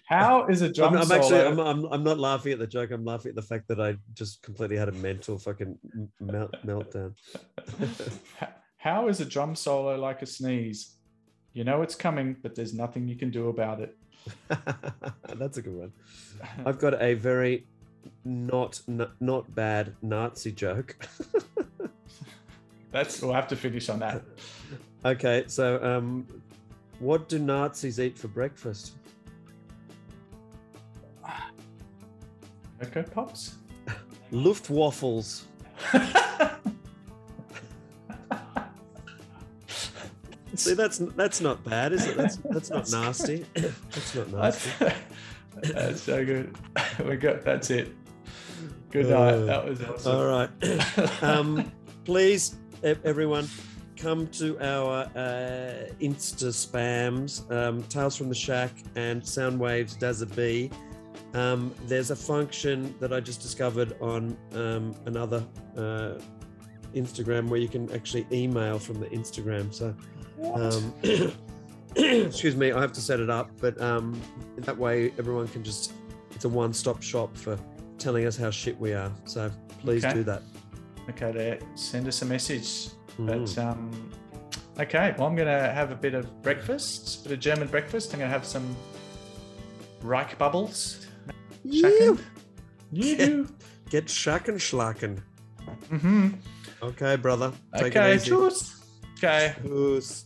How 0.06 0.48
is 0.48 0.62
a 0.62 0.68
I'm, 0.68 0.74
drum 0.74 0.94
I'm 0.96 1.02
actually, 1.12 1.22
solo- 1.30 1.52
I'm, 1.52 1.60
I'm, 1.60 1.86
I'm 1.94 2.04
not 2.04 2.18
laughing 2.18 2.54
at 2.54 2.60
the 2.60 2.66
joke. 2.66 2.92
I'm 2.92 3.04
laughing 3.06 3.30
at 3.30 3.36
the 3.36 3.42
fact 3.42 3.68
that 3.68 3.80
I 3.80 3.98
just 4.14 4.42
completely 4.42 4.78
had 4.78 4.88
a 4.90 4.94
mental 4.94 5.38
fucking 5.38 5.78
melt, 6.20 6.56
meltdown. 6.66 7.14
How 8.78 9.08
is 9.10 9.20
a 9.22 9.26
drum 9.26 9.54
solo 9.54 10.00
like 10.00 10.22
a 10.22 10.26
sneeze? 10.26 10.98
You 11.54 11.64
know 11.64 11.82
it's 11.82 11.96
coming, 11.96 12.38
but 12.42 12.56
there's 12.56 12.74
nothing 12.74 13.08
you 13.08 13.16
can 13.16 13.30
do 13.30 13.50
about 13.50 13.82
it. 13.82 13.98
That's 15.36 15.58
a 15.58 15.62
good 15.62 15.76
one. 15.76 15.92
I've 16.66 16.80
got 16.80 17.02
a 17.02 17.16
very 17.16 17.66
not 18.24 18.80
n- 18.88 19.08
not 19.20 19.54
bad 19.54 19.96
Nazi 20.02 20.52
joke. 20.52 20.96
That's 22.92 23.22
we'll 23.22 23.34
have 23.34 23.48
to 23.50 23.56
finish 23.56 23.90
on 23.90 24.00
that. 24.00 24.22
okay, 25.06 25.46
so 25.48 25.84
um, 25.84 26.28
what 27.00 27.28
do 27.30 27.40
Nazis 27.40 28.00
eat 28.00 28.18
for 28.18 28.28
breakfast? 28.28 28.94
Cocoa 32.80 33.04
Pops? 33.04 33.56
Luftwaffles. 34.32 35.44
See, 40.56 40.74
that's 40.74 40.98
that's 40.98 41.42
not 41.42 41.64
bad, 41.64 41.94
is 41.94 42.06
it? 42.06 42.18
That's 42.18 42.38
that's 42.38 42.70
not 42.70 42.92
nasty. 42.92 43.46
That's 43.56 44.16
not 44.16 44.32
nasty. 44.32 44.72
That's, 44.80 45.72
that's 45.74 46.02
so 46.02 46.26
good. 46.26 46.56
We 47.06 47.16
got 47.16 47.44
that's 47.44 47.70
it. 47.70 47.96
Good 48.90 49.08
night. 49.08 49.34
Uh, 49.34 49.46
that 49.46 49.66
was 49.66 49.82
awesome. 49.82 50.16
All 50.16 50.26
right. 50.26 51.24
um, 51.24 51.72
please, 52.04 52.58
everyone, 52.84 53.48
come 53.96 54.28
to 54.28 54.60
our 54.60 55.04
uh, 55.16 55.88
Insta 56.02 56.50
spams, 56.50 57.50
um, 57.52 57.84
Tales 57.84 58.18
from 58.18 58.30
the 58.30 58.36
Shack 58.36 58.72
and 58.96 59.22
Soundwaves 59.22 59.98
Does 59.98 60.22
a 60.22 60.26
B. 60.26 60.72
Um, 61.34 61.74
there's 61.86 62.12
a 62.12 62.16
function 62.16 62.94
that 63.00 63.14
I 63.14 63.20
just 63.20 63.42
discovered 63.42 63.96
on 64.02 64.38
um, 64.54 64.94
another 65.06 65.46
uh, 65.78 66.16
Instagram 66.94 67.48
where 67.48 67.60
you 67.60 67.70
can 67.70 67.92
actually 67.94 68.28
email 68.32 68.80
from 68.80 69.00
the 69.00 69.08
Instagram. 69.08 69.74
So, 69.74 69.96
um, 70.54 70.94
excuse 71.96 72.56
me, 72.56 72.72
I 72.72 72.82
have 72.82 72.92
to 72.94 73.02
set 73.02 73.20
it 73.20 73.30
up, 73.30 73.52
but 73.60 73.80
um, 73.82 74.20
that 74.58 74.78
way 74.78 75.14
everyone 75.20 75.48
can 75.48 75.64
just, 75.64 75.94
it's 76.32 76.46
a 76.46 76.50
one 76.50 76.74
stop 76.74 77.02
shop 77.02 77.36
for 77.38 77.58
telling 77.98 78.26
us 78.26 78.38
how 78.38 78.50
shit 78.50 78.80
we 78.80 78.94
are. 78.94 79.12
So 79.26 79.52
please 79.80 80.04
Okay. 80.06 80.14
do 80.16 80.24
that. 80.24 80.42
Okay, 81.10 81.32
there. 81.32 81.60
Send 81.76 82.08
us 82.08 82.22
a 82.22 82.26
message. 82.26 82.90
Mm. 83.18 83.28
But 83.28 83.58
um, 83.58 84.12
okay, 84.80 85.14
well, 85.18 85.28
I'm 85.28 85.36
gonna 85.36 85.72
have 85.72 85.92
a 85.92 85.96
bit 85.96 86.14
of 86.14 86.42
breakfast, 86.42 87.22
a 87.22 87.30
bit 87.30 87.32
of 87.34 87.40
German 87.40 87.68
breakfast. 87.68 88.14
I'm 88.14 88.20
gonna 88.20 88.32
have 88.32 88.46
some 88.46 88.76
Reich 90.02 90.38
bubbles. 90.38 91.06
You 91.64 92.18
You 92.92 93.48
get 93.90 94.10
shaken 94.10 94.56
schlacken. 94.56 95.22
Mm-hmm. 95.92 96.30
Okay, 96.82 97.16
brother. 97.18 97.52
Take 97.78 97.96
Okay, 97.96 98.16
tschüss. 98.18 98.80
Okay. 99.18 99.54
Tschüss. 99.64 100.26